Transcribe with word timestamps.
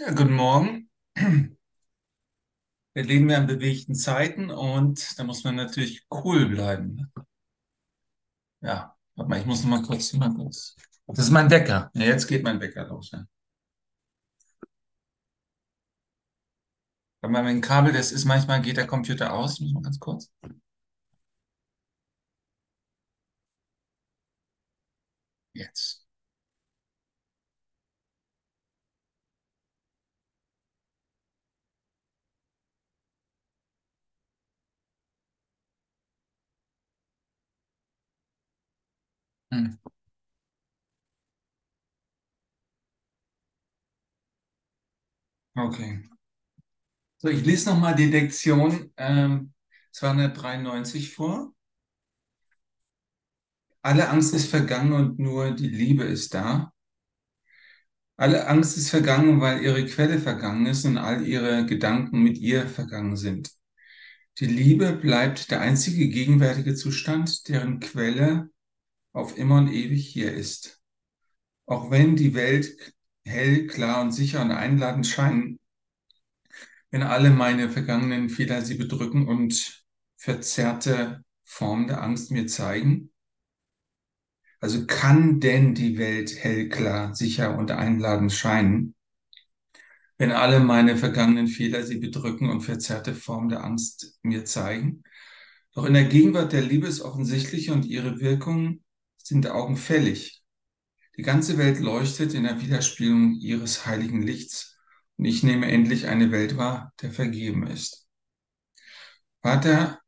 Ja, 0.00 0.10
guten 0.12 0.32
Morgen. 0.32 0.88
Wir 2.94 3.04
leben 3.04 3.28
ja 3.28 3.38
in 3.38 3.46
bewegten 3.46 3.94
Zeiten 3.94 4.50
und 4.50 5.18
da 5.18 5.24
muss 5.24 5.44
man 5.44 5.56
natürlich 5.56 6.06
cool 6.10 6.48
bleiben. 6.48 7.12
Ja, 8.62 8.96
warte 9.16 9.28
mal, 9.30 9.40
ich 9.40 9.46
muss 9.46 9.62
noch 9.62 9.70
mal 9.70 9.82
kurz, 9.82 10.12
mal 10.14 10.32
kurz. 10.34 10.74
Das 11.06 11.26
ist 11.26 11.30
mein 11.30 11.50
Wecker. 11.50 11.90
Ja, 11.94 12.04
jetzt 12.06 12.26
geht 12.26 12.42
mein 12.44 12.60
Wecker 12.60 12.86
los. 12.86 13.10
Ja. 13.10 13.26
Weil 17.22 17.30
mein 17.30 17.60
Kabel, 17.60 17.92
das 17.92 18.12
ist 18.12 18.24
manchmal 18.26 18.60
geht 18.62 18.76
der 18.76 18.86
Computer 18.86 19.32
aus, 19.32 19.60
muss 19.60 19.72
man 19.72 19.82
ganz 19.82 19.98
kurz. 19.98 20.30
Jetzt. 25.54 25.99
Hm. 39.52 39.74
Okay. 45.56 46.00
So, 47.18 47.28
ich 47.28 47.44
lese 47.44 47.70
noch 47.70 47.78
mal 47.78 47.94
die 47.94 48.06
Lektion 48.06 48.92
ähm, 48.96 49.52
293 49.92 51.12
vor. 51.14 51.52
Alle 53.82 54.08
Angst 54.08 54.32
ist 54.32 54.46
vergangen 54.48 54.94
und 54.94 55.18
nur 55.18 55.50
die 55.50 55.68
Liebe 55.68 56.04
ist 56.04 56.32
da. 56.32 56.72
Alle 58.16 58.46
Angst 58.46 58.76
ist 58.76 58.90
vergangen, 58.90 59.40
weil 59.40 59.62
ihre 59.62 59.84
Quelle 59.84 60.20
vergangen 60.20 60.66
ist 60.66 60.84
und 60.84 60.96
all 60.96 61.26
ihre 61.26 61.66
Gedanken 61.66 62.22
mit 62.22 62.38
ihr 62.38 62.68
vergangen 62.68 63.16
sind. 63.16 63.50
Die 64.40 64.46
Liebe 64.46 64.92
bleibt 64.92 65.50
der 65.50 65.60
einzige 65.60 66.08
gegenwärtige 66.08 66.74
Zustand, 66.74 67.48
deren 67.48 67.80
Quelle 67.80 68.50
auf 69.12 69.36
immer 69.36 69.58
und 69.58 69.68
ewig 69.68 70.06
hier 70.06 70.32
ist. 70.32 70.80
Auch 71.66 71.90
wenn 71.90 72.16
die 72.16 72.34
Welt 72.34 72.76
hell, 73.24 73.66
klar 73.66 74.00
und 74.00 74.12
sicher 74.12 74.42
und 74.42 74.50
einladend 74.50 75.06
scheinen, 75.06 75.58
wenn 76.90 77.02
alle 77.02 77.30
meine 77.30 77.70
vergangenen 77.70 78.28
Fehler 78.28 78.62
sie 78.62 78.74
bedrücken 78.74 79.28
und 79.28 79.84
verzerrte 80.16 81.24
Formen 81.44 81.86
der 81.86 82.02
Angst 82.02 82.30
mir 82.30 82.46
zeigen, 82.46 83.12
also 84.60 84.86
kann 84.86 85.40
denn 85.40 85.74
die 85.74 85.96
Welt 85.96 86.36
hell, 86.36 86.68
klar, 86.68 87.14
sicher 87.14 87.56
und 87.56 87.70
einladend 87.70 88.32
scheinen, 88.32 88.94
wenn 90.18 90.32
alle 90.32 90.60
meine 90.60 90.98
vergangenen 90.98 91.46
Fehler 91.46 91.82
sie 91.82 91.98
bedrücken 91.98 92.50
und 92.50 92.60
verzerrte 92.60 93.14
Formen 93.14 93.48
der 93.48 93.64
Angst 93.64 94.18
mir 94.22 94.44
zeigen? 94.44 95.02
Doch 95.72 95.86
in 95.86 95.94
der 95.94 96.04
Gegenwart 96.04 96.52
der 96.52 96.60
Liebe 96.60 96.88
ist 96.88 97.00
offensichtlich 97.00 97.70
und 97.70 97.86
ihre 97.86 98.20
Wirkungen 98.20 98.84
sind 99.24 99.48
augenfällig. 99.48 100.42
Die 101.16 101.22
ganze 101.22 101.58
Welt 101.58 101.80
leuchtet 101.80 102.34
in 102.34 102.44
der 102.44 102.60
Widerspiegelung 102.60 103.34
ihres 103.34 103.86
heiligen 103.86 104.22
Lichts 104.22 104.78
und 105.16 105.26
ich 105.26 105.42
nehme 105.42 105.70
endlich 105.70 106.06
eine 106.06 106.32
Welt 106.32 106.56
wahr, 106.56 106.94
der 107.02 107.12
vergeben 107.12 107.66
ist. 107.66 108.06
Vater, 109.42 110.00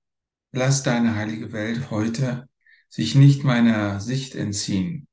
lass 0.53 0.83
deine 0.83 1.15
heilige 1.15 1.53
Welt 1.53 1.91
heute 1.91 2.49
sich 2.89 3.15
nicht 3.15 3.45
meiner 3.45 4.01
Sicht 4.01 4.35
entziehen. 4.35 5.09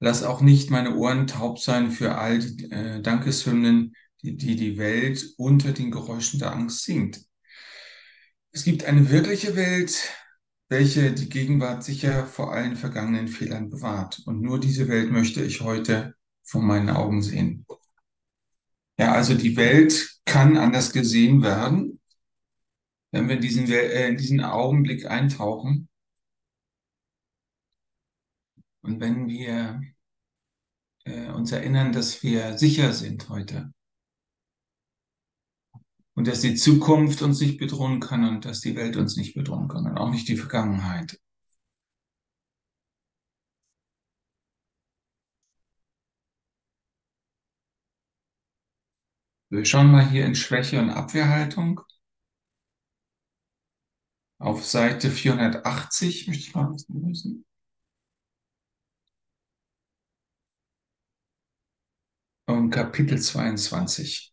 Lass 0.00 0.22
auch 0.22 0.40
nicht 0.40 0.70
meine 0.70 0.96
Ohren 0.96 1.26
taub 1.26 1.58
sein 1.58 1.90
für 1.90 2.16
all 2.16 2.38
die 2.38 2.70
äh, 2.70 3.00
Dankeshymnen, 3.02 3.94
die, 4.22 4.36
die 4.36 4.56
die 4.56 4.78
Welt 4.78 5.24
unter 5.36 5.72
den 5.72 5.90
Geräuschen 5.90 6.38
der 6.40 6.52
Angst 6.52 6.84
singt. 6.84 7.20
Es 8.52 8.64
gibt 8.64 8.84
eine 8.84 9.10
wirkliche 9.10 9.54
Welt, 9.56 10.10
welche 10.70 11.12
die 11.12 11.28
Gegenwart 11.28 11.82
sicher 11.82 12.26
vor 12.26 12.52
allen 12.52 12.76
vergangenen 12.76 13.26
Fehlern 13.26 13.70
bewahrt. 13.70 14.22
Und 14.24 14.40
nur 14.40 14.60
diese 14.60 14.88
Welt 14.88 15.10
möchte 15.10 15.42
ich 15.42 15.60
heute 15.60 16.14
vor 16.44 16.62
meinen 16.62 16.90
Augen 16.90 17.22
sehen. 17.22 17.66
Ja, 18.96 19.12
also 19.12 19.34
die 19.34 19.56
Welt 19.56 20.20
kann 20.24 20.56
anders 20.56 20.92
gesehen 20.92 21.42
werden, 21.42 22.00
wenn 23.10 23.28
wir 23.28 23.36
in 23.36 23.42
diesen, 23.42 23.66
äh, 23.68 24.08
in 24.08 24.16
diesen 24.16 24.40
Augenblick 24.40 25.06
eintauchen 25.06 25.88
und 28.82 29.00
wenn 29.00 29.26
wir 29.26 29.82
äh, 31.04 31.30
uns 31.30 31.50
erinnern, 31.50 31.92
dass 31.92 32.22
wir 32.22 32.56
sicher 32.58 32.92
sind 32.92 33.28
heute 33.28 33.72
und 36.20 36.26
dass 36.26 36.42
die 36.42 36.54
Zukunft 36.54 37.22
uns 37.22 37.40
nicht 37.40 37.56
bedrohen 37.56 37.98
kann 37.98 38.28
und 38.28 38.44
dass 38.44 38.60
die 38.60 38.76
Welt 38.76 38.98
uns 38.98 39.16
nicht 39.16 39.32
bedrohen 39.34 39.68
kann 39.68 39.86
und 39.86 39.96
auch 39.96 40.10
nicht 40.10 40.28
die 40.28 40.36
Vergangenheit. 40.36 41.18
Wir 49.48 49.64
schauen 49.64 49.90
mal 49.90 50.06
hier 50.10 50.26
in 50.26 50.34
Schwäche 50.34 50.78
und 50.78 50.90
Abwehrhaltung. 50.90 51.80
Auf 54.38 54.66
Seite 54.66 55.10
480 55.10 56.28
möchte 56.28 56.42
ich 56.42 56.54
mal 56.54 56.70
was 56.70 56.86
lösen. 56.88 57.46
und 62.46 62.70
Kapitel 62.70 63.18
22. 63.18 64.29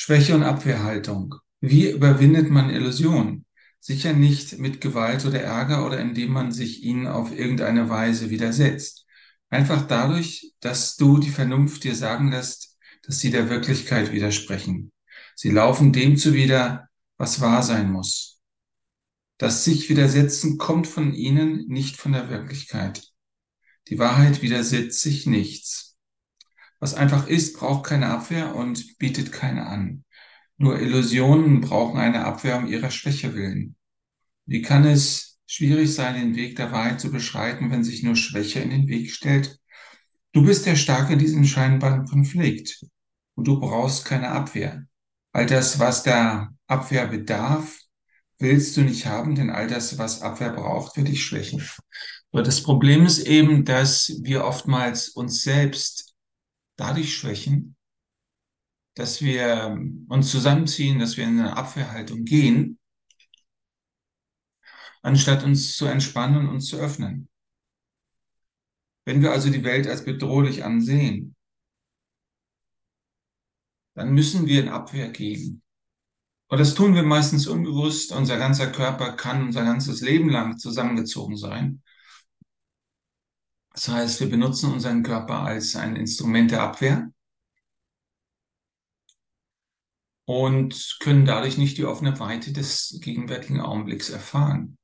Schwäche 0.00 0.36
und 0.36 0.44
Abwehrhaltung. 0.44 1.34
Wie 1.60 1.90
überwindet 1.90 2.50
man 2.50 2.70
Illusionen? 2.70 3.44
Sicher 3.80 4.12
nicht 4.12 4.60
mit 4.60 4.80
Gewalt 4.80 5.24
oder 5.26 5.42
Ärger 5.42 5.84
oder 5.84 5.98
indem 5.98 6.30
man 6.30 6.52
sich 6.52 6.84
ihnen 6.84 7.08
auf 7.08 7.36
irgendeine 7.36 7.88
Weise 7.88 8.30
widersetzt. 8.30 9.06
Einfach 9.50 9.88
dadurch, 9.88 10.52
dass 10.60 10.94
du 10.94 11.18
die 11.18 11.30
Vernunft 11.30 11.82
dir 11.82 11.96
sagen 11.96 12.30
lässt, 12.30 12.78
dass 13.02 13.18
sie 13.18 13.32
der 13.32 13.50
Wirklichkeit 13.50 14.12
widersprechen. 14.12 14.92
Sie 15.34 15.50
laufen 15.50 15.92
dem 15.92 16.16
zuwider, 16.16 16.88
was 17.16 17.40
wahr 17.40 17.64
sein 17.64 17.90
muss. 17.90 18.40
Das 19.36 19.64
sich 19.64 19.88
widersetzen 19.88 20.58
kommt 20.58 20.86
von 20.86 21.12
ihnen, 21.12 21.66
nicht 21.66 21.96
von 21.96 22.12
der 22.12 22.30
Wirklichkeit. 22.30 23.02
Die 23.88 23.98
Wahrheit 23.98 24.42
widersetzt 24.42 25.00
sich 25.00 25.26
nichts. 25.26 25.87
Was 26.80 26.94
einfach 26.94 27.26
ist, 27.26 27.56
braucht 27.58 27.86
keine 27.86 28.08
Abwehr 28.08 28.54
und 28.54 28.98
bietet 28.98 29.32
keine 29.32 29.66
an. 29.66 30.04
Nur 30.56 30.80
Illusionen 30.80 31.60
brauchen 31.60 31.98
eine 31.98 32.24
Abwehr 32.24 32.56
um 32.58 32.66
ihrer 32.66 32.90
Schwäche 32.90 33.34
willen. 33.34 33.76
Wie 34.46 34.62
kann 34.62 34.84
es 34.84 35.38
schwierig 35.46 35.94
sein, 35.94 36.14
den 36.14 36.36
Weg 36.36 36.56
der 36.56 36.72
Wahrheit 36.72 37.00
zu 37.00 37.10
beschreiten, 37.10 37.70
wenn 37.70 37.84
sich 37.84 38.02
nur 38.02 38.16
Schwäche 38.16 38.60
in 38.60 38.70
den 38.70 38.88
Weg 38.88 39.10
stellt? 39.10 39.58
Du 40.32 40.44
bist 40.44 40.66
der 40.66 40.76
Starke 40.76 41.14
in 41.14 41.18
diesem 41.18 41.44
scheinbaren 41.44 42.06
Konflikt 42.06 42.84
und 43.34 43.46
du 43.46 43.58
brauchst 43.60 44.04
keine 44.04 44.30
Abwehr. 44.30 44.84
All 45.32 45.46
das, 45.46 45.78
was 45.78 46.02
der 46.02 46.50
Abwehr 46.66 47.06
bedarf, 47.06 47.78
willst 48.38 48.76
du 48.76 48.82
nicht 48.82 49.06
haben, 49.06 49.34
denn 49.34 49.50
all 49.50 49.66
das, 49.66 49.98
was 49.98 50.22
Abwehr 50.22 50.50
braucht, 50.50 50.96
wird 50.96 51.08
dich 51.08 51.22
schwächen. 51.24 51.62
Aber 52.32 52.42
das 52.42 52.62
Problem 52.62 53.06
ist 53.06 53.20
eben, 53.20 53.64
dass 53.64 54.12
wir 54.22 54.44
oftmals 54.44 55.08
uns 55.08 55.42
selbst 55.42 56.07
dadurch 56.78 57.14
schwächen, 57.14 57.76
dass 58.94 59.20
wir 59.20 59.78
uns 60.08 60.30
zusammenziehen, 60.30 60.98
dass 60.98 61.16
wir 61.16 61.24
in 61.24 61.38
eine 61.38 61.56
Abwehrhaltung 61.56 62.24
gehen, 62.24 62.78
anstatt 65.02 65.44
uns 65.44 65.76
zu 65.76 65.86
entspannen 65.86 66.38
und 66.38 66.48
uns 66.48 66.66
zu 66.66 66.78
öffnen. 66.78 67.28
Wenn 69.04 69.22
wir 69.22 69.32
also 69.32 69.50
die 69.50 69.64
Welt 69.64 69.86
als 69.86 70.04
bedrohlich 70.04 70.64
ansehen, 70.64 71.34
dann 73.94 74.12
müssen 74.12 74.46
wir 74.46 74.62
in 74.62 74.68
Abwehr 74.68 75.10
gehen. 75.10 75.62
Und 76.48 76.58
das 76.58 76.74
tun 76.74 76.94
wir 76.94 77.02
meistens 77.02 77.46
unbewusst. 77.46 78.12
Unser 78.12 78.38
ganzer 78.38 78.70
Körper 78.70 79.12
kann 79.12 79.42
unser 79.42 79.64
ganzes 79.64 80.00
Leben 80.00 80.30
lang 80.30 80.58
zusammengezogen 80.58 81.36
sein. 81.36 81.82
Das 83.78 83.86
heißt, 83.86 84.18
wir 84.18 84.28
benutzen 84.28 84.72
unseren 84.72 85.04
Körper 85.04 85.44
als 85.44 85.76
ein 85.76 85.94
Instrument 85.94 86.50
der 86.50 86.62
Abwehr 86.62 87.12
und 90.26 90.96
können 90.98 91.24
dadurch 91.24 91.58
nicht 91.58 91.78
die 91.78 91.84
offene 91.84 92.18
Weite 92.18 92.52
des 92.52 92.98
gegenwärtigen 93.00 93.60
Augenblicks 93.60 94.10
erfahren. 94.10 94.78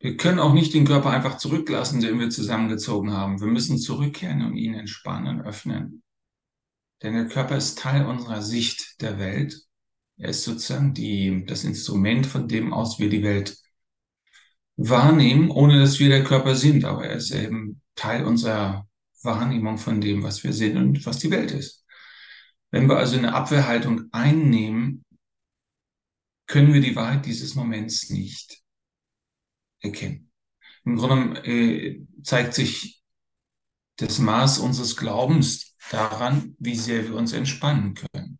Wir 0.00 0.18
können 0.18 0.38
auch 0.38 0.52
nicht 0.52 0.74
den 0.74 0.84
Körper 0.84 1.08
einfach 1.08 1.38
zurücklassen, 1.38 2.02
den 2.02 2.20
wir 2.20 2.28
zusammengezogen 2.28 3.12
haben. 3.14 3.40
Wir 3.40 3.48
müssen 3.48 3.78
zurückkehren 3.78 4.44
und 4.44 4.54
ihn 4.54 4.74
entspannen, 4.74 5.40
öffnen. 5.40 6.02
Denn 7.02 7.14
der 7.14 7.28
Körper 7.28 7.56
ist 7.56 7.78
Teil 7.78 8.04
unserer 8.04 8.42
Sicht 8.42 9.00
der 9.00 9.18
Welt. 9.18 9.62
Er 10.18 10.28
ist 10.28 10.44
sozusagen 10.44 10.92
die, 10.92 11.46
das 11.46 11.64
Instrument, 11.64 12.26
von 12.26 12.48
dem 12.48 12.74
aus 12.74 12.98
wir 12.98 13.08
die 13.08 13.22
Welt 13.22 13.56
wahrnehmen, 14.78 15.50
ohne 15.50 15.78
dass 15.80 15.98
wir 15.98 16.08
der 16.08 16.24
Körper 16.24 16.54
sind. 16.54 16.84
Aber 16.84 17.06
er 17.06 17.16
ist 17.16 17.30
eben 17.32 17.82
Teil 17.94 18.24
unserer 18.24 18.88
Wahrnehmung 19.22 19.76
von 19.76 20.00
dem, 20.00 20.22
was 20.22 20.42
wir 20.44 20.52
sehen 20.52 20.78
und 20.78 21.04
was 21.04 21.18
die 21.18 21.30
Welt 21.30 21.50
ist. 21.50 21.84
Wenn 22.70 22.88
wir 22.88 22.96
also 22.96 23.18
eine 23.18 23.34
Abwehrhaltung 23.34 24.04
einnehmen, 24.12 25.04
können 26.46 26.72
wir 26.72 26.80
die 26.80 26.96
Wahrheit 26.96 27.26
dieses 27.26 27.54
Moments 27.54 28.08
nicht 28.10 28.62
erkennen. 29.80 30.30
Im 30.84 30.96
Grunde 30.96 31.44
äh, 31.44 32.06
zeigt 32.22 32.54
sich 32.54 33.02
das 33.96 34.18
Maß 34.18 34.60
unseres 34.60 34.96
Glaubens 34.96 35.76
daran, 35.90 36.56
wie 36.58 36.76
sehr 36.76 37.04
wir 37.04 37.16
uns 37.16 37.32
entspannen 37.32 37.94
können. 37.94 38.38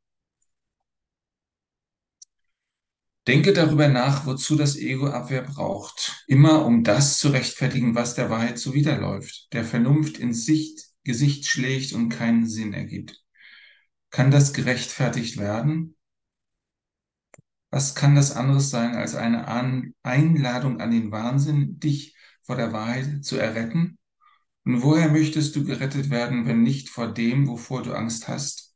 Denke 3.28 3.52
darüber 3.52 3.88
nach, 3.88 4.24
wozu 4.24 4.56
das 4.56 4.78
Ego 4.78 5.08
Abwehr 5.08 5.42
braucht. 5.42 6.24
Immer 6.28 6.64
um 6.64 6.82
das 6.82 7.18
zu 7.18 7.28
rechtfertigen, 7.28 7.94
was 7.94 8.14
der 8.14 8.30
Wahrheit 8.30 8.58
zuwiderläuft, 8.58 9.52
der 9.52 9.66
Vernunft 9.66 10.16
ins 10.16 10.46
Sicht, 10.46 10.86
Gesicht 11.04 11.46
schlägt 11.46 11.92
und 11.92 12.08
keinen 12.08 12.46
Sinn 12.46 12.72
ergibt. 12.72 13.22
Kann 14.08 14.30
das 14.30 14.54
gerechtfertigt 14.54 15.36
werden? 15.36 15.94
Was 17.70 17.94
kann 17.94 18.14
das 18.14 18.32
anderes 18.32 18.70
sein 18.70 18.94
als 18.94 19.14
eine 19.14 19.46
Einladung 20.02 20.80
an 20.80 20.90
den 20.90 21.12
Wahnsinn, 21.12 21.78
dich 21.78 22.16
vor 22.44 22.56
der 22.56 22.72
Wahrheit 22.72 23.26
zu 23.26 23.36
erretten? 23.36 23.98
Und 24.64 24.82
woher 24.82 25.10
möchtest 25.10 25.54
du 25.54 25.64
gerettet 25.64 26.08
werden, 26.08 26.46
wenn 26.46 26.62
nicht 26.62 26.88
vor 26.88 27.12
dem, 27.12 27.46
wovor 27.46 27.82
du 27.82 27.92
Angst 27.92 28.26
hast? 28.26 28.74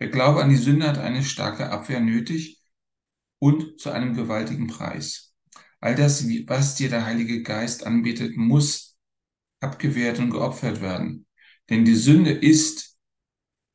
Der 0.00 0.08
Glaube 0.08 0.42
an 0.42 0.50
die 0.50 0.56
Sünde 0.56 0.88
hat 0.88 0.98
eine 0.98 1.22
starke 1.22 1.70
Abwehr 1.70 2.00
nötig 2.00 2.61
und 3.42 3.80
zu 3.80 3.90
einem 3.90 4.14
gewaltigen 4.14 4.68
Preis. 4.68 5.34
All 5.80 5.96
das, 5.96 6.24
was 6.46 6.76
dir 6.76 6.88
der 6.88 7.04
Heilige 7.04 7.42
Geist 7.42 7.84
anbietet, 7.84 8.36
muss 8.36 8.96
abgewehrt 9.58 10.20
und 10.20 10.30
geopfert 10.30 10.80
werden. 10.80 11.26
Denn 11.68 11.84
die 11.84 11.96
Sünde 11.96 12.30
ist 12.30 12.96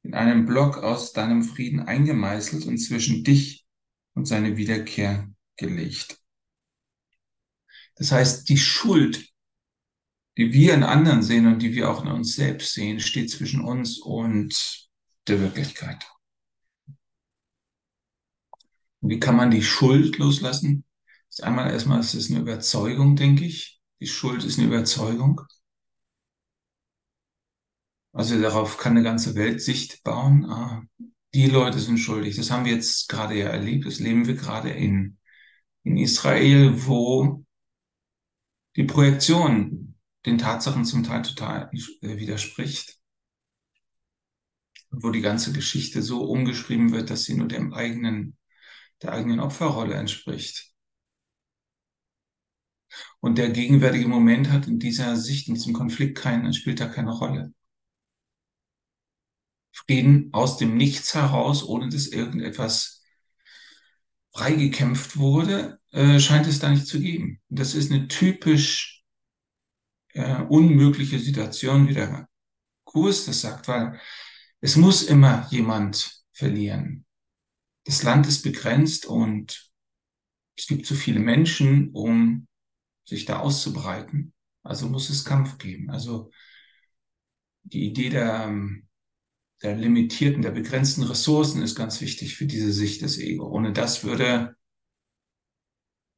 in 0.03 0.13
einem 0.13 0.45
Block 0.45 0.77
aus 0.77 1.11
deinem 1.11 1.43
Frieden 1.43 1.81
eingemeißelt 1.81 2.65
und 2.65 2.77
zwischen 2.77 3.25
dich 3.25 3.65
und 4.13 4.25
seine 4.25 4.55
Wiederkehr 4.55 5.29
gelegt. 5.57 6.17
Das 7.95 8.13
heißt, 8.13 8.47
die 8.47 8.57
Schuld, 8.57 9.27
die 10.37 10.53
wir 10.53 10.75
in 10.75 10.83
anderen 10.83 11.23
sehen 11.23 11.45
und 11.45 11.61
die 11.61 11.73
wir 11.73 11.91
auch 11.91 12.05
in 12.05 12.11
uns 12.11 12.35
selbst 12.35 12.71
sehen, 12.71 13.01
steht 13.01 13.29
zwischen 13.29 13.59
uns 13.59 13.99
und 13.99 14.87
der 15.27 15.41
Wirklichkeit. 15.41 16.05
Wie 19.01 19.19
kann 19.19 19.35
man 19.35 19.51
die 19.51 19.63
Schuld 19.63 20.17
loslassen? 20.17 20.83
Das 21.29 21.39
ist 21.39 21.43
einmal 21.43 21.71
erstmal, 21.71 21.99
es 21.99 22.15
ist 22.15 22.31
eine 22.31 22.39
Überzeugung, 22.39 23.15
denke 23.15 23.45
ich. 23.45 23.79
Die 23.99 24.07
Schuld 24.07 24.43
ist 24.43 24.57
eine 24.57 24.67
Überzeugung. 24.67 25.41
Also 28.13 28.41
darauf 28.41 28.77
kann 28.77 28.93
eine 28.93 29.03
ganze 29.03 29.35
Weltsicht 29.35 30.03
bauen. 30.03 30.45
Ah, 30.45 30.83
die 31.33 31.47
Leute 31.47 31.79
sind 31.79 31.99
schuldig. 31.99 32.35
Das 32.35 32.49
haben 32.49 32.65
wir 32.65 32.73
jetzt 32.73 33.09
gerade 33.09 33.35
ja 33.37 33.47
erlebt. 33.47 33.85
Das 33.85 33.99
leben 33.99 34.25
wir 34.25 34.35
gerade 34.35 34.71
in, 34.71 35.17
in 35.83 35.97
Israel, 35.97 36.85
wo 36.87 37.45
die 38.75 38.85
Projektion 38.85 39.95
den 40.25 40.37
Tatsachen 40.37 40.85
zum 40.85 41.03
Teil 41.03 41.21
total 41.21 41.69
äh, 42.01 42.17
widerspricht. 42.17 42.99
Wo 44.89 45.11
die 45.11 45.21
ganze 45.21 45.51
Geschichte 45.53 46.01
so 46.01 46.23
umgeschrieben 46.23 46.91
wird, 46.91 47.09
dass 47.09 47.23
sie 47.23 47.35
nur 47.35 47.47
dem 47.47 47.73
eigenen 47.73 48.37
der 49.01 49.13
eigenen 49.13 49.39
Opferrolle 49.39 49.95
entspricht. 49.95 50.73
Und 53.19 53.37
der 53.37 53.49
gegenwärtige 53.49 54.07
Moment 54.07 54.49
hat 54.49 54.67
in 54.67 54.79
dieser 54.79 55.15
Sicht, 55.15 55.47
in 55.47 55.55
diesem 55.55 55.73
Konflikt 55.73 56.17
keinen, 56.17 56.53
spielt 56.53 56.79
da 56.79 56.87
keine 56.87 57.11
Rolle. 57.11 57.53
Frieden 59.71 60.29
aus 60.33 60.57
dem 60.57 60.75
Nichts 60.77 61.13
heraus, 61.13 61.63
ohne 61.63 61.89
dass 61.89 62.07
irgendetwas 62.07 63.03
freigekämpft 64.33 65.17
wurde, 65.17 65.79
äh, 65.91 66.19
scheint 66.19 66.47
es 66.47 66.59
da 66.59 66.69
nicht 66.69 66.87
zu 66.87 66.99
geben. 66.99 67.41
Das 67.49 67.75
ist 67.75 67.91
eine 67.91 68.07
typisch 68.07 69.03
äh, 70.13 70.41
unmögliche 70.43 71.19
Situation, 71.19 71.87
wie 71.87 71.93
der 71.93 72.27
Kurs 72.85 73.25
das 73.25 73.41
sagt, 73.41 73.67
weil 73.67 73.99
es 74.61 74.75
muss 74.75 75.03
immer 75.03 75.47
jemand 75.51 76.23
verlieren 76.31 77.06
das 77.87 78.03
Land 78.03 78.27
ist 78.27 78.43
begrenzt 78.43 79.05
und 79.05 79.71
es 80.57 80.67
gibt 80.67 80.85
zu 80.85 80.93
viele 80.93 81.21
Menschen, 81.21 81.91
um 81.91 82.47
sich 83.05 83.23
da 83.23 83.39
auszubreiten. 83.39 84.33
Also 84.61 84.89
muss 84.89 85.09
es 85.09 85.23
Kampf 85.23 85.57
geben. 85.57 85.89
Also 85.89 86.29
die 87.63 87.85
Idee 87.85 88.09
der, 88.09 88.53
der 89.61 89.77
limitierten, 89.77 90.41
der 90.41 90.51
begrenzten 90.51 91.03
Ressourcen 91.03 91.61
ist 91.61 91.75
ganz 91.75 92.01
wichtig 92.01 92.35
für 92.35 92.45
diese 92.45 92.73
Sicht 92.73 93.03
des 93.03 93.19
Ego. 93.19 93.47
Ohne 93.47 93.71
das 93.71 94.03
würde 94.03 94.57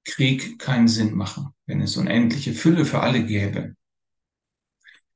Krieg 0.05 0.57
keinen 0.57 0.87
Sinn 0.87 1.13
machen, 1.13 1.49
wenn 1.67 1.81
es 1.81 1.97
unendliche 1.97 2.53
Fülle 2.53 2.83
für 2.83 3.01
alle 3.01 3.23
gäbe. 3.23 3.75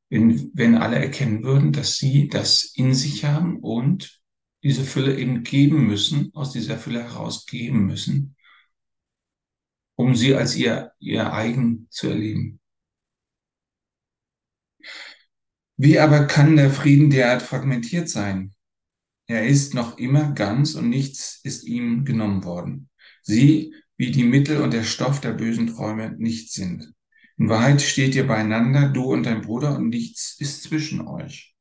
Wenn, 0.10 0.52
wenn 0.54 0.76
alle 0.76 0.98
erkennen 0.98 1.42
würden, 1.42 1.74
dass 1.74 1.98
sie 1.98 2.28
das 2.28 2.64
in 2.76 2.94
sich 2.94 3.26
haben 3.26 3.58
und 3.60 4.23
diese 4.63 4.83
Fülle 4.83 5.18
eben 5.18 5.44
geben 5.44 5.86
müssen, 5.86 6.33
aus 6.33 6.51
dieser 6.51 6.77
Fülle 6.77 7.04
heraus 7.04 7.45
geben 7.45 7.86
müssen, 7.86 8.36
um 9.95 10.15
sie 10.15 10.33
als 10.36 10.56
ihr, 10.56 10.92
ihr 11.00 11.33
eigen 11.33 11.88
zu 11.89 12.07
erleben. 12.07 12.60
Wie 15.75 16.00
aber 16.00 16.25
kann 16.25 16.56
der 16.56 16.69
Frieden 16.69 17.10
derart 17.10 17.42
fragmentiert 17.42 18.10
sein? 18.10 18.54
Er 19.27 19.45
ist 19.45 19.74
noch 19.74 19.98
immer 19.98 20.31
ganz 20.31 20.75
und 20.75 20.89
nichts 20.89 21.39
ist 21.44 21.63
ihm 21.63 22.06
genommen 22.06 22.44
worden. 22.44 22.89
Sie, 23.21 23.74
wie 23.98 24.12
die 24.12 24.24
Mittel 24.24 24.62
und 24.62 24.74
der 24.74 24.83
Stoff 24.83 25.19
der 25.21 25.33
bösen 25.33 25.68
Träume 25.68 26.16
nicht 26.18 26.51
sind. 26.51 26.94
In 27.38 27.50
Wahrheit 27.50 27.81
steht 27.81 28.16
ihr 28.16 28.27
beieinander, 28.27 28.89
du 28.89 29.12
und 29.12 29.24
dein 29.24 29.42
Bruder, 29.42 29.75
und 29.77 29.89
nichts 29.89 30.39
ist 30.39 30.63
zwischen 30.63 31.07
euch. 31.07 31.56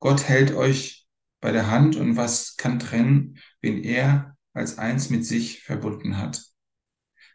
Gott 0.00 0.28
hält 0.28 0.52
euch 0.52 1.03
bei 1.44 1.52
der 1.52 1.70
Hand 1.70 1.96
und 1.96 2.16
was 2.16 2.56
kann 2.56 2.78
trennen, 2.78 3.36
wen 3.60 3.84
er 3.84 4.34
als 4.54 4.78
eins 4.78 5.10
mit 5.10 5.26
sich 5.26 5.62
verbunden 5.62 6.16
hat. 6.16 6.42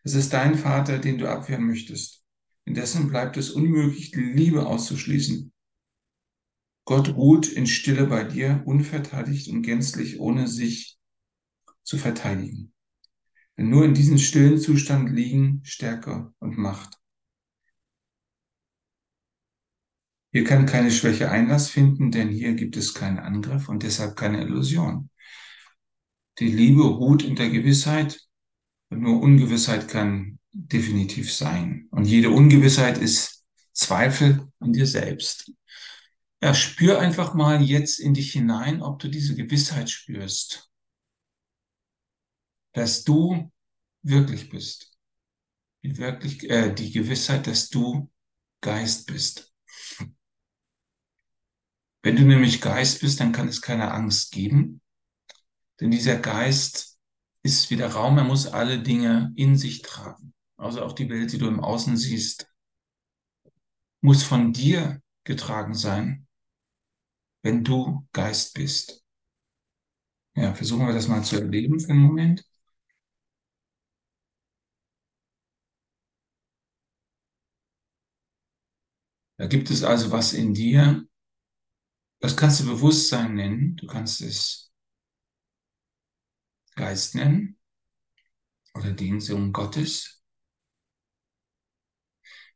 Es 0.03 0.15
ist 0.15 0.33
dein 0.33 0.57
Vater, 0.57 0.97
den 0.97 1.19
du 1.19 1.29
abwehren 1.29 1.67
möchtest. 1.67 2.23
Indessen 2.65 3.09
bleibt 3.09 3.37
es 3.37 3.51
unmöglich, 3.51 4.09
die 4.09 4.21
Liebe 4.21 4.65
auszuschließen. 4.65 5.53
Gott 6.85 7.09
ruht 7.09 7.49
in 7.49 7.67
Stille 7.67 8.07
bei 8.07 8.23
dir, 8.23 8.63
unverteidigt 8.65 9.47
und 9.49 9.61
gänzlich, 9.61 10.19
ohne 10.19 10.47
sich 10.47 10.97
zu 11.83 11.99
verteidigen. 11.99 12.73
Denn 13.59 13.69
nur 13.69 13.85
in 13.85 13.93
diesem 13.93 14.17
stillen 14.17 14.57
Zustand 14.57 15.11
liegen 15.11 15.61
Stärke 15.63 16.33
und 16.39 16.57
Macht. 16.57 16.98
Hier 20.31 20.43
kann 20.43 20.65
keine 20.65 20.91
Schwäche 20.91 21.31
Einlass 21.31 21.69
finden, 21.69 22.11
denn 22.11 22.29
hier 22.29 22.53
gibt 22.53 22.77
es 22.77 22.93
keinen 22.93 23.19
Angriff 23.19 23.67
und 23.67 23.83
deshalb 23.83 24.15
keine 24.15 24.41
Illusion. 24.41 25.09
Die 26.37 26.49
Liebe 26.49 26.83
ruht 26.83 27.23
in 27.23 27.35
der 27.35 27.49
Gewissheit 27.49 28.19
und 28.89 29.01
nur 29.01 29.21
Ungewissheit 29.21 29.87
kann 29.87 30.39
definitiv 30.51 31.33
sein. 31.33 31.87
Und 31.91 32.05
jede 32.05 32.29
Ungewissheit 32.29 32.97
ist 32.97 33.43
Zweifel 33.73 34.47
an 34.59 34.73
dir 34.73 34.85
selbst. 34.85 35.51
Ja, 36.41 36.53
spür 36.53 36.99
einfach 36.99 37.33
mal 37.33 37.61
jetzt 37.61 37.99
in 37.99 38.13
dich 38.13 38.31
hinein, 38.31 38.81
ob 38.81 38.99
du 38.99 39.09
diese 39.09 39.35
Gewissheit 39.35 39.89
spürst, 39.89 40.69
dass 42.73 43.03
du 43.03 43.51
wirklich 44.03 44.49
bist. 44.49 44.97
Die, 45.83 45.97
wirklich, 45.97 46.49
äh, 46.49 46.73
die 46.73 46.91
Gewissheit, 46.91 47.47
dass 47.47 47.69
du 47.69 48.09
Geist 48.61 49.07
bist. 49.07 49.53
Wenn 52.01 52.15
du 52.15 52.23
nämlich 52.23 52.61
Geist 52.61 53.01
bist, 53.01 53.19
dann 53.19 53.31
kann 53.31 53.47
es 53.47 53.61
keine 53.61 53.91
Angst 53.91 54.31
geben, 54.31 54.81
denn 55.79 55.91
dieser 55.91 56.17
Geist 56.17 56.99
ist 57.43 57.69
wie 57.71 57.75
der 57.77 57.93
Raum, 57.93 58.17
er 58.17 58.23
muss 58.23 58.47
alle 58.47 58.79
Dinge 58.81 59.33
in 59.35 59.57
sich 59.57 59.81
tragen. 59.81 60.33
Also 60.57 60.83
auch 60.83 60.93
die 60.93 61.09
Welt, 61.09 61.31
die 61.31 61.37
du 61.37 61.47
im 61.47 61.59
Außen 61.61 61.97
siehst, 61.97 62.47
muss 64.01 64.23
von 64.23 64.51
dir 64.51 65.01
getragen 65.23 65.73
sein, 65.73 66.27
wenn 67.43 67.65
du 67.65 68.07
Geist 68.13 68.53
bist. 68.53 69.03
Ja, 70.35 70.53
versuchen 70.55 70.87
wir 70.87 70.93
das 70.93 71.07
mal 71.07 71.23
zu 71.23 71.35
erleben 71.39 71.79
für 71.79 71.91
einen 71.91 72.01
Moment. 72.01 72.43
Da 79.37 79.47
gibt 79.47 79.71
es 79.71 79.81
also 79.83 80.11
was 80.11 80.33
in 80.33 80.53
dir, 80.53 81.07
das 82.19 82.35
kannst 82.35 82.61
du 82.61 82.65
Bewusstsein 82.65 83.35
nennen, 83.35 83.75
du 83.77 83.87
kannst 83.87 84.21
es 84.21 84.71
Geist 86.75 87.15
nennen 87.15 87.57
oder 88.73 88.91
den 88.93 89.19
Sohn 89.19 89.51
Gottes. 89.51 90.19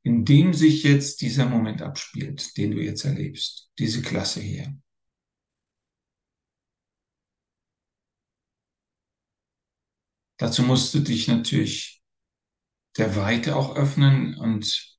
in 0.04 0.26
dem 0.26 0.54
sich 0.54 0.84
jetzt 0.84 1.22
dieser 1.22 1.46
Moment 1.48 1.82
abspielt, 1.82 2.58
den 2.58 2.72
du 2.72 2.82
jetzt 2.82 3.06
erlebst, 3.06 3.72
diese 3.80 4.02
Klasse 4.02 4.42
hier. 4.42 4.78
Dazu 10.38 10.64
musst 10.64 10.94
du 10.94 11.00
dich 11.00 11.30
natürlich 11.30 12.04
der 12.98 13.16
Weite 13.16 13.56
auch 13.56 13.78
öffnen 13.78 14.36
und 14.38 14.93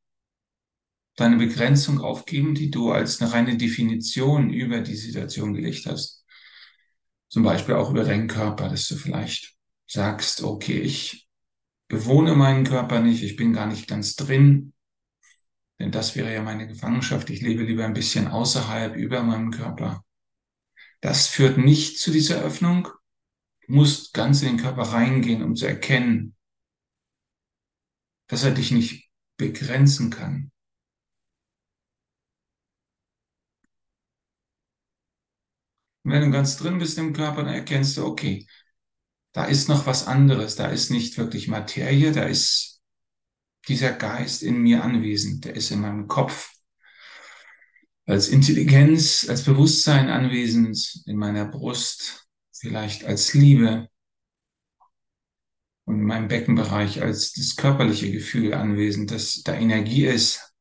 deine 1.16 1.36
Begrenzung 1.36 2.00
aufgeben, 2.00 2.54
die 2.54 2.70
du 2.70 2.90
als 2.90 3.20
eine 3.20 3.32
reine 3.32 3.56
Definition 3.56 4.50
über 4.50 4.80
die 4.80 4.96
Situation 4.96 5.54
gelegt 5.54 5.86
hast. 5.86 6.24
Zum 7.28 7.42
Beispiel 7.42 7.74
auch 7.74 7.90
über 7.90 8.04
deinen 8.04 8.28
Körper, 8.28 8.68
dass 8.68 8.88
du 8.88 8.96
vielleicht 8.96 9.54
sagst, 9.86 10.42
okay, 10.42 10.80
ich 10.80 11.28
bewohne 11.88 12.34
meinen 12.34 12.64
Körper 12.64 13.00
nicht, 13.00 13.22
ich 13.22 13.36
bin 13.36 13.52
gar 13.52 13.66
nicht 13.66 13.86
ganz 13.86 14.16
drin, 14.16 14.72
denn 15.78 15.90
das 15.90 16.16
wäre 16.16 16.32
ja 16.32 16.42
meine 16.42 16.66
Gefangenschaft. 16.66 17.30
Ich 17.30 17.42
lebe 17.42 17.64
lieber 17.64 17.84
ein 17.84 17.94
bisschen 17.94 18.28
außerhalb, 18.28 18.96
über 18.96 19.22
meinem 19.22 19.50
Körper. 19.50 20.04
Das 21.00 21.26
führt 21.26 21.58
nicht 21.58 21.98
zu 21.98 22.10
dieser 22.10 22.40
Öffnung. 22.40 22.88
Du 23.66 23.72
musst 23.74 24.14
ganz 24.14 24.42
in 24.42 24.48
den 24.48 24.56
Körper 24.58 24.82
reingehen, 24.82 25.42
um 25.42 25.56
zu 25.56 25.66
erkennen, 25.66 26.36
dass 28.28 28.44
er 28.44 28.52
dich 28.52 28.70
nicht 28.70 29.10
begrenzen 29.36 30.10
kann. 30.10 30.52
Und 36.04 36.12
wenn 36.12 36.22
du 36.22 36.30
ganz 36.30 36.56
drin 36.56 36.78
bist 36.78 36.98
im 36.98 37.12
Körper, 37.12 37.44
dann 37.44 37.54
erkennst 37.54 37.96
du, 37.96 38.04
okay, 38.04 38.46
da 39.32 39.46
ist 39.46 39.68
noch 39.68 39.86
was 39.86 40.06
anderes, 40.06 40.54
da 40.54 40.68
ist 40.68 40.90
nicht 40.90 41.18
wirklich 41.18 41.48
Materie, 41.48 42.12
da 42.12 42.24
ist 42.24 42.82
dieser 43.68 43.92
Geist 43.92 44.42
in 44.42 44.58
mir 44.58 44.84
anwesend, 44.84 45.44
der 45.44 45.56
ist 45.56 45.70
in 45.70 45.80
meinem 45.80 46.06
Kopf 46.06 46.52
als 48.06 48.28
Intelligenz, 48.28 49.26
als 49.28 49.44
Bewusstsein 49.44 50.10
anwesend, 50.10 51.02
in 51.06 51.16
meiner 51.16 51.46
Brust, 51.46 52.28
vielleicht 52.52 53.04
als 53.04 53.32
Liebe 53.34 53.88
und 55.86 55.96
in 55.96 56.04
meinem 56.04 56.28
Beckenbereich 56.28 57.02
als 57.02 57.32
das 57.32 57.56
körperliche 57.56 58.12
Gefühl 58.12 58.54
anwesend, 58.54 59.10
dass 59.10 59.42
da 59.42 59.54
Energie 59.54 60.06
ist. 60.06 60.53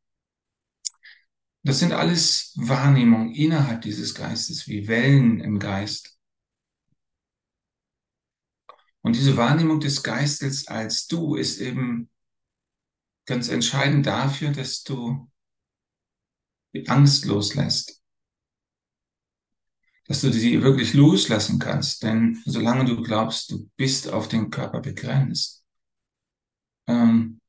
Das 1.64 1.80
sind 1.80 1.94
alles 1.94 2.54
Wahrnehmungen 2.58 3.34
innerhalb 3.34 3.82
dieses 3.84 4.14
Geistes, 4.14 4.68
wie 4.68 4.88
Wellen 4.88 5.40
im 5.40 5.60
Geist. 5.60 6.20
Und 9.02 9.16
diese 9.16 9.38
Wahrnehmung 9.38 9.80
des 9.80 10.04
Geistes 10.04 10.68
als 10.68 11.08
du 11.08 11.36
ist 11.36 11.60
eben 11.60 12.10
ganz 13.26 13.48
entscheidend 13.48 14.06
dafür, 14.06 14.52
dass 14.52 14.84
du 14.84 15.30
die 16.74 16.88
Angst 16.90 17.26
loslässt. 17.26 18.02
Dass 20.08 20.20
du 20.20 20.34
sie 20.34 20.62
wirklich 20.62 20.94
loslassen 20.94 21.60
kannst. 21.60 22.04
Denn 22.04 22.42
solange 22.46 22.84
du 22.84 23.02
glaubst, 23.02 23.52
du 23.52 23.70
bist 23.78 24.10
auf 24.10 24.28
den 24.28 24.50
Körper 24.50 24.82
begrenzt, 24.82 25.64
ähm, 26.88 27.40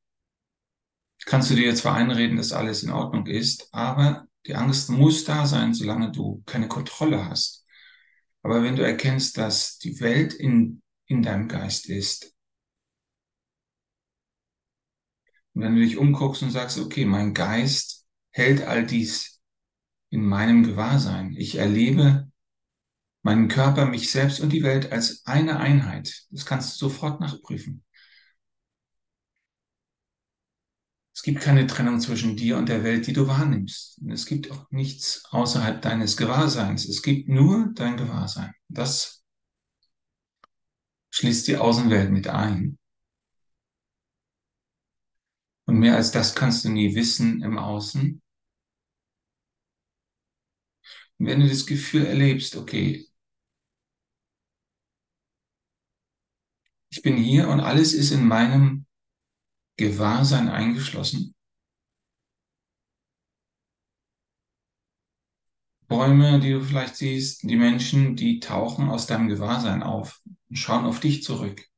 kannst 1.27 1.51
du 1.51 1.55
dir 1.55 1.75
zwar 1.75 1.95
einreden, 1.95 2.37
dass 2.37 2.53
alles 2.53 2.83
in 2.83 2.91
Ordnung 2.91 3.27
ist, 3.27 3.69
aber 3.73 4.27
die 4.47 4.55
Angst 4.55 4.91
muss 4.91 5.25
da 5.25 5.47
sein, 5.47 5.75
solange 5.75 6.13
du 6.13 6.43
keine 6.47 6.69
Kontrolle 6.69 7.29
hast. 7.29 7.65
Aber 8.43 8.63
wenn 8.63 8.77
du 8.77 8.85
erkennst, 8.85 9.39
dass 9.39 9.79
die 9.79 10.01
Welt 10.01 10.35
in, 10.35 10.83
in 11.07 11.23
deinem 11.23 11.49
Geist 11.49 11.89
ist, 11.89 12.35
und 15.55 15.63
wenn 15.63 15.77
du 15.77 15.83
dich 15.83 15.97
umguckst 15.97 16.43
und 16.43 16.51
sagst, 16.51 16.79
okay, 16.79 17.05
mein 17.05 17.33
Geist 17.33 18.07
hält 18.33 18.63
all 18.63 18.85
dies 18.85 19.41
in 20.11 20.25
meinem 20.27 20.65
Gewahrsein. 20.65 21.35
Ich 21.37 21.57
erlebe 21.57 22.31
meinen 23.23 23.49
Körper, 23.49 23.87
mich 23.87 24.11
selbst 24.11 24.41
und 24.41 24.53
die 24.53 24.63
Welt 24.63 24.93
als 24.93 25.25
eine 25.27 25.59
Einheit. 25.59 26.27
Das 26.31 26.45
kannst 26.45 26.75
du 26.75 26.89
sofort 26.89 27.21
nachprüfen. 27.21 27.85
Es 31.14 31.14
gibt 31.25 31.41
keine 31.41 31.67
Trennung 31.67 32.01
zwischen 32.01 32.37
dir 32.37 32.59
und 32.59 32.69
der 32.69 32.85
Welt, 32.85 33.07
die 33.07 33.15
du 33.15 33.27
wahrnimmst. 33.27 33.99
Es 34.11 34.27
gibt 34.27 34.51
auch 34.51 34.71
nichts 34.71 35.25
außerhalb 35.31 35.81
deines 35.81 36.19
Gewahrseins. 36.19 36.87
Es 36.87 37.03
gibt 37.03 37.29
nur 37.29 37.71
dein 37.75 37.97
Gewahrsein. 37.97 38.55
Das 38.69 39.25
schließt 41.11 41.49
die 41.49 41.57
Außenwelt 41.57 42.11
mit 42.11 42.29
ein. 42.29 42.79
Und 45.65 45.79
mehr 45.79 45.97
als 45.97 46.11
das 46.13 46.35
kannst 46.35 46.67
du 46.67 46.69
nie 46.69 46.95
wissen 46.95 47.43
im 47.43 47.57
Außen. 47.57 48.21
Und 51.19 51.27
wenn 51.27 51.41
du 51.41 51.49
das 51.49 51.65
Gefühl 51.65 52.05
erlebst, 52.05 52.55
okay, 52.55 53.09
ich 56.91 57.01
bin 57.01 57.17
hier 57.17 57.49
und 57.49 57.61
alles 57.61 57.95
ist 57.95 58.11
in 58.11 58.29
meinem 58.29 58.84
Gewahrsein 59.77 60.49
eingeschlossen. 60.49 61.35
Bäume, 65.89 66.41
die 66.41 66.51
du 66.53 66.63
vielleicht 66.63 66.97
siehst, 66.97 67.43
die 67.43 67.57
Menschen, 67.57 68.17
die 68.17 68.41
tauchen 68.41 68.89
aus 68.89 69.07
deinem 69.07 69.29
Gewahrsein 69.29 69.83
auf 69.83 70.21
und 70.49 70.57
schauen 70.57 70.87
auf 70.87 71.01
dich 71.01 71.23
zurück 71.23 71.69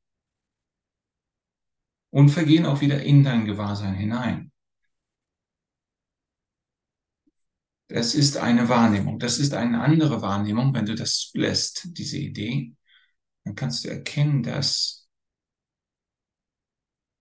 und 2.11 2.31
vergehen 2.31 2.67
auch 2.67 2.81
wieder 2.81 3.03
in 3.03 3.25
dein 3.25 3.45
Gewahrsein 3.45 3.95
hinein. 3.95 4.53
Das 7.88 8.15
ist 8.15 8.37
eine 8.37 8.69
Wahrnehmung. 8.69 9.19
Das 9.19 9.38
ist 9.38 9.55
eine 9.55 9.81
andere 9.81 10.21
Wahrnehmung, 10.21 10.75
wenn 10.75 10.87
du 10.87 10.95
das 10.95 11.31
lässt, 11.35 11.88
diese 11.97 12.19
Idee. 12.19 12.75
Dann 13.45 13.55
kannst 13.55 13.85
du 13.85 13.88
erkennen, 13.88 14.43
dass 14.43 15.05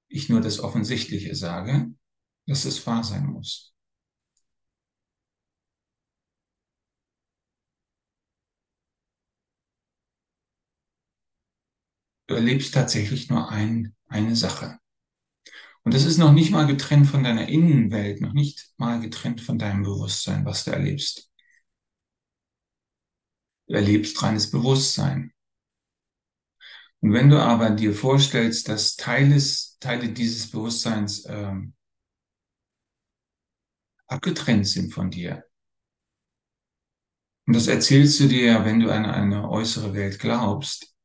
ich 0.08 0.30
nur 0.30 0.42
das 0.42 0.60
Offensichtliche 0.60 1.36
sage, 1.36 1.92
dass 2.48 2.66
es 2.66 2.86
wahr 2.88 3.04
sein 3.04 3.28
muss. 3.28 3.74
Du 12.28 12.36
erlebst 12.36 12.76
tatsächlich 12.76 13.32
nur 13.32 13.50
ein, 13.50 13.96
eine 14.08 14.36
Sache. 14.36 14.78
Und 15.84 15.94
das 15.94 16.04
ist 16.06 16.18
noch 16.18 16.34
nicht 16.34 16.52
mal 16.52 16.66
getrennt 16.68 17.08
von 17.08 17.24
deiner 17.24 17.48
Innenwelt, 17.48 18.20
noch 18.22 18.34
nicht 18.34 18.72
mal 18.78 19.00
getrennt 19.00 19.40
von 19.42 19.58
deinem 19.60 19.84
Bewusstsein, 19.84 20.44
was 20.46 20.64
du 20.66 20.72
erlebst. 20.72 21.30
Du 23.68 23.76
erlebst 23.76 24.24
reines 24.24 24.50
Bewusstsein. 24.50 25.32
Und 27.02 27.14
wenn 27.14 27.30
du 27.30 27.42
aber 27.42 27.70
dir 27.70 27.94
vorstellst, 27.94 28.68
dass 28.68 28.96
Teiles, 28.96 29.65
Teile 29.80 30.10
dieses 30.10 30.50
Bewusstseins 30.50 31.26
ähm, 31.28 31.74
abgetrennt 34.08 34.68
sind 34.68 34.94
von 34.94 35.10
dir, 35.10 35.44
und 37.48 37.56
das 37.56 37.68
erzählst 37.68 38.20
du 38.20 38.28
dir 38.28 38.66
wenn 38.66 38.80
du 38.80 38.92
an 38.92 39.06
eine 39.06 39.50
äußere 39.50 39.94
Welt 39.94 40.20
glaubst, 40.20 40.96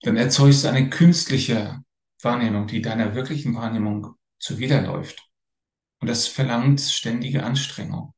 dann 0.00 0.16
erzeugst 0.16 0.64
du 0.64 0.68
eine 0.68 0.90
künstliche 0.90 1.84
Wahrnehmung, 2.20 2.66
die 2.66 2.82
deiner 2.82 3.14
wirklichen 3.14 3.54
Wahrnehmung 3.54 4.16
zuwiderläuft. 4.40 5.28
Und 6.00 6.08
das 6.08 6.26
verlangt 6.26 6.80
ständige 6.80 7.44
Anstrengung. 7.44 8.14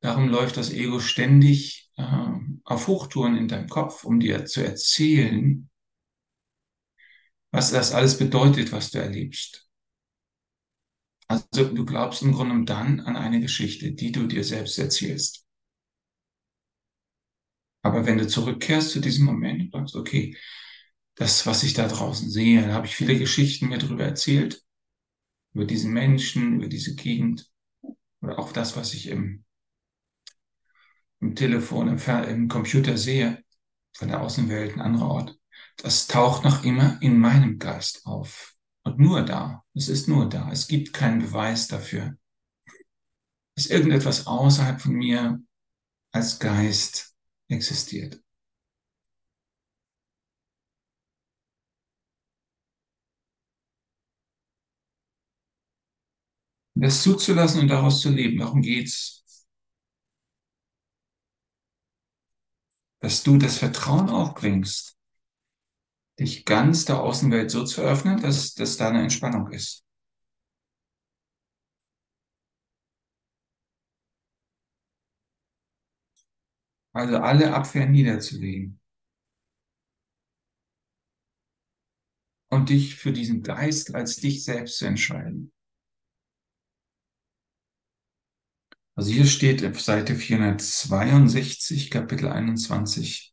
Darum 0.00 0.28
läuft 0.28 0.56
das 0.56 0.70
Ego 0.70 1.00
ständig 1.00 1.90
äh, 1.96 2.28
auf 2.64 2.86
Hochtouren 2.86 3.36
in 3.36 3.48
deinem 3.48 3.68
Kopf, 3.68 4.04
um 4.04 4.20
dir 4.20 4.46
zu 4.46 4.64
erzählen, 4.64 5.68
was 7.52 7.70
das 7.70 7.92
alles 7.92 8.18
bedeutet, 8.18 8.72
was 8.72 8.90
du 8.90 8.98
erlebst. 8.98 9.68
Also 11.26 11.64
du 11.64 11.84
glaubst 11.84 12.22
im 12.22 12.30
Grunde 12.30 12.64
dann 12.64 13.00
an 13.00 13.16
eine 13.16 13.40
Geschichte, 13.40 13.90
die 13.90 14.12
du 14.12 14.28
dir 14.28 14.44
selbst 14.44 14.78
erzählst. 14.78 15.44
Aber 17.82 18.06
wenn 18.06 18.18
du 18.18 18.26
zurückkehrst 18.26 18.90
zu 18.90 19.00
diesem 19.00 19.24
Moment 19.26 19.62
und 19.62 19.72
sagst, 19.72 19.96
okay, 19.96 20.36
das, 21.16 21.46
was 21.46 21.62
ich 21.62 21.74
da 21.74 21.88
draußen 21.88 22.30
sehe, 22.30 22.62
da 22.66 22.74
habe 22.74 22.86
ich 22.86 22.96
viele 22.96 23.18
Geschichten 23.18 23.68
mir 23.68 23.78
darüber 23.78 24.04
erzählt, 24.04 24.62
über 25.54 25.64
diesen 25.66 25.92
Menschen, 25.92 26.56
über 26.56 26.68
diese 26.68 26.94
Gegend 26.96 27.50
oder 28.22 28.38
auch 28.38 28.52
das, 28.52 28.76
was 28.76 28.94
ich 28.94 29.08
im 29.08 29.44
im 31.20 31.34
Telefon, 31.34 31.88
im, 31.88 31.98
im 32.28 32.48
Computer 32.48 32.96
sehe, 32.98 33.42
von 33.96 34.08
der 34.08 34.20
Außenwelt, 34.20 34.74
ein 34.74 34.80
anderer 34.82 35.08
Ort, 35.08 35.38
das 35.76 36.06
taucht 36.06 36.44
noch 36.44 36.64
immer 36.64 37.00
in 37.02 37.18
meinem 37.18 37.58
Geist 37.58 38.06
auf. 38.06 38.54
Und 38.84 38.98
nur 38.98 39.22
da. 39.22 39.64
Es 39.74 39.88
ist 39.88 40.08
nur 40.08 40.28
da. 40.28 40.50
Es 40.50 40.66
gibt 40.66 40.92
keinen 40.92 41.20
Beweis 41.20 41.68
dafür, 41.68 42.16
dass 43.54 43.66
irgendetwas 43.66 44.26
außerhalb 44.26 44.80
von 44.80 44.94
mir 44.94 45.40
als 46.12 46.38
Geist 46.38 47.14
existiert. 47.48 48.22
das 56.82 57.02
zuzulassen 57.02 57.60
und 57.60 57.68
daraus 57.68 58.00
zu 58.00 58.10
leben. 58.10 58.38
Darum 58.38 58.60
geht's. 58.60 59.24
Dass 63.00 63.22
du 63.22 63.36
das 63.36 63.58
Vertrauen 63.58 64.10
aufbringst, 64.10 64.96
dich 66.18 66.44
ganz 66.44 66.84
der 66.84 67.00
Außenwelt 67.00 67.50
so 67.50 67.64
zu 67.64 67.82
öffnen, 67.82 68.20
dass, 68.20 68.54
dass 68.54 68.76
da 68.76 68.88
eine 68.88 69.02
Entspannung 69.02 69.50
ist. 69.50 69.84
Also 76.94 77.16
alle 77.18 77.54
Abwehr 77.54 77.86
niederzulegen. 77.86 78.78
Und 82.50 82.68
dich 82.68 82.96
für 82.96 83.12
diesen 83.12 83.42
Geist 83.42 83.94
als 83.94 84.16
dich 84.16 84.44
selbst 84.44 84.76
zu 84.76 84.84
entscheiden. 84.84 85.52
Also 88.94 89.10
hier 89.10 89.24
steht 89.24 89.64
auf 89.64 89.80
Seite 89.80 90.14
462, 90.14 91.90
Kapitel 91.90 92.28
21, 92.28 93.31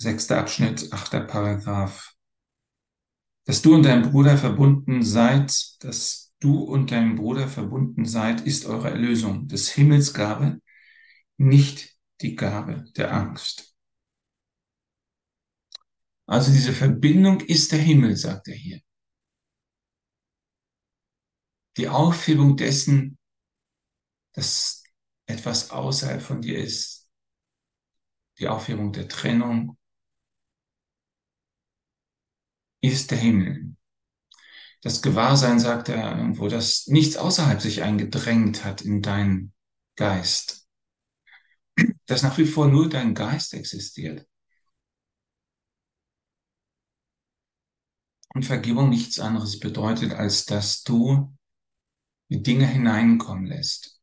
sechster 0.00 0.38
Abschnitt, 0.38 0.92
achter 0.92 1.20
Paragraph. 1.20 2.14
Dass 3.44 3.60
du 3.60 3.74
und 3.74 3.84
dein 3.84 4.10
Bruder 4.10 4.38
verbunden 4.38 5.02
seid, 5.02 5.52
dass 5.84 6.32
du 6.40 6.62
und 6.62 6.90
dein 6.90 7.16
Bruder 7.16 7.48
verbunden 7.48 8.06
seid, 8.06 8.40
ist 8.40 8.64
eure 8.64 8.90
Erlösung, 8.90 9.46
des 9.46 9.70
Himmels 9.70 10.14
Gabe, 10.14 10.62
nicht 11.36 11.98
die 12.22 12.34
Gabe 12.34 12.84
der 12.96 13.12
Angst. 13.12 13.76
Also 16.26 16.50
diese 16.50 16.72
Verbindung 16.72 17.40
ist 17.40 17.72
der 17.72 17.80
Himmel, 17.80 18.16
sagt 18.16 18.48
er 18.48 18.54
hier. 18.54 18.80
Die 21.76 21.88
Aufhebung 21.88 22.56
dessen, 22.56 23.18
dass 24.32 24.82
etwas 25.26 25.70
außerhalb 25.70 26.22
von 26.22 26.40
dir 26.40 26.58
ist. 26.58 27.08
Die 28.38 28.48
Aufhebung 28.48 28.92
der 28.92 29.08
Trennung 29.08 29.76
ist 32.80 33.10
der 33.10 33.18
Himmel. 33.18 33.74
Das 34.82 35.02
Gewahrsein, 35.02 35.60
sagt 35.60 35.90
er 35.90 36.16
irgendwo, 36.16 36.48
dass 36.48 36.86
nichts 36.86 37.16
außerhalb 37.16 37.60
sich 37.60 37.82
eingedrängt 37.82 38.64
hat 38.64 38.80
in 38.80 39.02
deinen 39.02 39.52
Geist 39.96 40.60
dass 42.10 42.24
nach 42.24 42.36
wie 42.38 42.44
vor 42.44 42.66
nur 42.66 42.88
dein 42.88 43.14
Geist 43.14 43.54
existiert. 43.54 44.26
Und 48.34 48.44
Vergebung 48.44 48.90
nichts 48.90 49.20
anderes 49.20 49.60
bedeutet, 49.60 50.12
als 50.12 50.44
dass 50.44 50.82
du 50.82 51.36
die 52.28 52.42
Dinge 52.42 52.66
hineinkommen 52.66 53.46
lässt. 53.46 53.99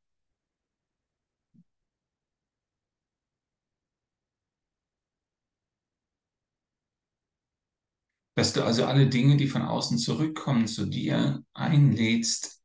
Dass 8.37 8.53
du 8.53 8.63
also 8.63 8.85
alle 8.85 9.07
Dinge, 9.09 9.35
die 9.35 9.47
von 9.47 9.63
außen 9.63 9.97
zurückkommen, 9.97 10.65
zu 10.67 10.85
dir 10.85 11.43
einlädst, 11.53 12.61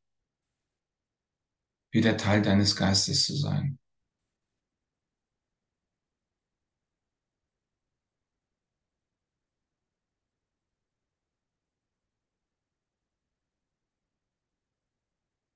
wieder 1.91 2.17
Teil 2.17 2.41
deines 2.41 2.75
Geistes 2.75 3.25
zu 3.25 3.37
sein. 3.37 3.79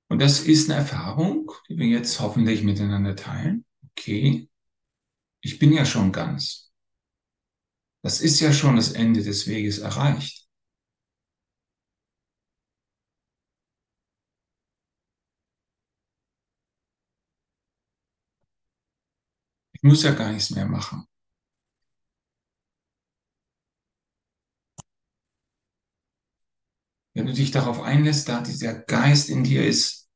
Und 0.10 0.20
das 0.22 0.40
ist 0.42 0.70
eine 0.70 0.80
Erfahrung, 0.80 1.52
die 1.70 1.78
wir 1.78 1.88
jetzt 1.88 2.20
hoffentlich 2.20 2.64
miteinander 2.64 3.16
teilen. 3.16 3.66
Okay, 3.92 4.50
ich 5.42 5.60
bin 5.60 5.74
ja 5.74 5.86
schon 5.86 6.12
ganz. 6.12 6.67
Das 8.02 8.22
ist 8.22 8.40
ja 8.40 8.52
schon 8.54 8.76
das 8.76 8.94
Ende 8.94 9.22
des 9.22 9.46
Weges 9.48 9.78
erreicht. 9.78 10.48
Ich 19.72 19.82
muss 19.84 20.04
ja 20.04 20.12
gar 20.12 20.32
nichts 20.34 20.50
mehr 20.50 20.66
machen. 20.66 21.06
Wenn 27.14 27.26
du 27.26 27.34
dich 27.34 27.52
darauf 27.52 27.82
einlässt, 27.82 28.30
da 28.30 28.42
dieser 28.42 28.74
Geist 28.76 29.30
in 29.30 29.44
dir 29.44 29.66
ist, 29.66 30.08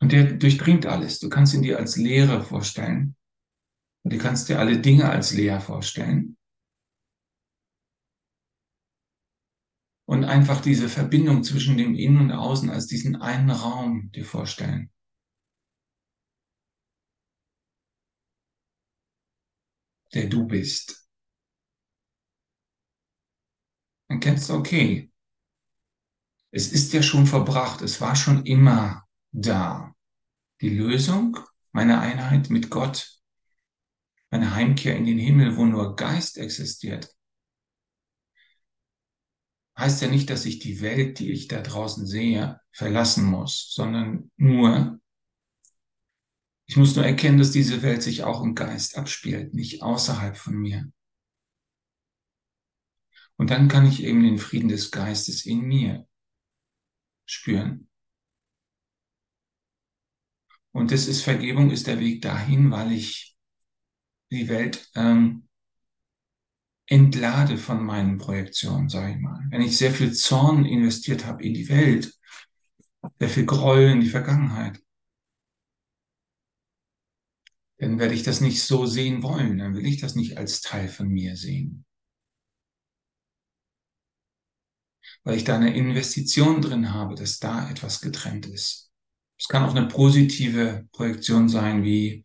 und 0.00 0.12
der 0.12 0.24
durchdringt 0.32 0.86
alles. 0.86 1.18
Du 1.18 1.28
kannst 1.28 1.54
ihn 1.54 1.62
dir 1.62 1.78
als 1.78 1.96
Lehre 1.96 2.42
vorstellen. 2.42 3.16
Und 4.04 4.14
du 4.14 4.18
kannst 4.18 4.48
dir 4.48 4.60
alle 4.60 4.80
Dinge 4.80 5.10
als 5.10 5.34
leer 5.34 5.60
vorstellen. 5.60 6.37
Und 10.08 10.24
einfach 10.24 10.62
diese 10.62 10.88
Verbindung 10.88 11.44
zwischen 11.44 11.76
dem 11.76 11.94
Innen 11.94 12.16
und 12.16 12.32
Außen 12.32 12.70
als 12.70 12.86
diesen 12.86 13.16
einen 13.16 13.50
Raum 13.50 14.10
dir 14.12 14.24
vorstellen. 14.24 14.90
Der 20.14 20.26
du 20.28 20.46
bist. 20.46 21.06
Dann 24.08 24.20
kennst 24.20 24.48
du, 24.48 24.54
okay, 24.54 25.12
es 26.52 26.72
ist 26.72 26.94
ja 26.94 27.02
schon 27.02 27.26
verbracht, 27.26 27.82
es 27.82 28.00
war 28.00 28.16
schon 28.16 28.46
immer 28.46 29.06
da. 29.30 29.94
Die 30.62 30.70
Lösung, 30.70 31.38
meine 31.72 32.00
Einheit 32.00 32.48
mit 32.48 32.70
Gott, 32.70 33.20
meine 34.30 34.54
Heimkehr 34.54 34.96
in 34.96 35.04
den 35.04 35.18
Himmel, 35.18 35.58
wo 35.58 35.66
nur 35.66 35.96
Geist 35.96 36.38
existiert, 36.38 37.14
heißt 39.78 40.02
ja 40.02 40.08
nicht, 40.08 40.28
dass 40.28 40.44
ich 40.44 40.58
die 40.58 40.80
Welt, 40.80 41.20
die 41.20 41.30
ich 41.30 41.46
da 41.48 41.60
draußen 41.62 42.06
sehe, 42.06 42.60
verlassen 42.72 43.24
muss, 43.24 43.72
sondern 43.72 44.30
nur, 44.36 45.00
ich 46.66 46.76
muss 46.76 46.96
nur 46.96 47.06
erkennen, 47.06 47.38
dass 47.38 47.52
diese 47.52 47.82
Welt 47.82 48.02
sich 48.02 48.24
auch 48.24 48.42
im 48.42 48.54
Geist 48.54 48.98
abspielt, 48.98 49.54
nicht 49.54 49.82
außerhalb 49.82 50.36
von 50.36 50.56
mir. 50.56 50.92
Und 53.36 53.50
dann 53.50 53.68
kann 53.68 53.86
ich 53.86 54.02
eben 54.02 54.24
den 54.24 54.38
Frieden 54.38 54.68
des 54.68 54.90
Geistes 54.90 55.46
in 55.46 55.60
mir 55.60 56.06
spüren. 57.24 57.88
Und 60.72 60.90
das 60.90 61.06
ist 61.06 61.22
Vergebung, 61.22 61.70
ist 61.70 61.86
der 61.86 62.00
Weg 62.00 62.20
dahin, 62.22 62.70
weil 62.72 62.92
ich 62.92 63.36
die 64.30 64.48
Welt 64.48 64.90
ähm, 64.94 65.47
entlade 66.88 67.58
von 67.58 67.84
meinen 67.84 68.18
Projektionen, 68.18 68.88
sage 68.88 69.12
ich 69.12 69.18
mal. 69.18 69.46
Wenn 69.50 69.62
ich 69.62 69.76
sehr 69.76 69.92
viel 69.92 70.12
Zorn 70.12 70.64
investiert 70.64 71.26
habe 71.26 71.42
in 71.42 71.54
die 71.54 71.68
Welt, 71.68 72.12
sehr 73.18 73.28
viel 73.28 73.44
Groll 73.46 73.82
in 73.82 74.00
die 74.00 74.08
Vergangenheit, 74.08 74.80
dann 77.78 77.98
werde 77.98 78.14
ich 78.14 78.22
das 78.22 78.40
nicht 78.40 78.62
so 78.62 78.86
sehen 78.86 79.22
wollen. 79.22 79.58
Dann 79.58 79.74
will 79.74 79.86
ich 79.86 80.00
das 80.00 80.14
nicht 80.14 80.36
als 80.36 80.60
Teil 80.62 80.88
von 80.88 81.08
mir 81.08 81.36
sehen. 81.36 81.84
Weil 85.24 85.36
ich 85.36 85.44
da 85.44 85.56
eine 85.56 85.76
Investition 85.76 86.60
drin 86.60 86.92
habe, 86.92 87.14
dass 87.14 87.38
da 87.38 87.70
etwas 87.70 88.00
getrennt 88.00 88.46
ist. 88.46 88.90
Es 89.38 89.46
kann 89.46 89.64
auch 89.64 89.74
eine 89.74 89.86
positive 89.86 90.88
Projektion 90.92 91.48
sein, 91.48 91.84
wie 91.84 92.24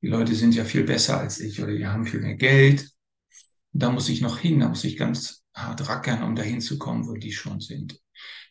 die 0.00 0.08
Leute 0.08 0.34
sind 0.34 0.54
ja 0.54 0.64
viel 0.64 0.84
besser 0.84 1.18
als 1.18 1.40
ich 1.40 1.60
oder 1.62 1.72
die 1.74 1.86
haben 1.86 2.06
viel 2.06 2.20
mehr 2.20 2.36
Geld. 2.36 2.95
Da 3.78 3.90
muss 3.90 4.08
ich 4.08 4.22
noch 4.22 4.38
hin, 4.38 4.60
da 4.60 4.68
muss 4.68 4.84
ich 4.84 4.96
ganz 4.96 5.44
hart 5.54 5.86
rackern, 5.88 6.22
um 6.22 6.34
dahin 6.34 6.60
zu 6.60 6.78
kommen, 6.78 7.06
wo 7.06 7.14
die 7.14 7.32
schon 7.32 7.60
sind. 7.60 8.00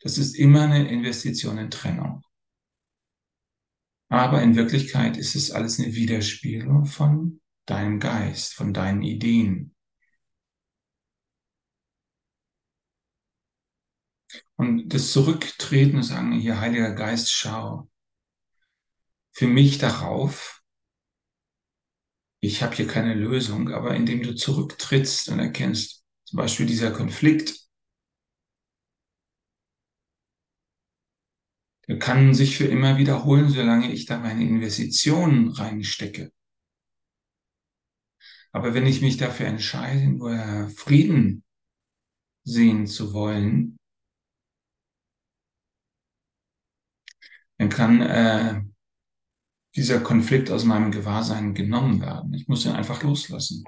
Das 0.02 0.20
ist 0.20 0.36
immer 0.36 0.64
eine 0.64 0.88
Investition 0.88 1.58
in 1.58 1.72
Trennung. 1.72 2.24
Aber 4.10 4.44
in 4.44 4.56
Wirklichkeit 4.56 5.18
ist 5.18 5.36
es 5.36 5.50
alles 5.50 5.80
eine 5.80 5.96
Widerspiegelung 5.96 6.86
von 6.86 7.42
deinem 7.66 8.00
Geist, 8.00 8.54
von 8.54 8.72
deinen 8.72 9.02
Ideen. 9.02 9.76
Und 14.56 14.90
das 14.90 15.12
Zurücktreten 15.12 15.98
und 15.98 16.04
sagen, 16.04 16.34
hier 16.34 16.60
Heiliger 16.60 16.94
Geist, 16.94 17.32
schau, 17.32 17.90
für 19.32 19.48
mich 19.48 19.80
darauf, 19.80 20.64
ich 22.46 22.64
habe 22.64 22.76
hier 22.76 22.88
keine 22.88 23.14
Lösung, 23.14 23.70
aber 23.72 23.96
indem 23.96 24.22
du 24.24 24.36
zurücktrittst 24.36 25.30
und 25.30 25.40
erkennst, 25.40 26.04
zum 26.26 26.38
Beispiel 26.38 26.66
dieser 26.66 26.92
Konflikt, 26.92 27.66
der 31.88 31.98
kann 31.98 32.36
sich 32.36 32.58
für 32.58 32.66
immer 32.66 32.98
wiederholen, 33.00 33.50
solange 33.50 33.92
ich 33.92 34.06
da 34.06 34.20
meine 34.20 34.44
Investitionen 34.48 35.50
reinstecke. 35.50 36.32
Aber 38.52 38.74
wenn 38.74 38.88
ich 38.88 39.02
mich 39.02 39.18
dafür 39.18 39.46
entscheide, 39.48 40.08
nur 40.08 40.70
Frieden 40.76 41.44
sehen 42.46 42.88
zu 42.88 43.14
wollen, 43.14 43.78
dann 47.58 47.70
kann 47.70 48.02
äh, 48.02 48.62
dieser 49.76 50.00
Konflikt 50.00 50.50
aus 50.52 50.64
meinem 50.64 50.92
Gewahrsein 50.92 51.54
genommen 51.54 52.02
werden. 52.02 52.34
Ich 52.34 52.48
muss 52.48 52.66
ihn 52.66 52.72
einfach 52.72 53.04
loslassen. 53.04 53.64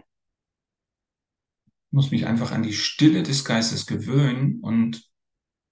Ich 1.65 1.91
muss 1.91 2.11
mich 2.11 2.25
einfach 2.25 2.51
an 2.51 2.63
die 2.63 2.73
Stille 2.73 3.23
des 3.23 3.43
Geistes 3.43 3.85
gewöhnen 3.85 4.59
und 4.61 5.09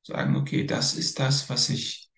sagen, 0.04 0.36
okay, 0.36 0.66
das 0.66 0.96
ist 0.96 1.20
das, 1.20 1.50
was 1.50 1.70
ich 1.70 2.10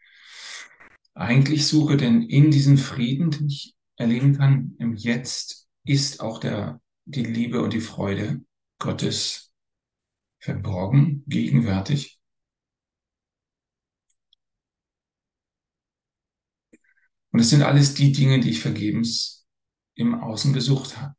eigentlich 1.13 1.67
suche, 1.67 1.97
denn 1.97 2.21
in 2.21 2.51
diesem 2.51 2.77
Frieden, 2.77 3.31
den 3.31 3.47
ich 3.47 3.75
erleben 3.95 4.37
kann 4.37 4.75
im 4.77 4.95
Jetzt, 4.95 5.67
ist 5.83 6.19
auch 6.19 6.39
der, 6.39 6.81
die 7.05 7.23
Liebe 7.23 7.61
und 7.61 7.73
die 7.73 7.81
Freude 7.81 8.41
Gottes 8.79 9.51
verborgen, 10.39 11.23
gegenwärtig. 11.27 12.16
Und 17.37 17.41
es 17.41 17.51
sind 17.51 17.61
alles 17.61 17.93
die 17.93 18.11
Dinge, 18.11 18.39
die 18.39 18.49
ich 18.49 18.61
vergebens 18.61 19.45
im 19.93 20.15
Außen 20.15 20.53
gesucht 20.53 20.97
habe. 20.97 21.13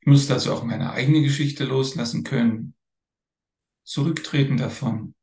Ich 0.00 0.06
muss 0.06 0.30
also 0.30 0.54
auch 0.54 0.62
meine 0.62 0.92
eigene 0.92 1.22
Geschichte 1.22 1.64
loslassen 1.64 2.22
können, 2.22 2.74
zurücktreten 3.84 4.58
davon. 4.58 5.14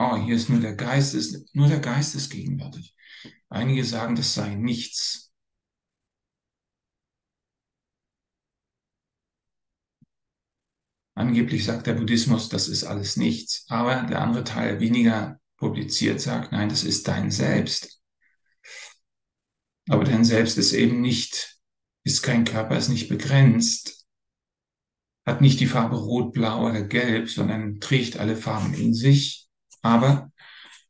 Oh, 0.00 0.16
hier 0.16 0.34
ist 0.34 0.48
nur 0.48 0.60
der 0.60 0.74
Geist, 0.74 1.14
ist, 1.14 1.54
nur 1.54 1.68
der 1.68 1.78
Geist 1.80 2.14
ist 2.16 2.30
gegenwärtig. 2.30 2.96
Einige 3.48 3.84
sagen, 3.84 4.16
das 4.16 4.34
sei 4.34 4.54
nichts. 4.54 5.29
Angeblich 11.14 11.64
sagt 11.64 11.86
der 11.86 11.94
Buddhismus, 11.94 12.48
das 12.48 12.68
ist 12.68 12.84
alles 12.84 13.16
nichts. 13.16 13.64
Aber 13.68 14.02
der 14.02 14.22
andere 14.22 14.44
Teil, 14.44 14.80
weniger 14.80 15.40
publiziert, 15.56 16.20
sagt, 16.20 16.52
nein, 16.52 16.68
das 16.68 16.84
ist 16.84 17.08
dein 17.08 17.30
Selbst. 17.30 18.00
Aber 19.88 20.04
dein 20.04 20.24
Selbst 20.24 20.56
ist 20.56 20.72
eben 20.72 21.00
nicht, 21.00 21.58
ist 22.04 22.22
kein 22.22 22.44
Körper, 22.44 22.76
ist 22.76 22.88
nicht 22.88 23.08
begrenzt, 23.08 24.06
hat 25.26 25.40
nicht 25.40 25.60
die 25.60 25.66
Farbe 25.66 25.96
rot, 25.96 26.32
blau 26.32 26.68
oder 26.68 26.82
gelb, 26.82 27.28
sondern 27.28 27.80
trägt 27.80 28.16
alle 28.16 28.36
Farben 28.36 28.74
in 28.74 28.94
sich. 28.94 29.48
Aber 29.82 30.32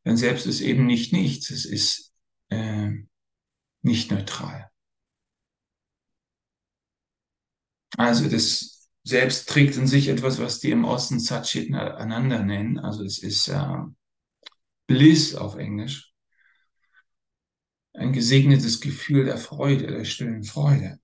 dein 0.03 0.17
Selbst 0.17 0.45
ist 0.45 0.61
eben 0.61 0.85
nicht 0.85 1.13
nichts, 1.13 1.49
es 1.49 1.65
ist 1.65 2.13
äh, 2.49 2.91
nicht 3.81 4.11
neutral. 4.11 4.69
Also 7.97 8.29
das 8.29 8.80
selbst 9.03 9.49
trägt 9.49 9.77
in 9.77 9.87
sich 9.87 10.07
etwas, 10.07 10.39
was 10.39 10.59
die 10.59 10.71
im 10.71 10.85
Osten 10.85 11.19
Satchit 11.19 11.73
Ananda 11.73 12.43
nennen. 12.43 12.79
Also 12.79 13.03
es 13.03 13.19
ist 13.19 13.47
äh, 13.47 13.77
Bliss 14.87 15.35
auf 15.35 15.55
Englisch. 15.55 16.13
Ein 17.93 18.13
gesegnetes 18.13 18.79
Gefühl 18.79 19.25
der 19.25 19.37
Freude, 19.37 19.87
der 19.87 20.05
stillen 20.05 20.43
Freude. 20.43 20.99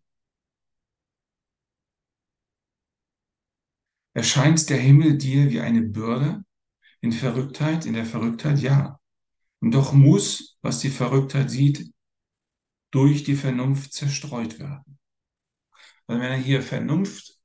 Erscheint 4.14 4.70
der 4.70 4.78
Himmel 4.78 5.18
dir 5.18 5.52
wie 5.52 5.60
eine 5.60 5.82
Bürde? 5.82 6.44
In 7.02 7.12
Verrücktheit, 7.12 7.86
in 7.86 7.94
der 7.94 8.06
Verrücktheit, 8.06 8.60
ja. 8.60 9.00
Und 9.60 9.72
doch 9.72 9.94
muss, 9.94 10.58
was 10.62 10.80
die 10.80 10.90
Verrücktheit 10.90 11.52
sieht, 11.52 11.92
durch 12.92 13.24
die 13.24 13.36
Vernunft 13.36 13.94
zerstreut 13.94 14.60
werden. 14.60 14.98
Weil 16.08 16.20
wenn 16.20 16.32
er 16.32 16.38
hier 16.38 16.62
Vernunft 16.62 17.37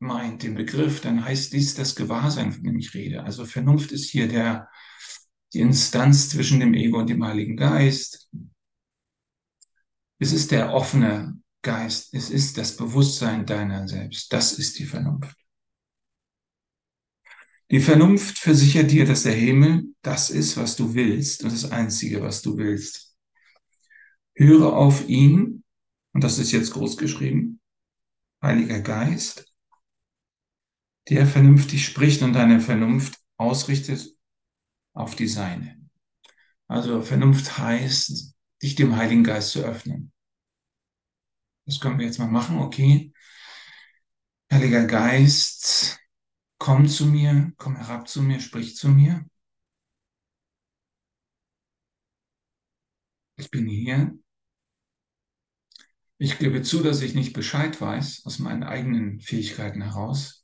meint, 0.00 0.42
den 0.42 0.54
Begriff, 0.54 1.00
dann 1.00 1.24
heißt 1.24 1.52
dies 1.52 1.74
das 1.74 1.94
Gewahrsein, 1.94 2.52
von 2.52 2.64
dem 2.64 2.78
ich 2.78 2.94
rede. 2.94 3.22
Also 3.22 3.44
Vernunft 3.44 3.92
ist 3.92 4.10
hier 4.10 4.28
der, 4.28 4.68
die 5.52 5.60
Instanz 5.60 6.30
zwischen 6.30 6.60
dem 6.60 6.74
Ego 6.74 6.98
und 6.98 7.08
dem 7.08 7.24
Heiligen 7.24 7.56
Geist. 7.56 8.30
Es 10.18 10.32
ist 10.32 10.50
der 10.50 10.72
offene 10.72 11.38
Geist. 11.62 12.14
Es 12.14 12.30
ist 12.30 12.58
das 12.58 12.76
Bewusstsein 12.76 13.46
deiner 13.46 13.86
selbst. 13.86 14.32
Das 14.32 14.52
ist 14.52 14.78
die 14.78 14.86
Vernunft. 14.86 15.36
Die 17.70 17.80
Vernunft 17.80 18.38
versichert 18.38 18.90
dir, 18.90 19.04
dass 19.04 19.22
der 19.22 19.34
Himmel 19.34 19.94
das 20.02 20.30
ist, 20.30 20.56
was 20.56 20.76
du 20.76 20.94
willst 20.94 21.44
und 21.44 21.52
das 21.52 21.70
Einzige, 21.70 22.20
was 22.20 22.42
du 22.42 22.56
willst. 22.56 23.14
Höre 24.34 24.72
auf 24.72 25.08
ihn, 25.08 25.62
und 26.12 26.24
das 26.24 26.38
ist 26.38 26.50
jetzt 26.50 26.72
groß 26.72 26.96
geschrieben, 26.96 27.60
Heiliger 28.42 28.80
Geist, 28.80 29.49
der 31.08 31.26
vernünftig 31.26 31.84
spricht 31.84 32.22
und 32.22 32.34
deine 32.34 32.60
Vernunft 32.60 33.18
ausrichtet 33.36 34.14
auf 34.92 35.16
die 35.16 35.28
seine. 35.28 35.80
Also 36.68 37.02
Vernunft 37.02 37.58
heißt, 37.58 38.34
dich 38.62 38.74
dem 38.74 38.96
Heiligen 38.96 39.24
Geist 39.24 39.50
zu 39.50 39.60
öffnen. 39.60 40.12
Das 41.66 41.80
können 41.80 41.98
wir 41.98 42.06
jetzt 42.06 42.18
mal 42.18 42.28
machen, 42.28 42.58
okay? 42.58 43.12
Heiliger 44.52 44.86
Geist, 44.86 45.98
komm 46.58 46.88
zu 46.88 47.06
mir, 47.06 47.52
komm 47.56 47.76
herab 47.76 48.08
zu 48.08 48.22
mir, 48.22 48.40
sprich 48.40 48.76
zu 48.76 48.88
mir. 48.88 49.24
Ich 53.36 53.50
bin 53.50 53.66
hier. 53.66 54.18
Ich 56.18 56.38
gebe 56.38 56.62
zu, 56.62 56.82
dass 56.82 57.00
ich 57.00 57.14
nicht 57.14 57.32
Bescheid 57.32 57.80
weiß 57.80 58.26
aus 58.26 58.38
meinen 58.38 58.62
eigenen 58.62 59.20
Fähigkeiten 59.20 59.80
heraus. 59.80 60.39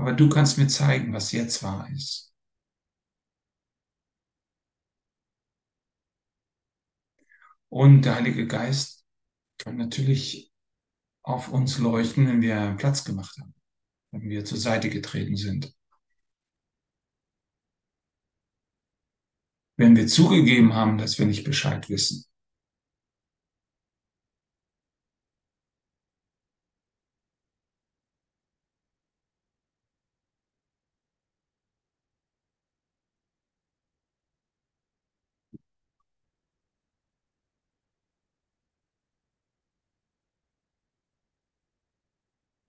Aber 0.00 0.14
du 0.14 0.30
kannst 0.30 0.56
mir 0.56 0.66
zeigen, 0.66 1.12
was 1.12 1.30
jetzt 1.30 1.62
wahr 1.62 1.86
ist. 1.94 2.32
Und 7.68 8.06
der 8.06 8.14
Heilige 8.14 8.46
Geist 8.46 9.04
kann 9.58 9.76
natürlich 9.76 10.52
auf 11.22 11.48
uns 11.52 11.78
leuchten, 11.78 12.26
wenn 12.26 12.40
wir 12.40 12.76
Platz 12.78 13.04
gemacht 13.04 13.36
haben, 13.38 13.54
wenn 14.12 14.22
wir 14.22 14.46
zur 14.46 14.56
Seite 14.56 14.88
getreten 14.88 15.36
sind. 15.36 15.74
Wenn 19.76 19.96
wir 19.96 20.06
zugegeben 20.06 20.72
haben, 20.72 20.96
dass 20.96 21.18
wir 21.18 21.26
nicht 21.26 21.44
Bescheid 21.44 21.90
wissen. 21.90 22.29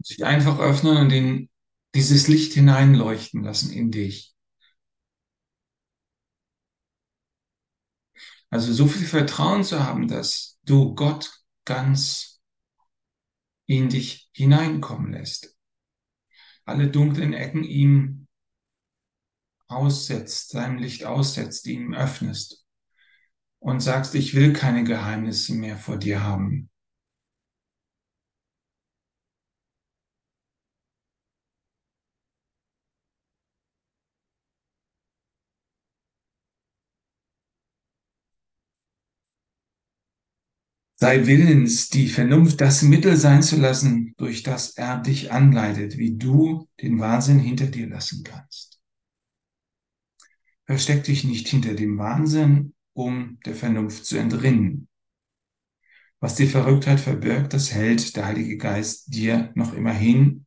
Sich 0.05 0.25
einfach 0.25 0.59
öffnen 0.59 0.97
und 0.97 1.11
in 1.11 1.49
dieses 1.95 2.27
Licht 2.27 2.53
hineinleuchten 2.53 3.43
lassen 3.43 3.71
in 3.71 3.91
dich. 3.91 4.33
Also 8.49 8.73
so 8.73 8.87
viel 8.87 9.07
Vertrauen 9.07 9.63
zu 9.63 9.83
haben, 9.83 10.07
dass 10.07 10.59
du 10.63 10.93
Gott 10.95 11.31
ganz 11.65 12.41
in 13.65 13.89
dich 13.89 14.29
hineinkommen 14.33 15.13
lässt. 15.13 15.55
Alle 16.65 16.89
dunklen 16.89 17.33
Ecken 17.33 17.63
ihm 17.63 18.27
aussetzt, 19.67 20.49
seinem 20.49 20.77
Licht 20.77 21.05
aussetzt, 21.05 21.65
ihm 21.67 21.93
öffnest 21.93 22.65
und 23.59 23.79
sagst, 23.79 24.15
ich 24.15 24.33
will 24.33 24.53
keine 24.53 24.83
Geheimnisse 24.83 25.53
mehr 25.53 25.77
vor 25.77 25.97
dir 25.97 26.23
haben. 26.23 26.70
Sei 41.01 41.25
willens, 41.25 41.89
die 41.89 42.07
Vernunft 42.07 42.61
das 42.61 42.83
Mittel 42.83 43.17
sein 43.17 43.41
zu 43.41 43.57
lassen, 43.57 44.13
durch 44.17 44.43
das 44.43 44.77
er 44.77 44.99
dich 44.99 45.31
anleitet, 45.31 45.97
wie 45.97 46.15
du 46.15 46.69
den 46.79 46.99
Wahnsinn 46.99 47.39
hinter 47.39 47.65
dir 47.65 47.89
lassen 47.89 48.23
kannst. 48.23 48.79
Versteck 50.67 51.03
dich 51.03 51.23
nicht 51.23 51.47
hinter 51.47 51.73
dem 51.73 51.97
Wahnsinn, 51.97 52.75
um 52.93 53.39
der 53.47 53.55
Vernunft 53.55 54.05
zu 54.05 54.17
entrinnen. 54.17 54.89
Was 56.19 56.35
die 56.35 56.45
Verrücktheit 56.45 56.99
verbirgt, 56.99 57.53
das 57.53 57.71
hält 57.71 58.15
der 58.15 58.27
Heilige 58.27 58.57
Geist 58.57 59.11
dir 59.11 59.51
noch 59.55 59.73
immer 59.73 59.93
hin, 59.93 60.45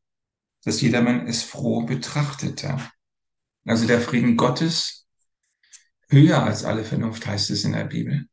dass 0.63 0.81
jedermann 0.81 1.27
es 1.27 1.43
froh 1.43 1.85
betrachtete. 1.85 2.79
Also 3.65 3.89
der 3.89 4.01
Frieden 4.01 4.37
Gottes, 4.37 5.09
höher 6.09 6.45
als 6.45 6.63
alle 6.63 6.85
Vernunft 6.85 7.27
heißt 7.27 7.51
es 7.51 7.65
in 7.65 7.73
der 7.73 7.87
Bibel. 7.87 8.29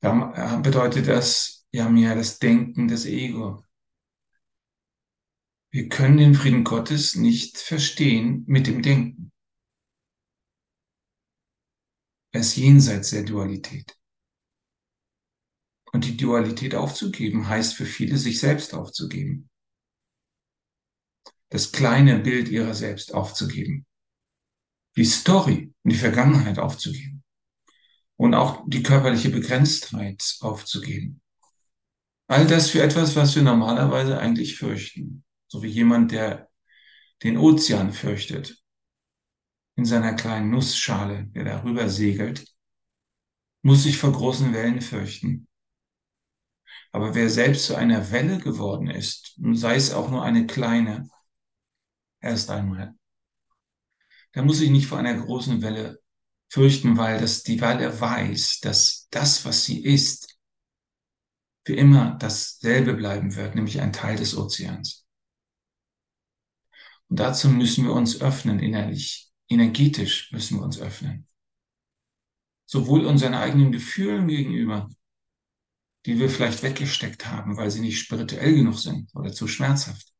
Dann 0.00 0.62
bedeutet 0.62 1.08
das 1.08 1.66
ja 1.70 1.88
mehr 1.88 2.14
das 2.14 2.38
Denken 2.38 2.88
des 2.88 3.04
Ego, 3.06 3.64
Wir 5.70 5.88
können 5.88 6.16
den 6.16 6.34
Frieden 6.34 6.64
Gottes 6.64 7.14
nicht 7.14 7.58
verstehen 7.58 8.44
mit 8.46 8.66
dem 8.66 8.80
Denken. 8.80 9.30
Er 12.32 12.40
ist 12.40 12.56
jenseits 12.56 13.10
der 13.10 13.24
Dualität. 13.24 13.96
Und 15.92 16.04
die 16.04 16.16
Dualität 16.16 16.74
aufzugeben 16.74 17.48
heißt 17.48 17.74
für 17.74 17.86
viele, 17.86 18.16
sich 18.16 18.40
selbst 18.40 18.74
aufzugeben. 18.74 19.50
Das 21.50 21.72
kleine 21.72 22.18
Bild 22.18 22.48
ihrer 22.48 22.74
selbst 22.74 23.12
aufzugeben. 23.14 23.86
Die 24.96 25.04
Story 25.04 25.72
und 25.82 25.92
die 25.92 25.98
Vergangenheit 25.98 26.58
aufzugeben. 26.58 27.17
Und 28.18 28.34
auch 28.34 28.64
die 28.66 28.82
körperliche 28.82 29.30
Begrenztheit 29.30 30.36
aufzugeben. 30.40 31.22
All 32.26 32.46
das 32.46 32.70
für 32.70 32.82
etwas, 32.82 33.16
was 33.16 33.34
wir 33.34 33.42
normalerweise 33.42 34.18
eigentlich 34.18 34.56
fürchten. 34.56 35.24
So 35.46 35.62
wie 35.62 35.68
jemand, 35.68 36.12
der 36.12 36.50
den 37.22 37.38
Ozean 37.38 37.92
fürchtet. 37.92 38.62
In 39.76 39.84
seiner 39.84 40.14
kleinen 40.14 40.50
Nussschale, 40.50 41.28
der 41.28 41.44
darüber 41.44 41.88
segelt, 41.88 42.44
muss 43.62 43.84
sich 43.84 43.98
vor 43.98 44.12
großen 44.12 44.52
Wellen 44.52 44.80
fürchten. 44.80 45.48
Aber 46.90 47.14
wer 47.14 47.30
selbst 47.30 47.66
zu 47.66 47.76
einer 47.76 48.10
Welle 48.10 48.38
geworden 48.38 48.90
ist, 48.90 49.38
sei 49.52 49.76
es 49.76 49.92
auch 49.92 50.10
nur 50.10 50.22
eine 50.24 50.46
kleine, 50.46 51.08
erst 52.20 52.50
einmal, 52.50 52.94
der 54.34 54.42
muss 54.42 54.58
sich 54.58 54.70
nicht 54.70 54.86
vor 54.86 54.98
einer 54.98 55.14
großen 55.14 55.62
Welle 55.62 56.00
fürchten, 56.48 56.96
weil, 56.96 57.20
das, 57.20 57.42
die, 57.42 57.60
weil 57.60 57.80
er 57.80 58.00
weiß, 58.00 58.60
dass 58.60 59.08
das, 59.10 59.44
was 59.44 59.64
sie 59.64 59.82
ist, 59.84 60.38
für 61.64 61.74
immer 61.74 62.16
dasselbe 62.18 62.94
bleiben 62.94 63.36
wird, 63.36 63.54
nämlich 63.54 63.80
ein 63.80 63.92
Teil 63.92 64.16
des 64.16 64.36
Ozeans. 64.36 65.06
Und 67.08 67.20
dazu 67.20 67.48
müssen 67.48 67.84
wir 67.84 67.92
uns 67.92 68.20
öffnen 68.20 68.58
innerlich, 68.58 69.30
energetisch 69.48 70.30
müssen 70.32 70.58
wir 70.58 70.64
uns 70.64 70.78
öffnen. 70.78 71.26
Sowohl 72.66 73.06
unseren 73.06 73.34
eigenen 73.34 73.72
Gefühlen 73.72 74.28
gegenüber, 74.28 74.88
die 76.06 76.18
wir 76.18 76.30
vielleicht 76.30 76.62
weggesteckt 76.62 77.26
haben, 77.26 77.56
weil 77.56 77.70
sie 77.70 77.80
nicht 77.80 77.98
spirituell 77.98 78.54
genug 78.54 78.78
sind 78.78 79.14
oder 79.14 79.32
zu 79.32 79.48
schmerzhaft, 79.48 80.12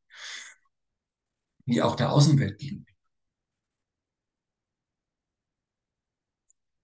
wie 1.65 1.81
auch 1.81 1.95
der 1.95 2.11
Außenwelt 2.11 2.59
gegenüber. 2.59 2.88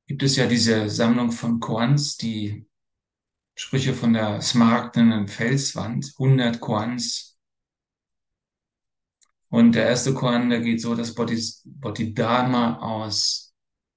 Gibt 0.07 0.21
es 0.21 0.35
ja 0.35 0.45
diese 0.45 0.87
Sammlung 0.87 1.31
von 1.31 1.59
Koans, 1.59 2.15
die 2.17 2.67
Sprüche 3.55 3.95
von 3.95 4.13
der 4.13 4.39
smaragdenen 4.39 5.27
Felswand, 5.27 6.13
100 6.19 6.59
Koans. 6.59 7.39
Und 9.49 9.73
der 9.73 9.87
erste 9.87 10.13
Koan, 10.13 10.51
der 10.51 10.59
geht 10.61 10.79
so, 10.79 10.93
dass 10.93 11.15
Bodhidharma 11.15 12.79
aus, 12.79 13.55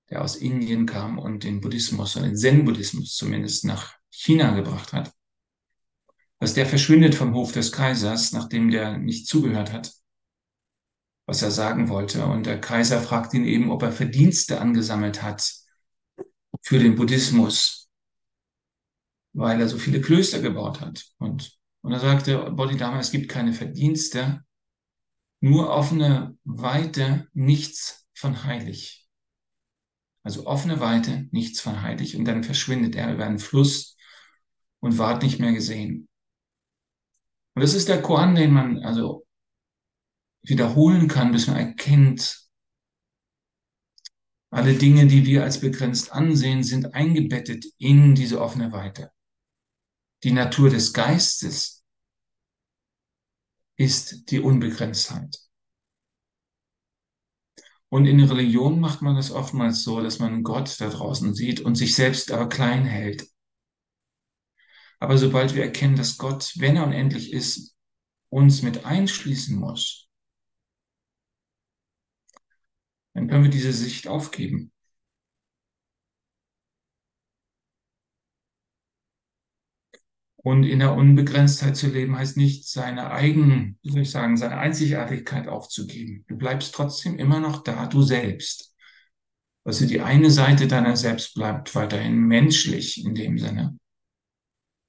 der 0.08 0.22
aus 0.22 0.36
Indien 0.36 0.86
kam 0.86 1.18
und 1.18 1.44
den 1.44 1.60
Buddhismus 1.60 2.16
und 2.16 2.22
den 2.22 2.36
Zen-Buddhismus 2.36 3.14
zumindest 3.14 3.66
nach 3.66 3.94
China 4.10 4.54
gebracht 4.54 4.94
hat. 4.94 5.12
Dass 6.38 6.54
der 6.54 6.64
verschwindet 6.64 7.14
vom 7.14 7.34
Hof 7.34 7.52
des 7.52 7.70
Kaisers, 7.70 8.32
nachdem 8.32 8.70
der 8.70 8.96
nicht 8.96 9.26
zugehört 9.26 9.74
hat, 9.74 9.92
was 11.26 11.42
er 11.42 11.50
sagen 11.50 11.90
wollte. 11.90 12.24
Und 12.24 12.46
der 12.46 12.60
Kaiser 12.60 13.02
fragt 13.02 13.34
ihn 13.34 13.44
eben, 13.44 13.70
ob 13.70 13.82
er 13.82 13.92
Verdienste 13.92 14.60
angesammelt 14.62 15.22
hat 15.22 15.67
für 16.68 16.78
den 16.78 16.96
Buddhismus, 16.96 17.88
weil 19.32 19.58
er 19.58 19.68
so 19.68 19.78
viele 19.78 20.02
Klöster 20.02 20.40
gebaut 20.40 20.82
hat. 20.82 21.06
Und, 21.16 21.58
und 21.80 21.92
er 21.92 21.98
sagte 21.98 22.50
Bodhidharma, 22.50 22.98
es 22.98 23.10
gibt 23.10 23.30
keine 23.30 23.54
Verdienste, 23.54 24.44
nur 25.40 25.70
offene 25.70 26.36
Weite, 26.44 27.26
nichts 27.32 28.06
von 28.12 28.44
heilig. 28.44 29.08
Also 30.22 30.46
offene 30.46 30.78
Weite, 30.78 31.26
nichts 31.30 31.58
von 31.62 31.80
heilig. 31.80 32.16
Und 32.16 32.26
dann 32.26 32.44
verschwindet 32.44 32.96
er 32.96 33.14
über 33.14 33.24
einen 33.24 33.38
Fluss 33.38 33.96
und 34.80 34.98
ward 34.98 35.22
nicht 35.22 35.40
mehr 35.40 35.52
gesehen. 35.52 36.06
Und 37.54 37.62
das 37.62 37.72
ist 37.72 37.88
der 37.88 38.02
Koan, 38.02 38.34
den 38.34 38.52
man 38.52 38.84
also 38.84 39.26
wiederholen 40.42 41.08
kann, 41.08 41.32
bis 41.32 41.46
man 41.46 41.56
erkennt, 41.56 42.47
alle 44.50 44.74
Dinge, 44.74 45.06
die 45.06 45.26
wir 45.26 45.44
als 45.44 45.60
begrenzt 45.60 46.12
ansehen, 46.12 46.62
sind 46.62 46.94
eingebettet 46.94 47.66
in 47.78 48.14
diese 48.14 48.40
offene 48.40 48.72
Weite. 48.72 49.12
Die 50.24 50.32
Natur 50.32 50.70
des 50.70 50.92
Geistes 50.92 51.84
ist 53.76 54.30
die 54.30 54.40
Unbegrenztheit. 54.40 55.38
Und 57.90 58.06
in 58.06 58.22
Religion 58.22 58.80
macht 58.80 59.00
man 59.00 59.16
das 59.16 59.30
oftmals 59.30 59.82
so, 59.82 60.02
dass 60.02 60.18
man 60.18 60.42
Gott 60.42 60.78
da 60.80 60.88
draußen 60.88 61.34
sieht 61.34 61.60
und 61.60 61.74
sich 61.74 61.94
selbst 61.94 62.30
aber 62.30 62.48
klein 62.48 62.84
hält. 62.84 63.28
Aber 64.98 65.16
sobald 65.16 65.54
wir 65.54 65.62
erkennen, 65.62 65.96
dass 65.96 66.18
Gott, 66.18 66.54
wenn 66.56 66.76
er 66.76 66.84
unendlich 66.84 67.32
ist, 67.32 67.76
uns 68.30 68.62
mit 68.62 68.84
einschließen 68.84 69.56
muss, 69.56 70.07
dann 73.18 73.26
können 73.26 73.42
wir 73.42 73.50
diese 73.50 73.72
Sicht 73.72 74.06
aufgeben. 74.06 74.70
Und 80.36 80.62
in 80.62 80.78
der 80.78 80.94
Unbegrenztheit 80.94 81.76
zu 81.76 81.88
leben 81.88 82.16
heißt 82.16 82.36
nicht, 82.36 82.68
seine 82.68 83.10
eigenen, 83.10 83.76
wie 83.82 83.90
soll 83.90 84.02
ich 84.02 84.10
sagen, 84.12 84.36
seine 84.36 84.58
Einzigartigkeit 84.58 85.48
aufzugeben. 85.48 86.24
Du 86.28 86.36
bleibst 86.36 86.72
trotzdem 86.72 87.18
immer 87.18 87.40
noch 87.40 87.64
da, 87.64 87.86
du 87.86 88.02
selbst. 88.02 88.72
Also 89.64 89.84
die 89.84 90.00
eine 90.00 90.30
Seite 90.30 90.68
deiner 90.68 90.96
selbst 90.96 91.34
bleibt 91.34 91.74
weiterhin 91.74 92.20
menschlich 92.20 93.04
in 93.04 93.16
dem 93.16 93.36
Sinne. 93.36 93.76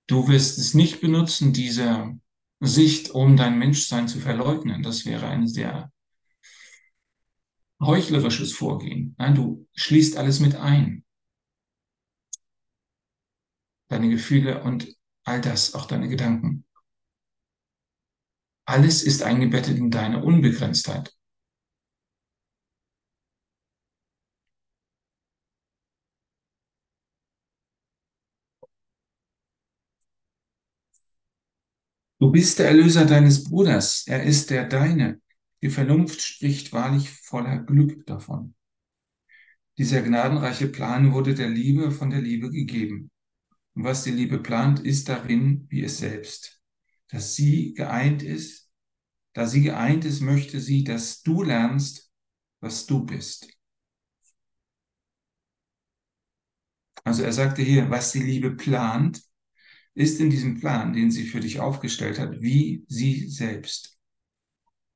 Du 0.05 0.27
wirst 0.27 0.59
es 0.59 0.75
nicht 0.75 1.01
benutzen, 1.01 1.51
diese 1.51 2.15
Sicht, 2.59 3.09
um 3.09 3.35
dein 3.35 3.57
Menschsein 3.57 4.07
zu 4.07 4.19
verleugnen. 4.19 4.83
Das 4.83 5.07
wäre 5.07 5.27
ein 5.27 5.47
sehr 5.47 5.91
heuchlerisches 7.81 8.53
Vorgehen. 8.53 9.15
Nein, 9.17 9.35
du 9.35 9.67
schließt 9.75 10.17
alles 10.17 10.39
mit 10.39 10.55
ein. 10.55 11.03
Deine 13.89 14.09
Gefühle 14.09 14.63
und 14.63 14.95
all 15.25 15.41
das, 15.41 15.73
auch 15.73 15.85
deine 15.85 16.07
Gedanken. 16.09 16.65
Alles 18.65 19.03
ist 19.03 19.23
eingebettet 19.23 19.77
in 19.77 19.91
deine 19.91 20.23
Unbegrenztheit. 20.23 21.13
Du 32.21 32.31
bist 32.31 32.59
der 32.59 32.67
Erlöser 32.67 33.05
deines 33.05 33.43
Bruders, 33.43 34.03
er 34.07 34.23
ist 34.23 34.49
der 34.49 34.65
deine. 34.67 35.19
Die 35.61 35.69
Vernunft 35.69 36.21
spricht 36.21 36.71
wahrlich 36.71 37.09
voller 37.09 37.59
Glück 37.59 38.05
davon. 38.05 38.55
Dieser 39.77 40.01
gnadenreiche 40.01 40.67
Plan 40.67 41.13
wurde 41.13 41.35
der 41.35 41.49
Liebe 41.49 41.91
von 41.91 42.09
der 42.09 42.21
Liebe 42.21 42.49
gegeben. 42.49 43.11
Und 43.73 43.83
was 43.83 44.03
die 44.03 44.11
Liebe 44.11 44.39
plant, 44.39 44.79
ist 44.79 45.09
darin 45.09 45.67
wie 45.69 45.83
es 45.83 45.99
selbst. 45.99 46.61
Dass 47.09 47.35
sie 47.35 47.73
geeint 47.73 48.23
ist, 48.23 48.69
da 49.33 49.47
sie 49.47 49.61
geeint 49.61 50.05
ist, 50.05 50.21
möchte 50.21 50.59
sie, 50.59 50.83
dass 50.83 51.21
du 51.23 51.43
lernst, 51.43 52.11
was 52.59 52.85
du 52.85 53.05
bist. 53.05 53.47
Also 57.03 57.23
er 57.23 57.33
sagte 57.33 57.61
hier, 57.61 57.89
was 57.89 58.11
die 58.11 58.23
Liebe 58.23 58.51
plant, 58.51 59.23
ist 59.93 60.19
in 60.19 60.29
diesem 60.29 60.59
Plan, 60.59 60.93
den 60.93 61.11
sie 61.11 61.25
für 61.25 61.39
dich 61.39 61.59
aufgestellt 61.59 62.19
hat, 62.19 62.41
wie 62.41 62.85
sie 62.87 63.27
selbst. 63.29 63.98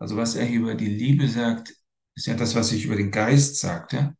Also 0.03 0.17
was 0.17 0.35
er 0.35 0.45
hier 0.45 0.59
über 0.59 0.75
die 0.75 0.89
Liebe 0.89 1.29
sagt, 1.29 1.73
ist 2.15 2.27
ja 2.27 2.33
das, 2.33 2.55
was 2.55 2.73
ich 2.73 2.83
über 2.83 2.97
den 2.97 3.09
Geist 3.09 3.57
sagte. 3.57 4.17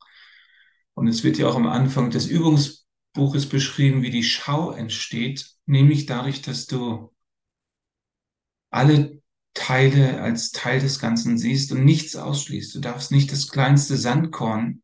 Und 0.93 1.09
es 1.09 1.25
wird 1.25 1.37
ja 1.37 1.47
auch 1.47 1.57
am 1.57 1.67
Anfang 1.67 2.09
des 2.09 2.25
Übungsbuches 2.25 3.49
beschrieben, 3.49 4.01
wie 4.01 4.09
die 4.09 4.23
Schau 4.23 4.71
entsteht, 4.71 5.45
nämlich 5.65 6.05
dadurch, 6.05 6.41
dass 6.41 6.67
du 6.67 7.13
alle 8.69 9.21
Teile 9.53 10.21
als 10.21 10.51
Teil 10.51 10.79
des 10.79 10.99
Ganzen 10.99 11.37
siehst 11.37 11.73
und 11.73 11.83
nichts 11.83 12.15
ausschließt. 12.15 12.75
Du 12.75 12.79
darfst 12.79 13.11
nicht 13.11 13.33
das 13.33 13.49
kleinste 13.49 13.97
Sandkorn, 13.97 14.83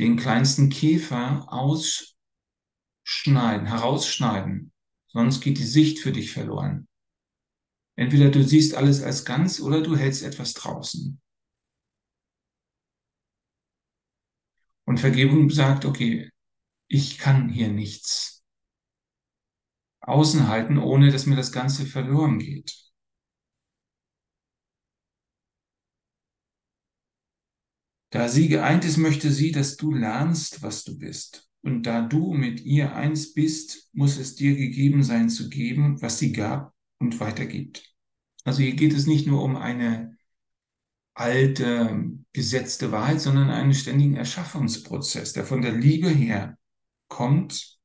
den 0.00 0.16
kleinsten 0.16 0.70
Käfer 0.70 1.46
ausschneiden, 1.52 3.68
herausschneiden 3.68 4.72
sonst 5.06 5.40
geht 5.40 5.58
die 5.58 5.62
Sicht 5.62 6.00
für 6.00 6.10
dich 6.10 6.32
verloren. 6.32 6.88
Entweder 7.96 8.30
du 8.30 8.42
siehst 8.42 8.74
alles 8.74 9.02
als 9.02 9.24
ganz 9.24 9.60
oder 9.60 9.82
du 9.82 9.96
hältst 9.96 10.22
etwas 10.22 10.52
draußen. 10.54 11.20
Und 14.86 15.00
Vergebung 15.00 15.48
sagt, 15.50 15.84
okay, 15.84 16.30
ich 16.88 17.18
kann 17.18 17.48
hier 17.48 17.68
nichts 17.68 18.44
außen 20.00 20.48
halten, 20.48 20.78
ohne 20.78 21.10
dass 21.10 21.26
mir 21.26 21.36
das 21.36 21.52
Ganze 21.52 21.86
verloren 21.86 22.38
geht. 22.38 22.76
Da 28.10 28.28
sie 28.28 28.48
geeint 28.48 28.84
ist, 28.84 28.96
möchte 28.98 29.32
sie, 29.32 29.50
dass 29.50 29.76
du 29.76 29.92
lernst, 29.92 30.62
was 30.62 30.84
du 30.84 30.98
bist. 30.98 31.50
Und 31.62 31.84
da 31.84 32.02
du 32.06 32.34
mit 32.34 32.60
ihr 32.60 32.94
eins 32.94 33.32
bist, 33.32 33.88
muss 33.92 34.18
es 34.18 34.34
dir 34.36 34.54
gegeben 34.54 35.02
sein 35.02 35.30
zu 35.30 35.48
geben, 35.48 36.00
was 36.02 36.18
sie 36.18 36.32
gab, 36.32 36.73
und 36.98 37.20
weitergibt. 37.20 37.94
Also 38.44 38.62
hier 38.62 38.74
geht 38.74 38.92
es 38.92 39.06
nicht 39.06 39.26
nur 39.26 39.42
um 39.42 39.56
eine 39.56 40.16
alte, 41.14 42.10
gesetzte 42.32 42.92
Wahrheit, 42.92 43.20
sondern 43.20 43.50
einen 43.50 43.74
ständigen 43.74 44.16
Erschaffungsprozess, 44.16 45.32
der 45.32 45.44
von 45.44 45.62
der 45.62 45.72
Liebe 45.72 46.08
her 46.08 46.58
kommt, 47.08 47.78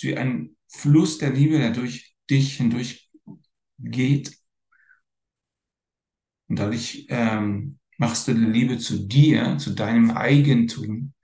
wie 0.00 0.16
ein 0.16 0.56
Fluss 0.68 1.18
der 1.18 1.30
Liebe, 1.30 1.58
der 1.58 1.70
durch 1.70 2.14
dich 2.28 2.56
hindurch 2.56 3.10
geht. 3.78 4.36
Und 6.48 6.58
dadurch 6.58 7.06
ähm, 7.08 7.78
machst 7.96 8.28
du 8.28 8.34
die 8.34 8.40
Liebe 8.40 8.78
zu 8.78 9.06
dir, 9.06 9.56
zu 9.58 9.70
deinem 9.70 10.10
Eigentum, 10.10 11.14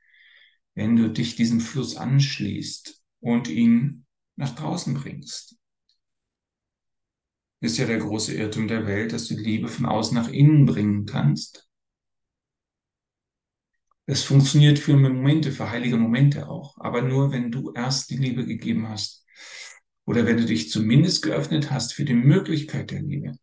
wenn 0.74 0.96
du 0.96 1.10
dich 1.10 1.36
diesem 1.36 1.60
Fluss 1.60 1.96
anschließt 1.96 3.02
und 3.20 3.48
ihn 3.48 4.06
nach 4.36 4.54
draußen 4.54 4.94
bringst. 4.94 5.59
Ist 7.60 7.76
ja 7.76 7.86
der 7.86 7.98
große 7.98 8.34
Irrtum 8.34 8.68
der 8.68 8.86
Welt, 8.86 9.12
dass 9.12 9.28
du 9.28 9.34
Liebe 9.34 9.68
von 9.68 9.84
außen 9.86 10.14
nach 10.14 10.28
innen 10.28 10.64
bringen 10.64 11.04
kannst. 11.04 11.68
Es 14.06 14.24
funktioniert 14.24 14.78
für 14.78 14.96
Momente, 14.96 15.52
für 15.52 15.70
heilige 15.70 15.96
Momente 15.96 16.48
auch, 16.48 16.76
aber 16.78 17.02
nur, 17.02 17.32
wenn 17.32 17.52
du 17.52 17.72
erst 17.72 18.10
die 18.10 18.16
Liebe 18.16 18.44
gegeben 18.44 18.88
hast 18.88 19.24
oder 20.04 20.26
wenn 20.26 20.38
du 20.38 20.46
dich 20.46 20.70
zumindest 20.70 21.22
geöffnet 21.22 21.70
hast 21.70 21.94
für 21.94 22.04
die 22.04 22.14
Möglichkeit 22.14 22.90
der 22.90 23.02
Liebe. 23.02 23.36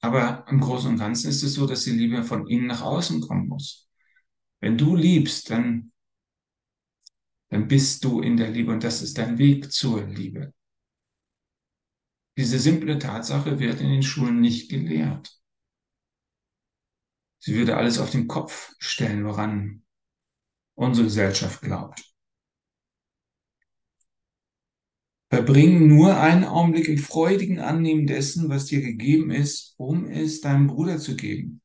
Aber 0.00 0.44
im 0.48 0.60
Großen 0.60 0.90
und 0.90 0.98
Ganzen 0.98 1.28
ist 1.30 1.42
es 1.42 1.54
so, 1.54 1.66
dass 1.66 1.84
die 1.84 1.92
Liebe 1.92 2.24
von 2.24 2.48
innen 2.48 2.66
nach 2.66 2.82
außen 2.82 3.20
kommen 3.20 3.46
muss. 3.46 3.88
Wenn 4.60 4.76
du 4.76 4.96
liebst, 4.96 5.50
dann, 5.50 5.92
dann 7.50 7.68
bist 7.68 8.04
du 8.04 8.20
in 8.20 8.36
der 8.36 8.50
Liebe 8.50 8.72
und 8.72 8.82
das 8.82 9.02
ist 9.02 9.18
dein 9.18 9.38
Weg 9.38 9.70
zur 9.70 10.04
Liebe. 10.04 10.52
Diese 12.36 12.58
simple 12.58 12.98
Tatsache 12.98 13.58
wird 13.58 13.80
in 13.80 13.90
den 13.90 14.02
Schulen 14.02 14.40
nicht 14.40 14.70
gelehrt. 14.70 15.38
Sie 17.38 17.54
würde 17.56 17.76
alles 17.76 17.98
auf 17.98 18.10
den 18.10 18.28
Kopf 18.28 18.74
stellen, 18.78 19.24
woran 19.24 19.82
unsere 20.74 21.06
Gesellschaft 21.06 21.60
glaubt. 21.60 22.12
Verbring 25.28 25.88
nur 25.88 26.20
einen 26.20 26.44
Augenblick 26.44 26.88
im 26.88 26.98
freudigen 26.98 27.58
Annehmen 27.58 28.06
dessen, 28.06 28.48
was 28.48 28.66
dir 28.66 28.80
gegeben 28.80 29.30
ist, 29.30 29.74
um 29.78 30.06
es 30.06 30.40
deinem 30.40 30.66
Bruder 30.66 30.98
zu 30.98 31.16
geben. 31.16 31.62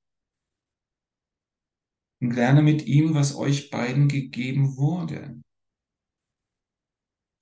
Und 2.20 2.32
lerne 2.32 2.64
mit 2.64 2.88
ihm, 2.88 3.14
was 3.14 3.36
euch 3.36 3.70
beiden 3.70 4.08
gegeben 4.08 4.78
wurde. 4.78 5.40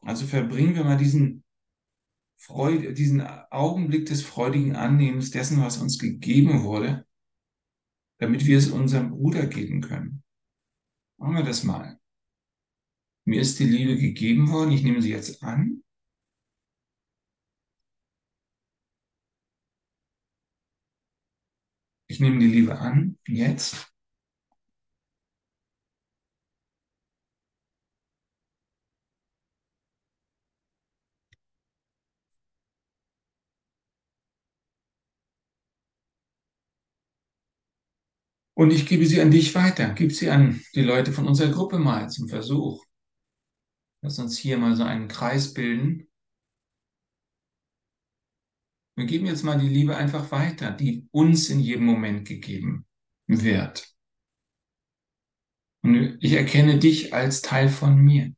Also 0.01 0.25
verbringen 0.25 0.75
wir 0.75 0.83
mal 0.83 0.97
diesen, 0.97 1.44
Freude, 2.37 2.93
diesen 2.93 3.21
Augenblick 3.21 4.05
des 4.05 4.21
freudigen 4.21 4.75
Annehmens 4.75 5.31
dessen, 5.31 5.61
was 5.61 5.77
uns 5.77 5.97
gegeben 5.97 6.63
wurde, 6.63 7.07
damit 8.19 8.45
wir 8.45 8.57
es 8.57 8.69
unserem 8.69 9.11
Bruder 9.11 9.47
geben 9.47 9.81
können. 9.81 10.23
Machen 11.17 11.35
wir 11.35 11.43
das 11.43 11.63
mal. 11.63 11.99
Mir 13.25 13.41
ist 13.41 13.59
die 13.59 13.65
Liebe 13.65 13.97
gegeben 13.97 14.51
worden, 14.51 14.71
ich 14.71 14.83
nehme 14.83 15.01
sie 15.01 15.11
jetzt 15.11 15.41
an 15.41 15.83
Ich 22.07 22.21
nehme 22.21 22.39
die 22.39 22.47
Liebe 22.47 22.77
an, 22.77 23.17
jetzt. 23.27 23.93
Und 38.55 38.71
ich 38.71 38.87
gebe 38.87 39.05
sie 39.05 39.21
an 39.21 39.31
dich 39.31 39.53
weiter. 39.53 39.93
Gib 39.93 40.13
sie 40.13 40.29
an 40.29 40.61
die 40.73 40.81
Leute 40.81 41.11
von 41.11 41.27
unserer 41.27 41.51
Gruppe 41.51 41.77
mal 41.77 42.09
zum 42.09 42.29
Versuch. 42.29 42.83
Lass 44.01 44.17
uns 44.19 44.37
hier 44.37 44.57
mal 44.57 44.75
so 44.75 44.83
einen 44.83 45.07
Kreis 45.07 45.53
bilden. 45.53 46.07
Wir 48.97 49.05
geben 49.05 49.25
jetzt 49.25 49.43
mal 49.43 49.59
die 49.59 49.67
Liebe 49.67 49.97
einfach 49.97 50.31
weiter, 50.31 50.71
die 50.71 51.07
uns 51.11 51.49
in 51.49 51.59
jedem 51.59 51.85
Moment 51.85 52.25
gegeben 52.25 52.85
wird. 53.27 53.93
Und 55.83 56.17
ich 56.21 56.31
erkenne 56.33 56.79
dich 56.79 57.13
als 57.13 57.41
Teil 57.41 57.67
von 57.67 57.97
mir. 57.97 58.33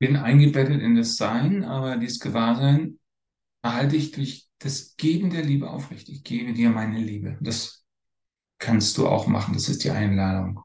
Bin 0.00 0.16
eingebettet 0.16 0.80
in 0.80 0.96
das 0.96 1.16
Sein, 1.16 1.62
aber 1.62 1.96
dieses 1.96 2.20
Gewahrsein 2.20 2.98
erhalte 3.62 3.96
ich 3.96 4.12
durch 4.12 4.48
das 4.58 4.96
Geben 4.96 5.30
der 5.30 5.44
Liebe 5.44 5.70
aufrecht. 5.70 6.08
Ich 6.08 6.24
gebe 6.24 6.54
dir 6.54 6.70
meine 6.70 6.98
Liebe. 6.98 7.38
Das 7.40 7.84
kannst 8.58 8.96
du 8.96 9.06
auch 9.06 9.26
machen. 9.26 9.54
Das 9.54 9.68
ist 9.68 9.84
die 9.84 9.90
Einladung. 9.90 10.62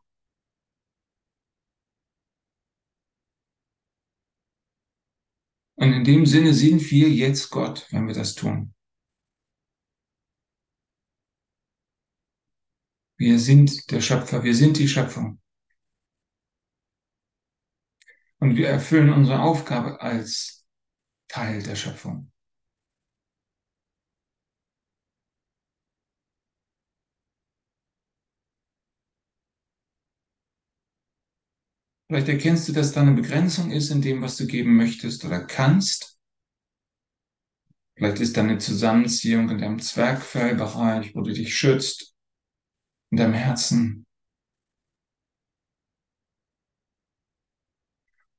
Und 5.76 5.92
in 5.92 6.06
dem 6.06 6.26
Sinne 6.26 6.54
sind 6.54 6.90
wir 6.90 7.10
jetzt 7.10 7.50
Gott, 7.50 7.88
wenn 7.92 8.08
wir 8.08 8.14
das 8.14 8.36
tun. 8.36 8.74
Wir 13.18 13.40
sind 13.40 13.92
der 13.92 14.00
Schöpfer, 14.00 14.44
wir 14.44 14.56
sind 14.56 14.78
die 14.78 14.88
Schöpfung. 14.88 15.42
Und 18.40 18.56
wir 18.58 18.70
erfüllen 18.70 19.12
unsere 19.12 19.42
Aufgabe 19.42 20.02
als 20.02 20.66
Teil 21.28 21.64
der 21.64 21.76
Schöpfung. 21.76 22.32
Vielleicht 32.08 32.30
erkennst 32.30 32.68
du, 32.68 32.74
dass 32.74 32.92
da 32.92 33.02
eine 33.02 33.14
Begrenzung 33.14 33.72
ist 33.72 33.90
in 33.90 34.02
dem, 34.02 34.22
was 34.22 34.38
du 34.38 34.46
geben 34.46 34.76
möchtest 34.76 35.26
oder 35.26 35.44
kannst. 35.44 36.20
Vielleicht 37.96 38.20
ist 38.20 38.38
da 38.38 38.42
eine 38.42 38.58
Zusammenziehung 38.60 39.50
in 39.50 39.58
deinem 39.58 39.80
Zwergfellbereich, 39.80 41.16
wo 41.16 41.22
du 41.22 41.34
dich 41.34 41.56
schützt, 41.56 42.14
in 43.12 43.18
deinem 43.18 43.34
Herzen. 43.34 44.05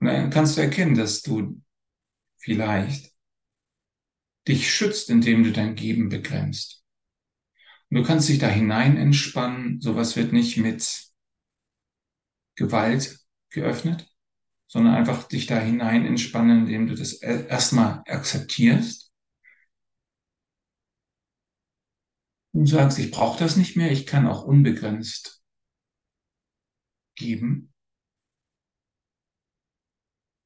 Dann 0.06 0.30
kannst 0.30 0.56
du 0.56 0.62
erkennen, 0.62 0.94
dass 0.94 1.22
du 1.22 1.62
vielleicht 2.38 3.12
dich 4.46 4.72
schützt, 4.72 5.10
indem 5.10 5.42
du 5.42 5.52
dein 5.52 5.74
Geben 5.74 6.08
begrenzt. 6.08 6.84
Und 7.90 7.98
du 7.98 8.02
kannst 8.02 8.28
dich 8.28 8.38
da 8.38 8.48
hinein 8.48 8.96
entspannen. 8.96 9.80
Sowas 9.80 10.16
wird 10.16 10.32
nicht 10.32 10.56
mit 10.56 11.06
Gewalt 12.56 13.20
geöffnet, 13.50 14.08
sondern 14.66 14.94
einfach 14.94 15.24
dich 15.24 15.46
da 15.46 15.58
hinein 15.58 16.06
entspannen, 16.06 16.60
indem 16.60 16.86
du 16.86 16.94
das 16.94 17.14
erstmal 17.14 18.02
akzeptierst 18.06 19.12
und 22.52 22.66
sagst, 22.66 22.98
ich 22.98 23.10
brauche 23.10 23.38
das 23.38 23.56
nicht 23.56 23.76
mehr, 23.76 23.92
ich 23.92 24.06
kann 24.06 24.26
auch 24.26 24.44
unbegrenzt 24.44 25.42
geben, 27.14 27.72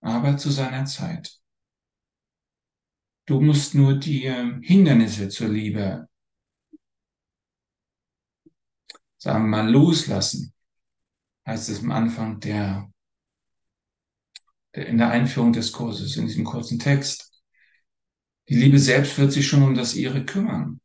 aber 0.00 0.36
zu 0.36 0.50
seiner 0.50 0.84
Zeit. 0.86 1.38
Du 3.26 3.40
musst 3.40 3.74
nur 3.74 3.94
die 3.94 4.28
Hindernisse 4.62 5.28
zur 5.28 5.48
Liebe, 5.48 6.08
sagen 9.18 9.44
wir 9.44 9.48
mal, 9.62 9.70
loslassen 9.70 10.52
heißt 11.46 11.68
es 11.68 11.82
am 11.82 11.90
Anfang 11.90 12.40
der, 12.40 12.90
der, 14.74 14.86
in 14.86 14.98
der 14.98 15.10
Einführung 15.10 15.52
des 15.52 15.72
Kurses, 15.72 16.16
in 16.16 16.26
diesem 16.26 16.44
kurzen 16.44 16.78
Text. 16.78 17.42
Die 18.48 18.56
Liebe 18.56 18.78
selbst 18.78 19.18
wird 19.18 19.32
sich 19.32 19.46
schon 19.46 19.62
um 19.62 19.74
das 19.74 19.94
ihre 19.94 20.24
kümmern, 20.24 20.80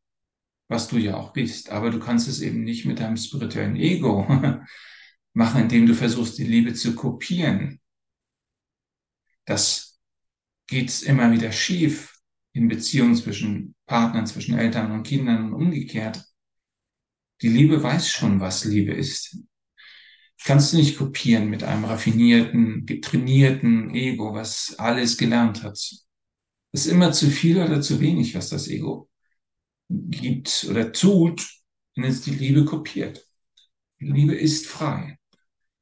was 0.68 0.88
du 0.88 0.98
ja 0.98 1.16
auch 1.18 1.34
bist. 1.34 1.70
Aber 1.70 1.90
du 1.90 2.00
kannst 2.00 2.28
es 2.28 2.42
eben 2.42 2.64
nicht 2.64 2.86
mit 2.86 3.00
deinem 3.00 3.18
spirituellen 3.18 3.76
Ego 3.76 4.28
machen, 5.34 5.62
indem 5.62 5.86
du 5.88 5.94
versuchst, 5.96 6.38
die 6.38 6.44
Liebe 6.44 6.74
zu 6.74 6.96
kopieren. 6.96 7.80
Das 9.46 10.00
geht 10.68 11.02
immer 11.04 11.32
wieder 11.32 11.52
schief 11.52 12.16
in 12.54 12.68
Beziehungen 12.68 13.16
zwischen 13.16 13.76
Partnern, 13.86 14.28
zwischen 14.28 14.58
Eltern 14.58 14.92
und 14.92 15.04
Kindern 15.04 15.46
und 15.46 15.54
umgekehrt. 15.54 16.24
Die 17.42 17.50
Liebe 17.50 17.84
weiß 17.84 18.10
schon, 18.10 18.40
was 18.40 18.66
Liebe 18.66 18.94
ist. 18.94 19.38
Kannst 20.44 20.74
du 20.74 20.78
nicht 20.78 20.98
kopieren 20.98 21.50
mit 21.50 21.64
einem 21.64 21.86
raffinierten, 21.86 22.86
getrainierten 22.86 23.94
Ego, 23.94 24.34
was 24.34 24.76
alles 24.78 25.18
gelernt 25.18 25.64
hat. 25.64 25.78
Das 26.72 26.86
ist 26.86 26.88
immer 26.88 27.12
zu 27.12 27.30
viel 27.30 27.62
oder 27.62 27.82
zu 27.82 28.00
wenig, 28.00 28.36
was 28.36 28.50
das 28.50 28.68
Ego 28.68 29.10
gibt 29.90 30.66
oder 30.70 30.92
tut, 30.92 31.48
wenn 31.96 32.06
es 32.06 32.22
die 32.22 32.32
Liebe 32.32 32.66
kopiert. 32.66 33.26
Die 34.00 34.06
Liebe 34.06 34.36
ist 34.36 34.68
frei 34.68 35.18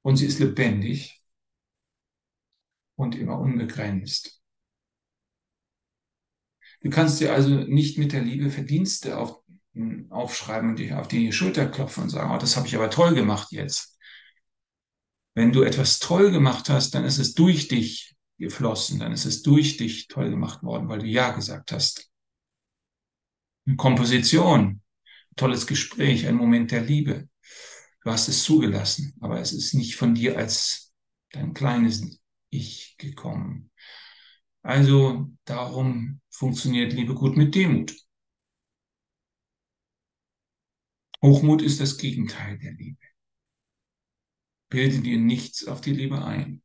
und 0.02 0.18
sie 0.18 0.26
ist 0.26 0.40
lebendig 0.40 1.23
und 2.96 3.16
immer 3.16 3.40
unbegrenzt. 3.40 4.42
Du 6.82 6.90
kannst 6.90 7.20
dir 7.22 7.34
also 7.34 7.50
nicht 7.50 7.98
mit 7.98 8.12
der 8.12 8.22
Liebe 8.22 8.50
Verdienste 8.50 9.18
auf, 9.18 9.42
aufschreiben 10.10 10.72
und 10.72 10.80
dich 10.80 10.94
auf 10.94 11.08
die 11.08 11.32
Schulter 11.32 11.66
klopfen 11.68 12.04
und 12.04 12.10
sagen, 12.10 12.32
oh, 12.34 12.38
das 12.38 12.58
habe 12.58 12.68
ich 12.68 12.76
aber 12.76 12.90
toll 12.90 13.16
gemacht 13.16 13.52
jetzt. 13.52 13.98
Wenn 15.34 15.52
du 15.52 15.64
etwas 15.64 16.00
toll 16.00 16.32
gemacht 16.32 16.70
hast, 16.70 16.94
dann 16.94 17.06
ist 17.06 17.18
es 17.18 17.34
durch 17.34 17.68
dich 17.68 18.16
geflossen, 18.38 19.00
dann 19.00 19.14
ist 19.14 19.26
es 19.26 19.42
durch 19.42 19.78
dich 19.78 20.08
toll 20.08 20.30
gemacht 20.30 20.62
worden, 20.64 20.90
weil 20.90 21.00
du 21.00 21.08
Ja 21.08 21.32
gesagt 21.32 21.72
hast. 21.72 22.12
Eine 23.66 23.78
Komposition, 23.78 24.62
ein 24.62 25.36
tolles 25.36 25.66
Gespräch, 25.66 26.28
ein 26.28 26.36
Moment 26.36 26.72
der 26.72 26.82
Liebe. 26.82 27.30
Du 28.04 28.12
hast 28.12 28.28
es 28.28 28.44
zugelassen, 28.44 29.16
aber 29.22 29.40
es 29.40 29.54
ist 29.54 29.74
nicht 29.74 29.96
von 29.96 30.14
dir 30.14 30.38
als 30.38 30.92
dein 31.32 31.54
kleines 31.54 32.20
Ich 32.54 32.96
gekommen. 33.00 33.72
Also 34.62 35.32
darum 35.46 36.22
funktioniert 36.30 36.94
Liebe 36.94 37.16
gut 37.16 37.36
mit 37.36 37.56
Demut. 37.56 37.96
Hochmut 41.24 41.64
ist 41.64 41.80
das 41.80 41.98
Gegenteil 41.98 42.60
der 42.60 42.74
Liebe. 42.74 43.00
Bilde 44.70 45.00
dir 45.02 45.18
nichts 45.18 45.66
auf 45.68 45.82
die 45.82 45.94
Liebe 45.94 46.24
ein. 46.24 46.62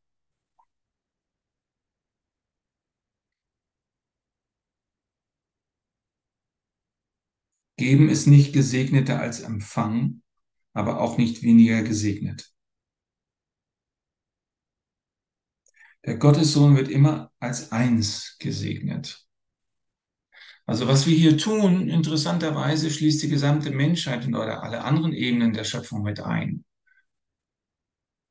Geben 7.79 8.11
ist 8.11 8.27
nicht 8.27 8.53
gesegneter 8.53 9.21
als 9.21 9.41
Empfang, 9.41 10.21
aber 10.75 11.01
auch 11.01 11.17
nicht 11.17 11.43
weniger 11.43 11.83
gesegnet. 11.83 12.53
Der 16.09 16.17
Gottessohn 16.17 16.75
wird 16.75 16.89
immer 16.89 17.31
als 17.39 17.71
eins 17.71 18.37
gesegnet. 18.39 19.27
Also 20.65 20.89
was 20.89 21.07
wir 21.07 21.15
hier 21.15 21.37
tun, 21.37 21.87
interessanterweise 21.91 22.91
schließt 22.91 23.23
die 23.25 23.29
gesamte 23.29 23.71
Menschheit 23.73 24.25
und 24.25 24.35
oder 24.35 24.63
alle 24.63 24.85
anderen 24.85 25.13
Ebenen 25.13 25.53
der 25.53 25.65
Schöpfung 25.65 26.01
mit 26.01 26.21
ein. 26.21 26.65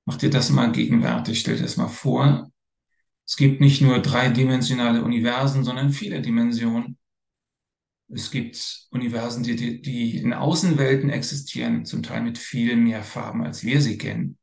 Mach 0.06 0.18
dir 0.18 0.32
das 0.32 0.50
mal 0.50 0.72
gegenwärtig, 0.72 1.40
stell 1.40 1.58
dir 1.58 1.62
das 1.62 1.78
mal 1.78 1.88
vor. 1.88 2.52
Es 3.28 3.36
gibt 3.36 3.62
nicht 3.62 3.80
nur 3.84 4.00
dreidimensionale 4.00 5.04
Universen, 5.04 5.64
sondern 5.64 5.92
viele 5.92 6.20
Dimensionen. 6.20 6.98
Es 8.08 8.32
gibt 8.32 8.88
Universen, 8.90 9.44
die, 9.44 9.84
die 9.84 10.18
in 10.18 10.34
Außenwelten 10.34 11.12
existieren, 11.12 11.86
zum 11.86 12.02
Teil 12.02 12.24
mit 12.24 12.40
viel 12.40 12.76
mehr 12.76 13.04
Farben, 13.04 13.44
als 13.44 13.64
wir 13.64 13.82
sie 13.82 14.00
kennen. 14.00 14.40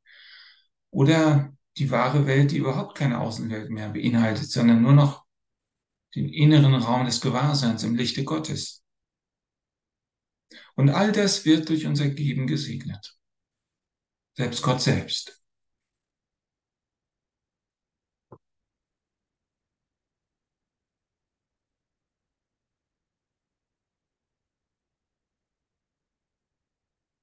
Oder 0.90 1.53
die 1.76 1.90
wahre 1.90 2.26
Welt, 2.26 2.52
die 2.52 2.58
überhaupt 2.58 2.96
keine 2.96 3.20
Außenwelt 3.20 3.70
mehr 3.70 3.90
beinhaltet, 3.90 4.50
sondern 4.50 4.82
nur 4.82 4.92
noch 4.92 5.24
den 6.14 6.28
inneren 6.28 6.74
Raum 6.74 7.06
des 7.06 7.20
Gewahrseins 7.20 7.82
im 7.82 7.96
Lichte 7.96 8.24
Gottes. 8.24 8.84
Und 10.76 10.90
all 10.90 11.12
das 11.12 11.44
wird 11.44 11.68
durch 11.68 11.86
unser 11.86 12.08
Geben 12.08 12.46
gesegnet. 12.46 13.16
Selbst 14.36 14.62
Gott 14.62 14.80
selbst. 14.80 15.40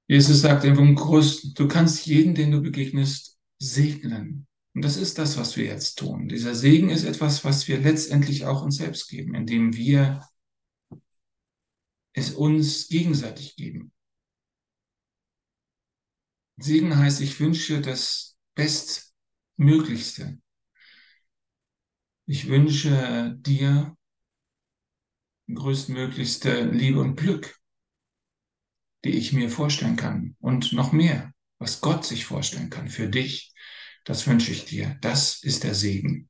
Jesus 0.07 0.41
sagt 0.41 0.65
im 0.65 0.95
Kurs, 0.95 1.53
du 1.53 1.69
kannst 1.69 2.05
jeden, 2.05 2.35
den 2.35 2.51
du 2.51 2.61
begegnest, 2.61 3.30
segnen. 3.61 4.47
Und 4.73 4.83
das 4.83 4.97
ist 4.97 5.17
das, 5.17 5.37
was 5.37 5.55
wir 5.55 5.65
jetzt 5.65 5.99
tun. 5.99 6.27
Dieser 6.27 6.55
Segen 6.55 6.89
ist 6.89 7.03
etwas, 7.03 7.45
was 7.45 7.67
wir 7.67 7.79
letztendlich 7.79 8.45
auch 8.45 8.63
uns 8.63 8.77
selbst 8.77 9.07
geben, 9.09 9.35
indem 9.35 9.75
wir 9.75 10.25
es 12.13 12.31
uns 12.31 12.87
gegenseitig 12.87 13.55
geben. 13.55 13.93
Segen 16.57 16.97
heißt, 16.97 17.21
ich 17.21 17.39
wünsche 17.39 17.81
das 17.81 18.35
Bestmöglichste. 18.55 20.39
Ich 22.25 22.47
wünsche 22.47 23.37
dir 23.39 23.95
größtmöglichste 25.53 26.63
Liebe 26.63 26.99
und 27.01 27.15
Glück, 27.15 27.59
die 29.03 29.11
ich 29.11 29.33
mir 29.33 29.49
vorstellen 29.49 29.97
kann 29.97 30.35
und 30.39 30.71
noch 30.71 30.93
mehr, 30.93 31.33
was 31.59 31.81
Gott 31.81 32.05
sich 32.05 32.25
vorstellen 32.25 32.69
kann 32.69 32.87
für 32.87 33.09
dich 33.09 33.50
das 34.05 34.27
wünsche 34.27 34.51
ich 34.51 34.65
dir. 34.65 34.97
Das 35.01 35.43
ist 35.43 35.63
der 35.63 35.75
Segen, 35.75 36.29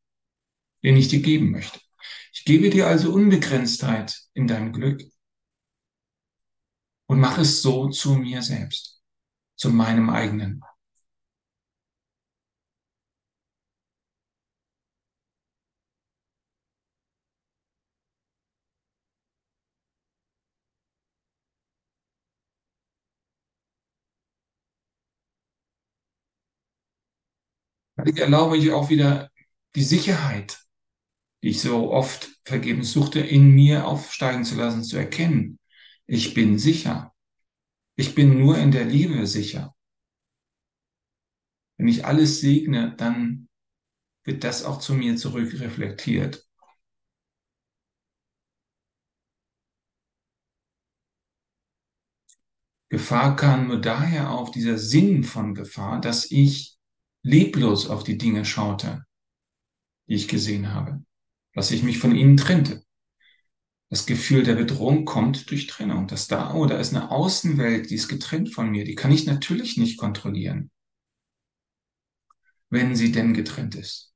den 0.83 0.97
ich 0.97 1.07
dir 1.07 1.21
geben 1.21 1.51
möchte. 1.51 1.79
Ich 2.33 2.45
gebe 2.45 2.69
dir 2.69 2.87
also 2.87 3.13
Unbegrenztheit 3.13 4.19
in 4.33 4.47
deinem 4.47 4.73
Glück 4.73 5.01
und 7.07 7.19
mach 7.19 7.37
es 7.37 7.61
so 7.61 7.89
zu 7.89 8.15
mir 8.15 8.41
selbst, 8.41 9.01
zu 9.55 9.69
meinem 9.69 10.09
eigenen. 10.09 10.63
Ich 28.05 28.17
erlaube 28.17 28.57
ich 28.57 28.71
auch 28.71 28.89
wieder 28.89 29.29
die 29.75 29.83
Sicherheit, 29.83 30.59
die 31.43 31.49
ich 31.49 31.61
so 31.61 31.91
oft 31.91 32.29
vergebens 32.45 32.91
suchte, 32.91 33.19
in 33.19 33.51
mir 33.51 33.85
aufsteigen 33.85 34.43
zu 34.43 34.55
lassen, 34.55 34.83
zu 34.83 34.97
erkennen. 34.97 35.59
Ich 36.07 36.33
bin 36.33 36.57
sicher. 36.57 37.13
Ich 37.95 38.15
bin 38.15 38.39
nur 38.39 38.57
in 38.57 38.71
der 38.71 38.85
Liebe 38.85 39.27
sicher. 39.27 39.75
Wenn 41.77 41.87
ich 41.87 42.05
alles 42.05 42.41
segne, 42.41 42.95
dann 42.95 43.47
wird 44.23 44.43
das 44.43 44.63
auch 44.63 44.79
zu 44.79 44.93
mir 44.93 45.15
zurückreflektiert. 45.17 46.47
Gefahr 52.89 53.35
kann 53.37 53.67
nur 53.67 53.79
daher 53.79 54.31
auf, 54.31 54.51
dieser 54.51 54.77
Sinn 54.77 55.23
von 55.23 55.55
Gefahr, 55.55 56.01
dass 56.01 56.29
ich 56.29 56.77
leblos 57.23 57.89
auf 57.89 58.03
die 58.03 58.17
Dinge 58.17 58.45
schaute, 58.45 59.05
die 60.07 60.15
ich 60.15 60.27
gesehen 60.27 60.73
habe, 60.73 61.03
dass 61.53 61.71
ich 61.71 61.83
mich 61.83 61.99
von 61.99 62.15
ihnen 62.15 62.37
trennte. 62.37 62.83
Das 63.89 64.05
Gefühl 64.05 64.43
der 64.43 64.55
Bedrohung 64.55 65.03
kommt 65.03 65.51
durch 65.51 65.67
Trennung. 65.67 66.07
Dass 66.07 66.27
da, 66.27 66.53
oh, 66.53 66.65
da 66.65 66.77
ist 66.77 66.95
eine 66.95 67.11
Außenwelt, 67.11 67.89
die 67.89 67.95
ist 67.95 68.07
getrennt 68.07 68.53
von 68.53 68.69
mir, 68.69 68.85
die 68.85 68.95
kann 68.95 69.11
ich 69.11 69.25
natürlich 69.25 69.77
nicht 69.77 69.97
kontrollieren, 69.97 70.71
wenn 72.69 72.95
sie 72.95 73.11
denn 73.11 73.33
getrennt 73.33 73.75
ist. 73.75 74.10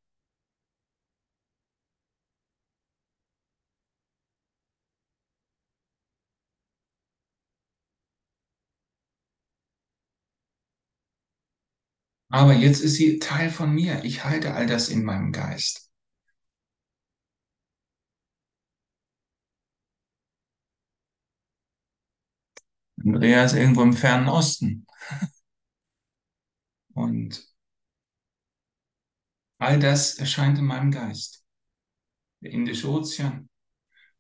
Aber 12.35 12.53
jetzt 12.53 12.81
ist 12.81 12.95
sie 12.95 13.19
Teil 13.19 13.49
von 13.49 13.73
mir. 13.73 14.03
Ich 14.03 14.25
halte 14.25 14.55
all 14.55 14.67
das 14.67 14.89
in 14.89 15.05
meinem 15.05 15.31
Geist. 15.31 15.89
Andrea 23.01 23.45
ist 23.45 23.53
irgendwo 23.53 23.83
im 23.83 23.93
fernen 23.93 24.27
Osten. 24.27 24.85
Und 26.93 27.47
All 29.57 29.79
das 29.79 30.15
erscheint 30.15 30.59
in 30.59 30.65
meinem 30.65 30.91
Geist. 30.91 31.45
Der 32.41 32.51
Indische 32.51 32.89
Ozean, 32.89 33.49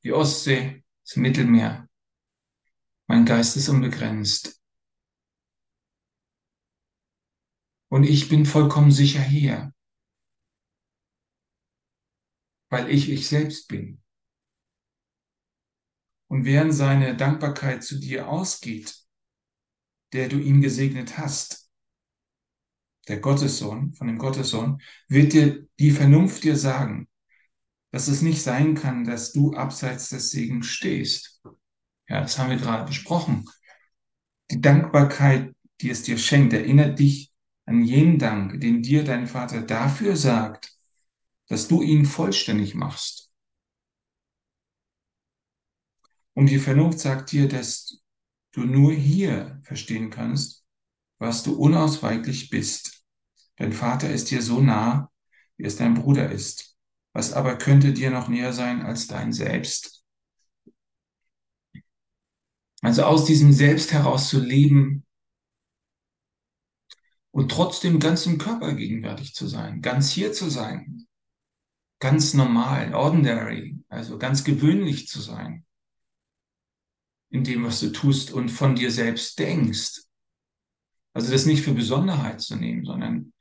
die 0.05 0.13
Ostsee, 0.13 0.85
das 1.03 1.17
Mittelmeer. 1.17 1.89
Mein 3.07 3.25
Geist 3.25 3.57
ist 3.57 3.67
unbegrenzt. 3.67 4.61
Und 7.89 8.03
ich 8.03 8.29
bin 8.29 8.45
vollkommen 8.45 8.91
sicher 8.91 9.21
hier, 9.21 9.73
weil 12.69 12.89
ich 12.89 13.09
ich 13.09 13.27
selbst 13.27 13.67
bin. 13.67 14.01
Und 16.27 16.45
während 16.45 16.73
seine 16.73 17.15
Dankbarkeit 17.15 17.83
zu 17.83 17.99
dir 17.99 18.27
ausgeht, 18.27 19.05
der 20.13 20.27
du 20.27 20.39
ihm 20.39 20.61
gesegnet 20.61 21.17
hast, 21.17 21.69
der 23.07 23.19
Gottessohn, 23.19 23.93
von 23.93 24.07
dem 24.07 24.17
Gottessohn, 24.17 24.81
wird 25.07 25.33
dir 25.33 25.67
die 25.79 25.91
Vernunft 25.91 26.43
dir 26.43 26.57
sagen, 26.57 27.07
dass 27.91 28.07
es 28.07 28.21
nicht 28.21 28.41
sein 28.41 28.75
kann, 28.75 29.05
dass 29.05 29.31
du 29.31 29.53
abseits 29.53 30.09
des 30.09 30.31
Segens 30.31 30.67
stehst. 30.67 31.41
Ja, 32.09 32.21
das 32.21 32.37
haben 32.37 32.49
wir 32.49 32.57
gerade 32.57 32.85
besprochen. 32.85 33.45
Die 34.51 34.59
Dankbarkeit, 34.59 35.55
die 35.81 35.89
es 35.89 36.03
dir 36.03 36.17
schenkt, 36.17 36.53
erinnert 36.53 36.99
dich 36.99 37.31
an 37.65 37.83
jenen 37.83 38.19
Dank, 38.19 38.61
den 38.61 38.81
dir 38.81 39.03
dein 39.03 39.27
Vater 39.27 39.61
dafür 39.61 40.15
sagt, 40.15 40.77
dass 41.47 41.67
du 41.67 41.81
ihn 41.81 42.05
vollständig 42.05 42.75
machst. 42.75 43.31
Und 46.33 46.49
die 46.49 46.59
Vernunft 46.59 46.99
sagt 46.99 47.31
dir, 47.31 47.47
dass 47.47 48.01
du 48.51 48.65
nur 48.65 48.93
hier 48.93 49.59
verstehen 49.63 50.09
kannst, 50.09 50.65
was 51.17 51.43
du 51.43 51.55
unausweichlich 51.55 52.49
bist. 52.49 53.03
Dein 53.55 53.73
Vater 53.73 54.09
ist 54.09 54.31
dir 54.31 54.41
so 54.41 54.61
nah, 54.61 55.11
wie 55.57 55.65
es 55.65 55.77
dein 55.77 55.93
Bruder 55.93 56.31
ist. 56.31 56.75
Was 57.13 57.31
aber 57.31 57.57
könnte 57.57 57.93
dir 57.93 58.11
noch 58.11 58.27
näher 58.27 58.51
sein 58.51 58.81
als 58.81 59.07
dein 59.07 59.31
Selbst? 59.31 60.03
Also 62.81 63.03
aus 63.03 63.25
diesem 63.25 63.53
Selbst 63.53 63.93
heraus 63.93 64.29
zu 64.29 64.39
leben 64.39 65.04
und 67.35 67.51
trotzdem 67.51 67.99
ganz 67.99 68.25
im 68.27 68.37
Körper 68.37 68.75
gegenwärtig 68.75 69.35
zu 69.35 69.45
sein, 69.45 69.81
ganz 69.81 70.09
hier 70.09 70.31
zu 70.31 70.49
sein, 70.49 71.05
ganz 71.99 72.33
normal, 72.33 72.93
ordinary, 72.93 73.77
also 73.89 74.17
ganz 74.17 74.45
gewöhnlich 74.45 75.09
zu 75.09 75.19
sein 75.19 75.65
in 77.31 77.43
dem, 77.43 77.65
was 77.65 77.81
du 77.81 77.91
tust 77.91 78.31
und 78.31 78.47
von 78.47 78.75
dir 78.75 78.89
selbst 78.89 79.37
denkst. 79.37 80.03
Also 81.11 81.29
das 81.29 81.45
nicht 81.45 81.61
für 81.61 81.73
Besonderheit 81.73 82.39
zu 82.39 82.55
nehmen, 82.55 82.85
sondern 82.85 83.33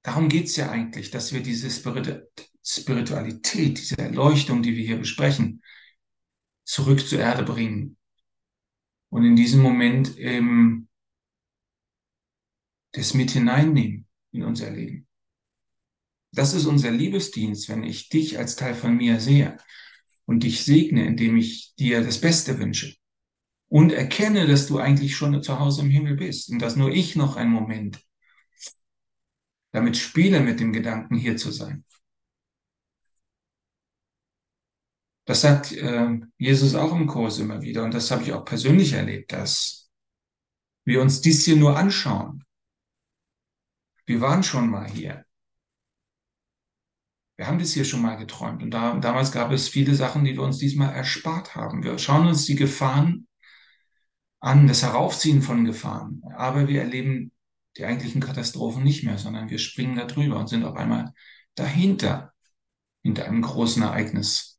darum 0.00 0.30
geht's 0.30 0.56
ja 0.56 0.70
eigentlich, 0.70 1.10
dass 1.10 1.34
wir 1.34 1.42
diese 1.42 1.68
Spiritualität, 1.68 3.76
diese 3.76 3.98
Erleuchtung, 3.98 4.62
die 4.62 4.76
wir 4.76 4.86
hier 4.86 4.98
besprechen, 4.98 5.62
zurück 6.64 7.06
zur 7.06 7.18
Erde 7.18 7.42
bringen. 7.42 7.98
Und 9.10 9.26
in 9.26 9.36
diesem 9.36 9.60
Moment 9.60 10.14
ähm, 10.16 10.86
das 12.92 13.14
mit 13.14 13.30
hineinnehmen 13.30 14.06
in 14.32 14.44
unser 14.44 14.70
Leben. 14.70 15.06
Das 16.32 16.54
ist 16.54 16.66
unser 16.66 16.90
Liebesdienst, 16.90 17.68
wenn 17.68 17.82
ich 17.82 18.08
dich 18.08 18.38
als 18.38 18.56
Teil 18.56 18.74
von 18.74 18.96
mir 18.96 19.20
sehe 19.20 19.56
und 20.26 20.42
dich 20.44 20.64
segne, 20.64 21.04
indem 21.04 21.36
ich 21.36 21.74
dir 21.76 22.02
das 22.02 22.20
Beste 22.20 22.58
wünsche 22.58 22.94
und 23.68 23.92
erkenne, 23.92 24.46
dass 24.46 24.66
du 24.66 24.78
eigentlich 24.78 25.16
schon 25.16 25.42
zu 25.42 25.58
Hause 25.58 25.82
im 25.82 25.90
Himmel 25.90 26.16
bist 26.16 26.50
und 26.50 26.60
dass 26.60 26.76
nur 26.76 26.90
ich 26.92 27.16
noch 27.16 27.36
einen 27.36 27.50
Moment 27.50 28.00
damit 29.72 29.96
spiele 29.96 30.40
mit 30.40 30.60
dem 30.60 30.72
Gedanken, 30.72 31.16
hier 31.16 31.36
zu 31.36 31.52
sein. 31.52 31.84
Das 35.24 35.42
sagt 35.42 35.72
äh, 35.72 36.20
Jesus 36.38 36.74
auch 36.74 36.92
im 36.92 37.06
Kurs 37.06 37.38
immer 37.38 37.62
wieder 37.62 37.84
und 37.84 37.94
das 37.94 38.10
habe 38.10 38.24
ich 38.24 38.32
auch 38.32 38.44
persönlich 38.44 38.94
erlebt, 38.94 39.32
dass 39.32 39.90
wir 40.84 41.00
uns 41.00 41.20
dies 41.20 41.44
hier 41.44 41.56
nur 41.56 41.76
anschauen. 41.76 42.44
Wir 44.10 44.20
waren 44.20 44.42
schon 44.42 44.68
mal 44.68 44.90
hier. 44.90 45.24
Wir 47.36 47.46
haben 47.46 47.60
das 47.60 47.74
hier 47.74 47.84
schon 47.84 48.02
mal 48.02 48.16
geträumt 48.16 48.60
und 48.60 48.72
da, 48.72 48.98
damals 48.98 49.30
gab 49.30 49.52
es 49.52 49.68
viele 49.68 49.94
Sachen, 49.94 50.24
die 50.24 50.34
wir 50.34 50.42
uns 50.42 50.58
diesmal 50.58 50.92
erspart 50.92 51.54
haben. 51.54 51.84
Wir 51.84 51.96
schauen 51.96 52.26
uns 52.26 52.44
die 52.44 52.56
Gefahren 52.56 53.28
an, 54.40 54.66
das 54.66 54.82
Heraufziehen 54.82 55.42
von 55.42 55.64
Gefahren, 55.64 56.22
aber 56.36 56.66
wir 56.66 56.80
erleben 56.80 57.30
die 57.76 57.84
eigentlichen 57.84 58.20
Katastrophen 58.20 58.82
nicht 58.82 59.04
mehr, 59.04 59.16
sondern 59.16 59.48
wir 59.48 59.60
springen 59.60 59.94
da 59.94 60.06
drüber 60.06 60.40
und 60.40 60.48
sind 60.48 60.64
auf 60.64 60.74
einmal 60.74 61.14
dahinter, 61.54 62.32
hinter 63.04 63.26
einem 63.26 63.42
großen 63.42 63.84
Ereignis. 63.84 64.58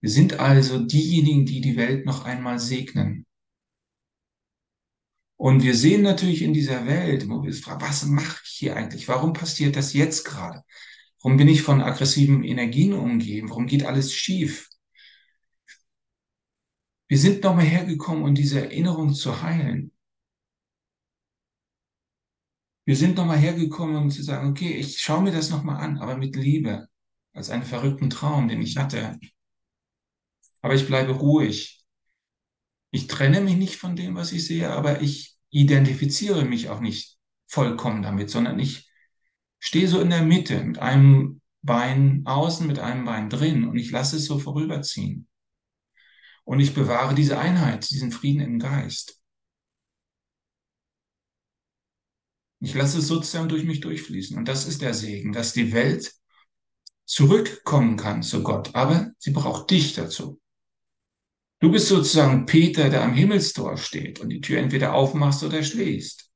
Wir 0.00 0.10
sind 0.10 0.38
also 0.38 0.78
diejenigen, 0.78 1.46
die 1.46 1.60
die 1.60 1.76
Welt 1.76 2.06
noch 2.06 2.24
einmal 2.24 2.60
segnen. 2.60 3.26
Und 5.44 5.62
wir 5.62 5.74
sehen 5.74 6.00
natürlich 6.00 6.40
in 6.40 6.54
dieser 6.54 6.86
Welt, 6.86 7.28
wo 7.28 7.42
wir 7.42 7.48
uns 7.48 7.60
fragen, 7.60 7.82
was 7.82 8.06
mache 8.06 8.40
ich 8.44 8.50
hier 8.50 8.76
eigentlich? 8.76 9.08
Warum 9.08 9.34
passiert 9.34 9.76
das 9.76 9.92
jetzt 9.92 10.24
gerade? 10.24 10.64
Warum 11.20 11.36
bin 11.36 11.48
ich 11.48 11.60
von 11.60 11.82
aggressiven 11.82 12.44
Energien 12.44 12.94
umgeben? 12.94 13.50
Warum 13.50 13.66
geht 13.66 13.84
alles 13.84 14.14
schief? 14.14 14.70
Wir 17.08 17.18
sind 17.18 17.44
nochmal 17.44 17.66
hergekommen, 17.66 18.24
um 18.24 18.34
diese 18.34 18.62
Erinnerung 18.62 19.12
zu 19.12 19.42
heilen. 19.42 19.92
Wir 22.86 22.96
sind 22.96 23.18
nochmal 23.18 23.36
hergekommen, 23.36 23.96
um 23.96 24.08
zu 24.08 24.22
sagen, 24.22 24.48
okay, 24.48 24.72
ich 24.72 24.98
schaue 24.98 25.24
mir 25.24 25.32
das 25.32 25.50
nochmal 25.50 25.76
an, 25.76 25.98
aber 25.98 26.16
mit 26.16 26.36
Liebe, 26.36 26.88
als 27.34 27.50
einen 27.50 27.64
verrückten 27.64 28.08
Traum, 28.08 28.48
den 28.48 28.62
ich 28.62 28.78
hatte. 28.78 29.20
Aber 30.62 30.74
ich 30.74 30.86
bleibe 30.86 31.12
ruhig. 31.12 31.84
Ich 32.92 33.08
trenne 33.08 33.42
mich 33.42 33.56
nicht 33.56 33.76
von 33.76 33.94
dem, 33.94 34.14
was 34.14 34.32
ich 34.32 34.46
sehe, 34.46 34.70
aber 34.70 35.02
ich 35.02 35.33
identifiziere 35.54 36.44
mich 36.44 36.68
auch 36.68 36.80
nicht 36.80 37.16
vollkommen 37.46 38.02
damit, 38.02 38.28
sondern 38.28 38.58
ich 38.58 38.90
stehe 39.60 39.88
so 39.88 40.00
in 40.00 40.10
der 40.10 40.22
Mitte 40.22 40.62
mit 40.64 40.78
einem 40.78 41.40
Bein 41.62 42.22
außen, 42.26 42.66
mit 42.66 42.78
einem 42.78 43.04
Bein 43.04 43.30
drin 43.30 43.64
und 43.64 43.78
ich 43.78 43.90
lasse 43.90 44.16
es 44.16 44.26
so 44.26 44.38
vorüberziehen. 44.38 45.28
Und 46.44 46.60
ich 46.60 46.74
bewahre 46.74 47.14
diese 47.14 47.38
Einheit, 47.38 47.88
diesen 47.90 48.10
Frieden 48.10 48.40
im 48.40 48.58
Geist. 48.58 49.20
Ich 52.60 52.74
lasse 52.74 52.98
es 52.98 53.06
sozusagen 53.06 53.48
durch 53.48 53.64
mich 53.64 53.80
durchfließen. 53.80 54.36
Und 54.36 54.48
das 54.48 54.66
ist 54.66 54.82
der 54.82 54.92
Segen, 54.92 55.32
dass 55.32 55.52
die 55.52 55.72
Welt 55.72 56.12
zurückkommen 57.06 57.96
kann 57.96 58.22
zu 58.22 58.42
Gott. 58.42 58.74
Aber 58.74 59.12
sie 59.18 59.30
braucht 59.30 59.70
dich 59.70 59.94
dazu. 59.94 60.40
Du 61.64 61.70
bist 61.70 61.88
sozusagen 61.88 62.44
Peter, 62.44 62.90
der 62.90 63.02
am 63.02 63.14
Himmelstor 63.14 63.78
steht 63.78 64.20
und 64.20 64.28
die 64.28 64.42
Tür 64.42 64.58
entweder 64.58 64.92
aufmachst 64.92 65.42
oder 65.44 65.62
schließt. 65.62 66.30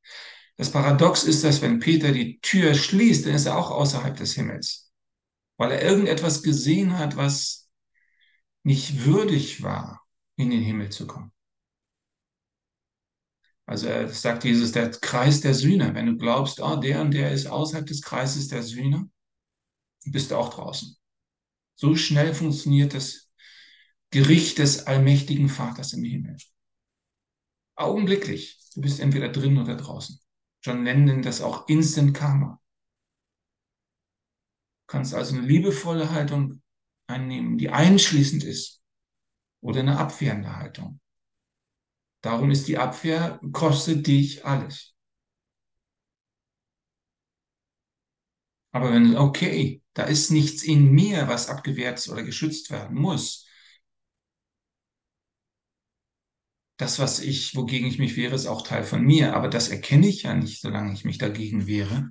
Das 0.57 0.73
Paradox 0.73 1.25
ist, 1.25 1.45
dass 1.45 1.61
wenn 1.61 1.81
Peter 1.81 2.13
die 2.13 2.41
Tür 2.41 2.73
schließt, 2.73 3.27
dann 3.27 3.35
ist 3.35 3.45
er 3.45 3.59
auch 3.59 3.71
außerhalb 3.71 4.17
des 4.17 4.33
Himmels, 4.37 4.91
weil 5.59 5.73
er 5.73 5.83
irgendetwas 5.83 6.43
gesehen 6.43 6.99
hat, 6.99 7.19
was 7.19 7.69
nicht 8.63 9.05
würdig 9.05 9.63
war, 9.63 10.03
in 10.37 10.49
den 10.49 10.63
Himmel 10.63 10.89
zu 10.89 11.07
kommen. 11.07 11.31
Also 13.67 13.89
er 13.89 14.09
sagt 14.09 14.45
Jesus, 14.45 14.73
der 14.73 14.93
Kreis 14.93 15.43
der 15.43 15.53
Sühne. 15.53 15.95
Wenn 15.95 16.07
du 16.07 16.17
glaubst, 16.17 16.59
oh, 16.59 16.77
der 16.77 17.03
und 17.03 17.13
der 17.13 17.33
ist 17.33 17.49
außerhalb 17.49 17.85
des 17.85 18.01
Kreises 18.01 18.49
der 18.49 18.63
Sühne, 18.63 19.11
bist 20.07 20.31
du 20.31 20.37
auch 20.37 20.55
draußen. 20.55 20.97
So 21.75 21.97
schnell 21.97 22.33
funktioniert 22.33 22.95
das 22.95 23.28
Gericht 24.11 24.59
des 24.59 24.87
allmächtigen 24.87 25.49
Vaters 25.49 25.93
im 25.93 26.05
Himmel. 26.05 26.37
Augenblicklich. 27.77 28.59
Du 28.75 28.81
bist 28.81 29.01
entweder 29.01 29.29
drin 29.29 29.59
oder 29.59 29.77
draußen. 29.77 30.19
John 30.63 30.85
Lennon 30.85 31.23
das 31.23 31.41
auch 31.41 31.69
Instant 31.69 32.15
Karma. 32.15 32.61
Du 34.87 34.93
kannst 34.93 35.15
also 35.15 35.37
eine 35.37 35.47
liebevolle 35.47 36.11
Haltung 36.11 36.63
einnehmen, 37.07 37.59
die 37.59 37.69
einschließend 37.69 38.45
ist, 38.45 38.83
oder 39.61 39.81
eine 39.81 39.99
abwehrende 39.99 40.57
Haltung. 40.57 41.01
Darum 42.23 42.51
ist 42.51 42.69
die 42.69 42.79
Abwehr, 42.79 43.41
kostet 43.53 44.07
dich 44.07 44.45
alles. 44.45 44.95
Aber 48.73 48.93
wenn, 48.93 49.17
okay, 49.17 49.83
da 49.95 50.05
ist 50.05 50.31
nichts 50.31 50.63
in 50.63 50.93
mir, 50.93 51.29
was 51.29 51.49
abgewehrt 51.49 52.07
oder 52.09 52.23
geschützt 52.23 52.71
werden 52.71 52.97
muss, 52.97 53.48
das, 56.79 56.99
was 56.99 57.21
ich, 57.21 57.55
wogegen 57.57 57.89
ich 57.89 57.99
mich 57.99 58.17
wehre, 58.17 58.35
ist 58.37 58.47
auch 58.47 58.63
Teil 58.63 58.85
von 58.85 59.03
mir. 59.05 59.35
Aber 59.37 59.49
das 59.49 59.69
erkenne 59.69 60.09
ich 60.09 60.25
ja 60.25 60.35
nicht, 60.35 60.63
solange 60.63 60.93
ich 60.95 61.05
mich 61.05 61.19
dagegen 61.19 61.67
wehre. 61.67 62.11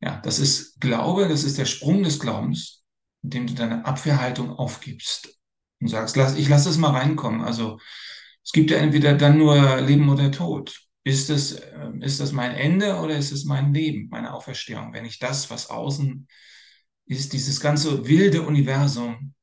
Ja, 0.00 0.20
das 0.22 0.38
ist 0.38 0.80
Glaube, 0.80 1.28
das 1.28 1.44
ist 1.44 1.58
der 1.58 1.64
Sprung 1.64 2.02
des 2.02 2.20
Glaubens, 2.20 2.84
indem 3.22 3.46
du 3.46 3.54
deine 3.54 3.84
Abwehrhaltung 3.86 4.50
aufgibst 4.50 5.38
und 5.80 5.88
sagst, 5.88 6.16
lass, 6.16 6.36
ich 6.36 6.48
lasse 6.48 6.68
es 6.68 6.76
mal 6.78 6.90
reinkommen. 6.90 7.40
Also 7.42 7.78
es 8.44 8.52
gibt 8.52 8.70
ja 8.70 8.78
entweder 8.78 9.14
dann 9.14 9.38
nur 9.38 9.80
Leben 9.80 10.08
oder 10.08 10.30
Tod. 10.30 10.78
Ist 11.04 11.30
es, 11.30 11.52
äh, 11.52 11.90
ist 12.00 12.20
das 12.20 12.32
mein 12.32 12.52
Ende 12.52 12.96
oder 12.96 13.16
ist 13.16 13.32
es 13.32 13.44
mein 13.44 13.72
Leben, 13.72 14.08
meine 14.10 14.34
Auferstehung? 14.34 14.92
Wenn 14.92 15.04
ich 15.04 15.18
das, 15.18 15.50
was 15.50 15.70
außen 15.70 16.28
ist, 17.06 17.32
dieses 17.34 17.60
ganze 17.60 18.06
wilde 18.08 18.42
Universum 18.42 19.34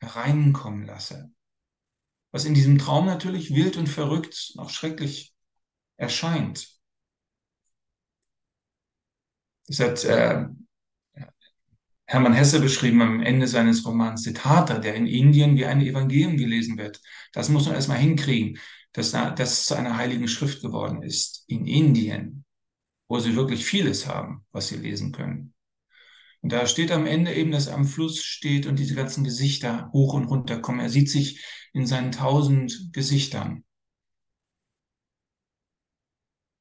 hereinkommen 0.00 0.86
lasse. 0.86 1.30
Was 2.32 2.44
in 2.44 2.54
diesem 2.54 2.78
Traum 2.78 3.06
natürlich 3.06 3.54
wild 3.54 3.76
und 3.76 3.88
verrückt, 3.88 4.54
auch 4.56 4.70
schrecklich 4.70 5.34
erscheint. 5.96 6.68
Das 9.66 9.80
hat 9.80 10.04
äh, 10.04 10.46
Hermann 12.06 12.32
Hesse 12.32 12.60
beschrieben 12.60 13.02
am 13.02 13.22
Ende 13.22 13.46
seines 13.46 13.86
Romans 13.86 14.24
Siddhartha, 14.24 14.78
der 14.78 14.96
in 14.96 15.06
Indien 15.06 15.56
wie 15.56 15.66
ein 15.66 15.80
Evangelium 15.80 16.36
gelesen 16.36 16.76
wird. 16.76 17.00
Das 17.32 17.48
muss 17.48 17.66
man 17.66 17.76
erstmal 17.76 17.98
hinkriegen, 17.98 18.58
dass 18.92 19.12
das 19.12 19.66
zu 19.66 19.76
einer 19.76 19.96
heiligen 19.96 20.26
Schrift 20.26 20.60
geworden 20.60 21.02
ist. 21.04 21.44
In 21.46 21.66
Indien, 21.66 22.44
wo 23.08 23.20
sie 23.20 23.36
wirklich 23.36 23.64
vieles 23.64 24.08
haben, 24.08 24.44
was 24.50 24.68
sie 24.68 24.76
lesen 24.76 25.12
können. 25.12 25.54
Und 26.42 26.52
da 26.52 26.66
steht 26.66 26.90
am 26.90 27.06
Ende 27.06 27.34
eben, 27.34 27.50
dass 27.50 27.66
er 27.66 27.74
am 27.74 27.84
Fluss 27.84 28.22
steht 28.22 28.66
und 28.66 28.78
diese 28.78 28.94
ganzen 28.94 29.24
Gesichter 29.24 29.90
hoch 29.92 30.14
und 30.14 30.24
runter 30.24 30.60
kommen. 30.60 30.80
Er 30.80 30.88
sieht 30.88 31.10
sich 31.10 31.44
in 31.72 31.86
seinen 31.86 32.12
tausend 32.12 32.92
Gesichtern. 32.92 33.64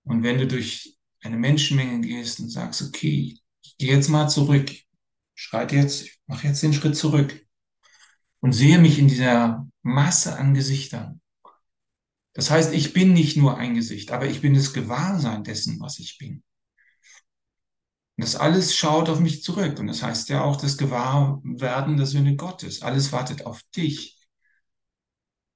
Und 0.03 0.23
wenn 0.23 0.37
du 0.37 0.47
durch 0.47 0.97
eine 1.21 1.37
Menschenmenge 1.37 2.01
gehst 2.01 2.39
und 2.39 2.49
sagst, 2.49 2.81
okay, 2.81 3.37
ich 3.61 3.77
gehe 3.77 3.93
jetzt 3.93 4.09
mal 4.09 4.27
zurück, 4.27 4.71
schreite 5.35 5.75
jetzt, 5.75 6.07
mache 6.27 6.47
jetzt 6.47 6.63
den 6.63 6.73
Schritt 6.73 6.95
zurück 6.95 7.45
und 8.41 8.53
sehe 8.53 8.79
mich 8.79 8.99
in 8.99 9.07
dieser 9.07 9.67
Masse 9.81 10.37
an 10.37 10.53
Gesichtern. 10.53 11.21
Das 12.33 12.49
heißt, 12.49 12.73
ich 12.73 12.93
bin 12.93 13.13
nicht 13.13 13.37
nur 13.37 13.57
ein 13.57 13.75
Gesicht, 13.75 14.11
aber 14.11 14.25
ich 14.27 14.41
bin 14.41 14.53
das 14.53 14.73
Gewahrsein 14.73 15.43
dessen, 15.43 15.79
was 15.79 15.99
ich 15.99 16.17
bin. 16.17 16.43
Und 18.19 18.23
das 18.25 18.35
alles 18.35 18.75
schaut 18.75 19.07
auf 19.07 19.21
mich 19.21 19.43
zurück. 19.43 19.79
Und 19.79 19.87
das 19.87 20.03
heißt 20.03 20.27
ja 20.27 20.43
auch 20.43 20.57
das 20.57 20.77
Gewahrwerden 20.77 21.95
der 21.95 22.05
Söhne 22.05 22.35
Gottes. 22.35 22.81
Alles 22.81 23.13
wartet 23.13 23.45
auf 23.45 23.63
dich, 23.73 24.19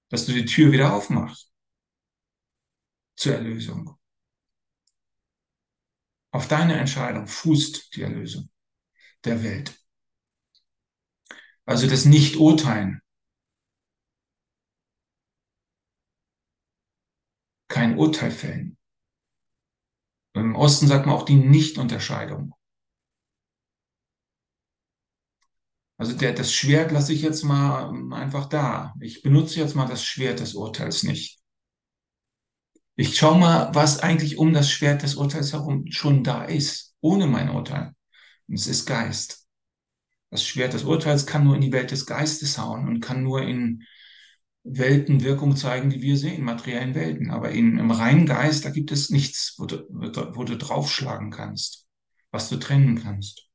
dass 0.07 0.25
du 0.25 0.31
die 0.31 0.45
Tür 0.45 0.71
wieder 0.71 0.93
aufmachst 0.93 1.51
zur 3.17 3.33
Erlösung. 3.33 3.97
Auf 6.31 6.47
deine 6.47 6.77
Entscheidung 6.77 7.27
fußt 7.27 7.97
die 7.97 8.03
Erlösung 8.03 8.49
der 9.25 9.43
Welt. 9.43 9.77
Also 11.65 11.89
das 11.89 12.05
Nicht-Urteilen. 12.05 13.01
Kein 17.67 17.97
Urteil 17.97 18.31
fällen. 18.31 18.77
Im 20.33 20.55
Osten 20.55 20.87
sagt 20.87 21.05
man 21.05 21.15
auch 21.15 21.25
die 21.25 21.35
Nicht-Unterscheidung. 21.35 22.53
Also 25.97 26.13
der, 26.17 26.33
das 26.33 26.53
Schwert 26.53 26.91
lasse 26.91 27.13
ich 27.13 27.21
jetzt 27.21 27.43
mal 27.43 27.93
einfach 28.13 28.47
da. 28.47 28.93
Ich 28.99 29.21
benutze 29.21 29.59
jetzt 29.59 29.75
mal 29.75 29.87
das 29.87 30.03
Schwert 30.03 30.39
des 30.39 30.55
Urteils 30.55 31.03
nicht. 31.03 31.39
Ich 32.95 33.17
schaue 33.17 33.39
mal, 33.39 33.73
was 33.73 33.99
eigentlich 33.99 34.37
um 34.37 34.53
das 34.53 34.69
Schwert 34.69 35.03
des 35.03 35.15
Urteils 35.15 35.53
herum 35.53 35.85
schon 35.91 36.23
da 36.23 36.43
ist, 36.43 36.95
ohne 37.01 37.27
mein 37.27 37.49
Urteil. 37.49 37.93
Und 38.47 38.55
es 38.55 38.67
ist 38.67 38.85
Geist. 38.85 39.47
Das 40.29 40.45
Schwert 40.45 40.73
des 40.73 40.83
Urteils 40.83 41.25
kann 41.25 41.43
nur 41.43 41.55
in 41.55 41.61
die 41.61 41.71
Welt 41.71 41.91
des 41.91 42.05
Geistes 42.05 42.57
hauen 42.57 42.87
und 42.87 42.99
kann 42.99 43.23
nur 43.23 43.43
in 43.43 43.83
Welten 44.63 45.23
Wirkung 45.23 45.55
zeigen, 45.55 45.89
die 45.89 46.01
wir 46.01 46.17
sehen, 46.17 46.43
materiellen 46.43 46.95
Welten. 46.95 47.31
Aber 47.31 47.51
in, 47.51 47.77
im 47.77 47.91
reinen 47.91 48.25
Geist, 48.25 48.65
da 48.65 48.69
gibt 48.69 48.91
es 48.91 49.09
nichts, 49.09 49.55
wo 49.57 49.65
du, 49.65 49.85
wo 49.89 50.43
du 50.43 50.57
draufschlagen 50.57 51.31
kannst, 51.31 51.87
was 52.31 52.49
du 52.49 52.57
trennen 52.57 53.01
kannst. 53.01 53.49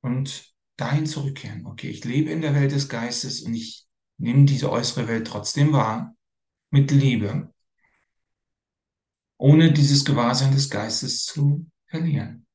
Und 0.00 0.52
dahin 0.76 1.06
zurückkehren. 1.06 1.66
Okay, 1.66 1.88
ich 1.88 2.04
lebe 2.04 2.30
in 2.30 2.40
der 2.40 2.54
Welt 2.54 2.72
des 2.72 2.88
Geistes 2.88 3.42
und 3.42 3.54
ich 3.54 3.86
nehme 4.18 4.46
diese 4.46 4.70
äußere 4.70 5.06
Welt 5.06 5.26
trotzdem 5.26 5.72
wahr, 5.72 6.16
mit 6.70 6.90
Liebe, 6.90 7.52
ohne 9.36 9.72
dieses 9.72 10.04
Gewahrsein 10.04 10.52
des 10.52 10.70
Geistes 10.70 11.24
zu 11.24 11.66
verlieren. 11.86 12.46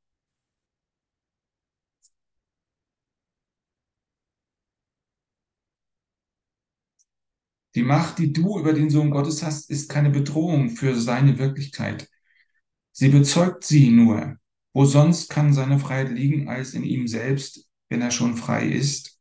Die 7.78 7.84
Macht, 7.84 8.18
die 8.18 8.34
du 8.34 8.58
über 8.58 8.74
den 8.74 8.90
Sohn 8.90 9.12
Gottes 9.12 9.44
hast, 9.44 9.70
ist 9.70 9.88
keine 9.88 10.10
Bedrohung 10.10 10.72
für 10.72 11.00
seine 11.00 11.38
Wirklichkeit. 11.38 12.10
Sie 12.92 13.10
bezeugt 13.10 13.66
sie 13.66 13.92
nur. 13.92 14.38
Wo 14.74 14.86
sonst 14.86 15.30
kann 15.30 15.54
seine 15.54 15.78
Freiheit 15.78 16.10
liegen 16.10 16.50
als 16.50 16.74
in 16.74 16.82
ihm 16.82 17.08
selbst, 17.08 17.70
wenn 17.90 18.02
er 18.02 18.10
schon 18.10 18.36
frei 18.36 18.68
ist? 18.68 19.20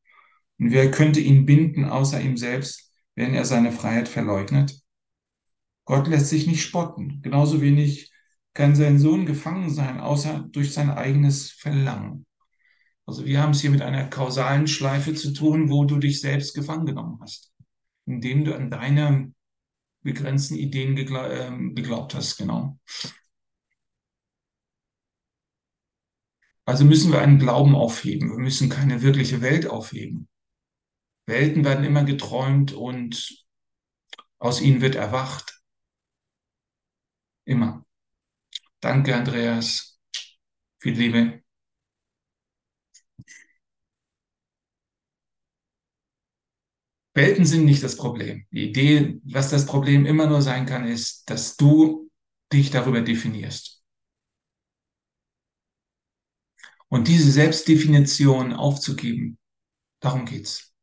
Und 0.59 0.71
wer 0.71 0.91
könnte 0.91 1.21
ihn 1.21 1.45
binden 1.45 1.85
außer 1.85 2.19
ihm 2.19 2.39
selbst, 2.39 2.91
wenn 3.15 3.35
er 3.35 3.45
seine 3.45 3.73
Freiheit 3.73 4.09
verleugnet? 4.09 4.81
Gott 5.85 6.09
lässt 6.09 6.31
sich 6.31 6.47
nicht 6.47 6.63
spotten. 6.63 7.21
Genauso 7.21 7.61
wenig 7.61 8.11
kann 8.55 8.75
sein 8.75 8.99
Sohn 8.99 9.27
gefangen 9.27 9.69
sein, 9.69 10.01
außer 10.01 10.49
durch 10.51 10.73
sein 10.73 10.89
eigenes 10.89 11.51
Verlangen. 11.51 12.25
Also 13.05 13.27
wir 13.27 13.43
haben 13.43 13.51
es 13.51 13.61
hier 13.61 13.71
mit 13.71 13.83
einer 13.83 14.09
kausalen 14.09 14.67
Schleife 14.67 15.13
zu 15.13 15.35
tun, 15.35 15.69
wo 15.69 15.85
du 15.85 15.99
dich 15.99 16.23
selbst 16.23 16.55
gefangen 16.55 16.87
genommen 16.87 17.19
hast 17.21 17.53
indem 18.07 18.45
du 18.45 18.55
an 18.55 18.71
deine 18.71 19.33
begrenzten 20.03 20.55
Ideen 20.55 20.97
ähm, 20.97 21.75
geglaubt 21.75 22.15
hast, 22.15 22.37
genau. 22.37 22.79
Also 26.65 26.85
müssen 26.85 27.13
wir 27.13 27.21
einen 27.21 27.39
Glauben 27.39 27.75
aufheben. 27.77 28.31
Wir 28.31 28.39
müssen 28.39 28.69
keine 28.69 29.03
wirkliche 29.03 29.41
Welt 29.41 29.67
aufheben. 29.67 30.29
Welten 31.27 31.65
werden 31.65 31.85
immer 31.85 32.05
geträumt 32.05 32.73
und 32.73 33.47
aus 34.39 34.61
ihnen 34.61 34.81
wird 34.81 34.95
erwacht. 34.95 35.61
Immer. 37.45 37.85
Danke, 38.81 39.17
Andreas. 39.17 40.01
Viel 40.81 40.95
Liebe. 40.95 41.46
Welten 47.17 47.47
sind 47.47 47.65
nicht 47.65 47.83
das 47.83 47.97
Problem. 47.97 48.45
Die 48.53 48.69
Idee, 48.69 49.21
was 49.25 49.49
das 49.49 49.65
Problem 49.65 50.05
immer 50.05 50.27
nur 50.27 50.43
sein 50.43 50.67
kann, 50.67 50.87
ist, 50.87 51.29
dass 51.31 51.57
du 51.57 52.11
dich 52.53 52.71
darüber 52.71 53.01
definierst. 53.01 53.83
Und 56.89 57.09
diese 57.09 57.33
Selbstdefinition 57.33 58.53
aufzugeben, 58.53 59.39
darum 60.01 60.27
geht's. 60.27 60.75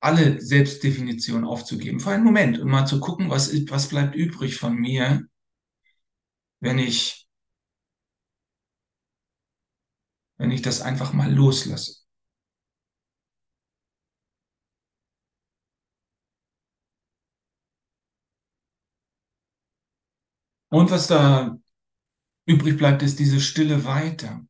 Alle 0.00 0.38
Selbstdefinition 0.38 1.46
aufzugeben, 1.46 1.98
für 1.98 2.10
einen 2.10 2.24
Moment 2.24 2.58
und 2.58 2.68
mal 2.68 2.84
zu 2.84 3.00
gucken, 3.00 3.30
was, 3.30 3.50
was 3.70 3.88
bleibt 3.88 4.14
übrig 4.14 4.56
von 4.56 4.74
mir, 4.74 5.26
wenn 6.60 6.78
ich, 6.78 7.26
wenn 10.36 10.50
ich 10.50 10.60
das 10.60 10.82
einfach 10.82 11.14
mal 11.14 11.32
loslasse. 11.32 12.07
Und 20.70 20.90
was 20.90 21.06
da 21.06 21.58
übrig 22.46 22.76
bleibt, 22.76 23.02
ist 23.02 23.18
diese 23.18 23.40
Stille 23.40 23.84
weiter. 23.84 24.44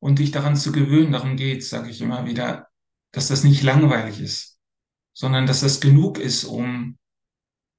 Und 0.00 0.18
dich 0.18 0.30
daran 0.30 0.56
zu 0.56 0.72
gewöhnen, 0.72 1.12
darum 1.12 1.36
geht's, 1.36 1.68
sage 1.70 1.90
ich 1.90 2.00
immer 2.00 2.26
wieder, 2.26 2.68
dass 3.12 3.28
das 3.28 3.44
nicht 3.44 3.62
langweilig 3.62 4.20
ist, 4.20 4.58
sondern 5.14 5.46
dass 5.46 5.60
das 5.60 5.80
genug 5.80 6.18
ist, 6.18 6.44
um 6.44 6.98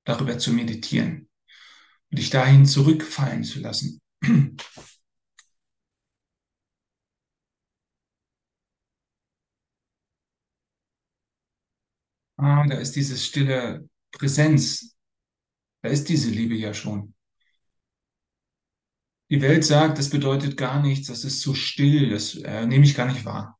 darüber 0.05 0.37
zu 0.37 0.51
meditieren 0.51 1.29
und 2.11 2.19
dich 2.19 2.29
dahin 2.29 2.65
zurückfallen 2.65 3.43
zu 3.43 3.59
lassen. 3.59 4.01
Ah, 12.39 12.65
da 12.67 12.75
ist 12.77 12.95
diese 12.95 13.17
stille 13.17 13.89
Präsenz, 14.11 14.95
da 15.81 15.89
ist 15.89 16.09
diese 16.09 16.29
Liebe 16.29 16.55
ja 16.55 16.73
schon. 16.73 17.13
Die 19.29 19.41
Welt 19.41 19.63
sagt, 19.63 19.97
das 19.99 20.09
bedeutet 20.09 20.57
gar 20.57 20.81
nichts, 20.81 21.07
das 21.07 21.23
ist 21.23 21.39
zu 21.39 21.53
still, 21.55 22.09
das 22.09 22.35
äh, 22.35 22.65
nehme 22.65 22.83
ich 22.83 22.93
gar 22.95 23.05
nicht 23.09 23.23
wahr. 23.23 23.57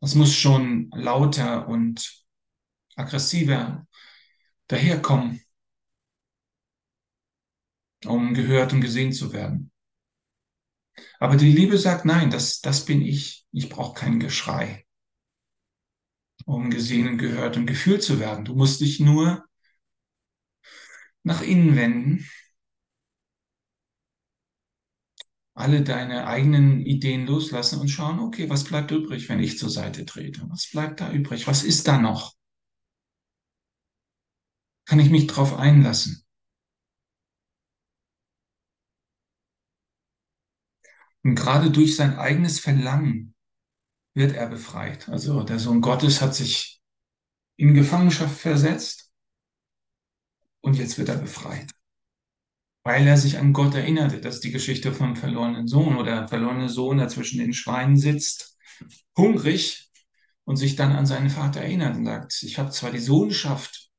Das 0.00 0.14
muss 0.14 0.34
schon 0.34 0.90
lauter 0.94 1.68
und 1.68 2.24
aggressiver 2.96 3.86
daherkommen, 4.68 5.42
um 8.06 8.34
gehört 8.34 8.72
und 8.72 8.80
gesehen 8.80 9.12
zu 9.12 9.32
werden. 9.32 9.70
Aber 11.20 11.36
die 11.36 11.52
Liebe 11.52 11.78
sagt, 11.78 12.04
nein, 12.04 12.28
das, 12.30 12.60
das 12.60 12.84
bin 12.84 13.02
ich. 13.02 13.46
Ich 13.52 13.68
brauche 13.68 13.94
kein 14.00 14.18
Geschrei. 14.20 14.84
um 16.46 16.68
gesehen, 16.70 17.16
gehört 17.18 17.56
und 17.56 17.66
gefühlt 17.66 18.02
zu 18.02 18.18
werden. 18.18 18.44
Du 18.44 18.54
musst 18.56 18.80
dich 18.80 18.98
nur 19.00 19.44
nach 21.28 21.42
innen 21.42 21.76
wenden, 21.76 22.26
alle 25.54 25.82
deine 25.82 26.26
eigenen 26.26 26.80
Ideen 26.80 27.26
loslassen 27.26 27.80
und 27.80 27.88
schauen, 27.88 28.18
okay, 28.18 28.48
was 28.48 28.64
bleibt 28.64 28.90
übrig, 28.90 29.28
wenn 29.28 29.38
ich 29.40 29.58
zur 29.58 29.68
Seite 29.68 30.06
trete? 30.06 30.48
Was 30.48 30.70
bleibt 30.70 31.00
da 31.00 31.12
übrig? 31.12 31.46
Was 31.46 31.64
ist 31.64 31.86
da 31.86 31.98
noch? 31.98 32.34
Kann 34.86 35.00
ich 35.00 35.10
mich 35.10 35.26
drauf 35.26 35.54
einlassen? 35.54 36.24
Und 41.24 41.34
gerade 41.34 41.70
durch 41.70 41.94
sein 41.94 42.16
eigenes 42.16 42.58
Verlangen 42.58 43.34
wird 44.14 44.32
er 44.32 44.48
befreit. 44.48 45.10
Also 45.10 45.42
der 45.42 45.58
Sohn 45.58 45.82
Gottes 45.82 46.22
hat 46.22 46.34
sich 46.34 46.80
in 47.56 47.74
Gefangenschaft 47.74 48.38
versetzt 48.38 49.07
und 50.60 50.74
jetzt 50.76 50.98
wird 50.98 51.08
er 51.08 51.16
befreit. 51.16 51.70
Weil 52.84 53.06
er 53.06 53.16
sich 53.16 53.38
an 53.38 53.52
Gott 53.52 53.74
erinnerte. 53.74 54.20
Das 54.20 54.36
ist 54.36 54.44
die 54.44 54.50
Geschichte 54.50 54.92
vom 54.92 55.16
verlorenen 55.16 55.66
Sohn 55.66 55.96
oder 55.96 56.20
der 56.20 56.28
verlorene 56.28 56.68
Sohn, 56.68 56.98
der 56.98 57.08
zwischen 57.08 57.38
den 57.38 57.52
Schweinen 57.52 57.96
sitzt, 57.96 58.56
hungrig 59.16 59.90
und 60.44 60.56
sich 60.56 60.76
dann 60.76 60.92
an 60.92 61.06
seinen 61.06 61.30
Vater 61.30 61.60
erinnert 61.60 61.96
und 61.96 62.06
sagt, 62.06 62.42
ich 62.42 62.58
habe 62.58 62.70
zwar 62.70 62.90
die 62.90 62.98
Sohnschaft 62.98 63.90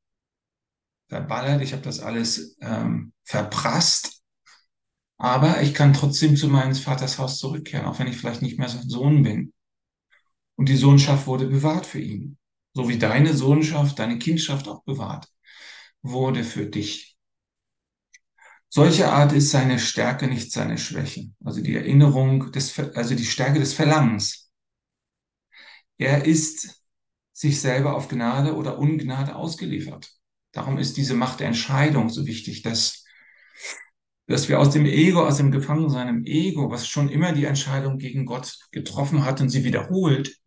verballert, 1.08 1.62
ich 1.62 1.74
habe 1.74 1.82
das 1.82 2.00
alles 2.00 2.58
ähm, 2.62 3.14
verprasst, 3.24 4.22
aber 5.18 5.62
ich 5.62 5.74
kann 5.74 5.94
trotzdem 5.94 6.36
zu 6.36 6.48
meines 6.48 6.80
Vaters 6.80 7.20
Haus 7.20 7.38
zurückkehren, 7.40 7.86
auch 7.86 8.00
wenn 8.00 8.08
ich 8.08 8.18
vielleicht 8.18 8.42
nicht 8.42 8.58
mehr 8.58 8.70
sein 8.70 8.88
Sohn 8.88 9.22
bin. 9.22 9.54
Und 10.56 10.70
die 10.70 10.78
Sohnschaft 10.78 11.28
wurde 11.28 11.48
bewahrt 11.48 11.86
für 11.86 12.00
ihn. 12.00 12.38
So 12.74 12.88
wie 12.88 12.98
deine 12.98 13.34
Sohnschaft, 13.34 14.00
deine 14.00 14.20
Kindschaft 14.20 14.68
auch 14.68 14.84
bewahrt 14.84 15.28
wurde 16.02 16.44
für 16.44 16.66
dich. 16.66 17.18
Solche 18.70 19.12
Art 19.12 19.34
ist 19.34 19.50
seine 19.50 19.80
Stärke, 19.80 20.28
nicht 20.28 20.52
seine 20.52 20.78
Schwäche. 20.78 21.32
Also 21.44 21.62
die 21.62 21.76
Erinnerung 21.76 22.52
des, 22.52 22.78
also 22.78 23.16
die 23.16 23.26
Stärke 23.26 23.60
des 23.60 23.74
Verlangens. 23.74 24.52
Er 25.98 26.26
ist 26.26 26.84
sich 27.34 27.60
selber 27.60 27.96
auf 27.96 28.10
Gnade 28.10 28.56
oder 28.56 28.78
Ungnade 28.78 29.36
ausgeliefert. 29.36 30.12
Darum 30.52 30.78
ist 30.78 30.98
diese 30.98 31.16
Macht 31.16 31.40
der 31.40 31.48
Entscheidung 31.48 32.10
so 32.10 32.26
wichtig, 32.26 32.62
dass, 32.62 33.06
dass 34.28 34.50
wir 34.50 34.60
aus 34.60 34.70
dem 34.72 34.86
Ego, 34.86 35.26
aus 35.26 35.38
dem 35.38 35.52
Gefangensein 35.52 36.08
im 36.08 36.26
Ego, 36.26 36.70
was 36.70 36.88
schon 36.88 37.10
immer 37.10 37.34
die 37.34 37.46
Entscheidung 37.46 37.98
gegen 37.98 38.26
Gott 38.26 38.58
getroffen 38.72 39.26
hat 39.26 39.42
und 39.42 39.50
sie 39.50 39.64
wiederholt, 39.64 40.38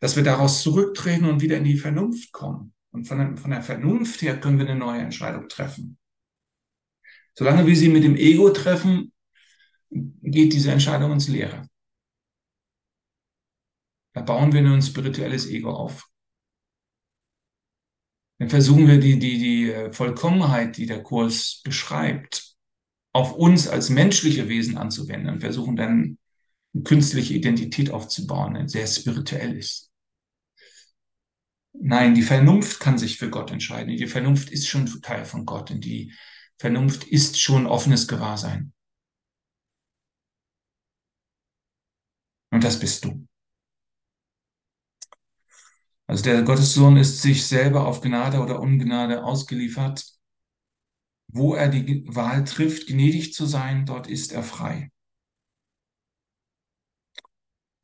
dass 0.00 0.16
wir 0.16 0.22
daraus 0.22 0.62
zurücktreten 0.62 1.24
und 1.24 1.40
wieder 1.40 1.56
in 1.56 1.64
die 1.64 1.78
Vernunft 1.78 2.32
kommen. 2.32 2.72
Und 2.96 3.04
von 3.04 3.18
der, 3.18 3.36
von 3.36 3.50
der 3.50 3.60
Vernunft 3.60 4.22
her 4.22 4.40
können 4.40 4.58
wir 4.58 4.66
eine 4.66 4.78
neue 4.78 5.02
Entscheidung 5.02 5.48
treffen. 5.48 5.98
Solange 7.34 7.66
wir 7.66 7.76
sie 7.76 7.90
mit 7.90 8.04
dem 8.04 8.16
Ego 8.16 8.48
treffen, 8.48 9.12
geht 9.90 10.54
diese 10.54 10.72
Entscheidung 10.72 11.12
ins 11.12 11.28
Leere. 11.28 11.68
Da 14.14 14.22
bauen 14.22 14.50
wir 14.54 14.62
nur 14.62 14.72
ein 14.72 14.80
spirituelles 14.80 15.46
Ego 15.46 15.72
auf. 15.72 16.08
Dann 18.38 18.48
versuchen 18.48 18.88
wir 18.88 18.98
die, 18.98 19.18
die, 19.18 19.36
die 19.36 19.70
äh, 19.70 19.92
Vollkommenheit, 19.92 20.78
die 20.78 20.86
der 20.86 21.02
Kurs 21.02 21.60
beschreibt, 21.64 22.56
auf 23.12 23.34
uns 23.34 23.68
als 23.68 23.90
menschliche 23.90 24.48
Wesen 24.48 24.78
anzuwenden 24.78 25.34
und 25.34 25.40
versuchen 25.40 25.76
dann 25.76 26.18
eine 26.72 26.82
künstliche 26.82 27.34
Identität 27.34 27.90
aufzubauen, 27.90 28.54
die 28.54 28.70
sehr 28.70 28.86
spirituell 28.86 29.54
ist. 29.54 29.85
Nein, 31.80 32.14
die 32.14 32.22
Vernunft 32.22 32.80
kann 32.80 32.98
sich 32.98 33.18
für 33.18 33.30
Gott 33.30 33.50
entscheiden. 33.50 33.96
Die 33.96 34.06
Vernunft 34.06 34.50
ist 34.50 34.68
schon 34.68 34.86
Teil 35.02 35.24
von 35.24 35.46
Gott 35.46 35.70
und 35.70 35.84
die 35.84 36.12
Vernunft 36.58 37.04
ist 37.04 37.40
schon 37.40 37.66
offenes 37.66 38.08
Gewahrsein. 38.08 38.72
Und 42.50 42.64
das 42.64 42.78
bist 42.78 43.04
du. 43.04 43.26
Also 46.08 46.22
der 46.22 46.42
Gottessohn 46.42 46.96
ist 46.96 47.20
sich 47.20 47.46
selber 47.46 47.86
auf 47.86 48.00
Gnade 48.00 48.38
oder 48.40 48.60
Ungnade 48.60 49.24
ausgeliefert. 49.24 50.04
Wo 51.28 51.54
er 51.54 51.68
die 51.68 52.04
Wahl 52.06 52.44
trifft, 52.44 52.86
gnädig 52.86 53.34
zu 53.34 53.46
sein, 53.46 53.84
dort 53.84 54.06
ist 54.06 54.32
er 54.32 54.42
frei. 54.42 54.90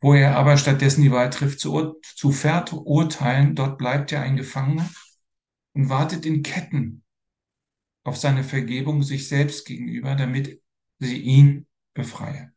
Wo 0.02 0.14
er 0.14 0.36
aber 0.36 0.58
stattdessen 0.58 1.02
die 1.02 1.12
Wahl 1.12 1.30
trifft, 1.30 1.60
zu, 1.60 2.00
zu 2.02 2.32
verurteilen, 2.32 3.54
dort 3.54 3.78
bleibt 3.78 4.10
er 4.10 4.22
ein 4.22 4.36
Gefangener 4.36 4.90
und 5.74 5.88
wartet 5.88 6.26
in 6.26 6.42
Ketten 6.42 7.04
auf 8.02 8.16
seine 8.16 8.42
Vergebung 8.42 9.04
sich 9.04 9.28
selbst 9.28 9.64
gegenüber, 9.64 10.16
damit 10.16 10.60
sie 10.98 11.18
ihn 11.18 11.68
befreie. 11.94 12.52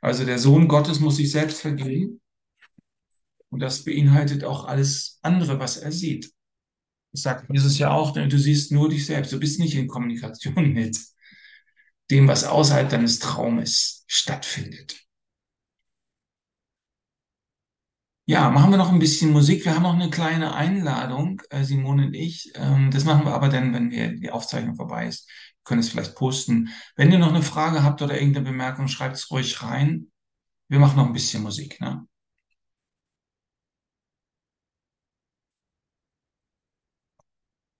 Also 0.00 0.24
der 0.24 0.38
Sohn 0.38 0.68
Gottes 0.68 1.00
muss 1.00 1.16
sich 1.16 1.30
selbst 1.30 1.60
vergeben 1.60 2.22
und 3.50 3.60
das 3.60 3.84
beinhaltet 3.84 4.42
auch 4.42 4.64
alles 4.64 5.18
andere, 5.20 5.60
was 5.60 5.76
er 5.76 5.92
sieht. 5.92 6.32
Das 7.12 7.22
sagt 7.22 7.52
Jesus 7.52 7.78
ja 7.78 7.90
auch, 7.90 8.12
du 8.12 8.38
siehst 8.38 8.72
nur 8.72 8.88
dich 8.88 9.04
selbst. 9.04 9.32
Du 9.32 9.38
bist 9.38 9.60
nicht 9.60 9.74
in 9.74 9.86
Kommunikation 9.86 10.72
mit 10.72 10.98
dem, 12.10 12.26
was 12.26 12.44
außerhalb 12.44 12.88
deines 12.88 13.18
Traumes 13.18 14.04
stattfindet. 14.06 15.06
Ja, 18.24 18.50
machen 18.50 18.70
wir 18.70 18.78
noch 18.78 18.92
ein 18.92 19.00
bisschen 19.00 19.32
Musik. 19.32 19.64
Wir 19.64 19.74
haben 19.74 19.82
noch 19.82 19.94
eine 19.94 20.08
kleine 20.08 20.54
Einladung, 20.54 21.42
äh, 21.50 21.64
Simone 21.64 22.06
und 22.06 22.14
ich. 22.14 22.52
Ähm, 22.54 22.90
das 22.92 23.04
machen 23.04 23.24
wir 23.24 23.34
aber 23.34 23.48
dann, 23.48 23.74
wenn 23.74 23.90
wir, 23.90 24.14
die 24.14 24.30
Aufzeichnung 24.30 24.76
vorbei 24.76 25.08
ist. 25.08 25.28
Wir 25.28 25.64
können 25.64 25.80
es 25.80 25.88
vielleicht 25.88 26.14
posten. 26.14 26.68
Wenn 26.94 27.10
ihr 27.10 27.18
noch 27.18 27.30
eine 27.30 27.42
Frage 27.42 27.82
habt 27.82 28.00
oder 28.00 28.14
irgendeine 28.14 28.48
Bemerkung, 28.48 28.86
schreibt 28.86 29.16
es 29.16 29.30
ruhig 29.30 29.62
rein. 29.62 30.12
Wir 30.68 30.78
machen 30.78 30.96
noch 30.96 31.06
ein 31.06 31.12
bisschen 31.12 31.42
Musik. 31.42 31.80
Ne? 31.80 32.06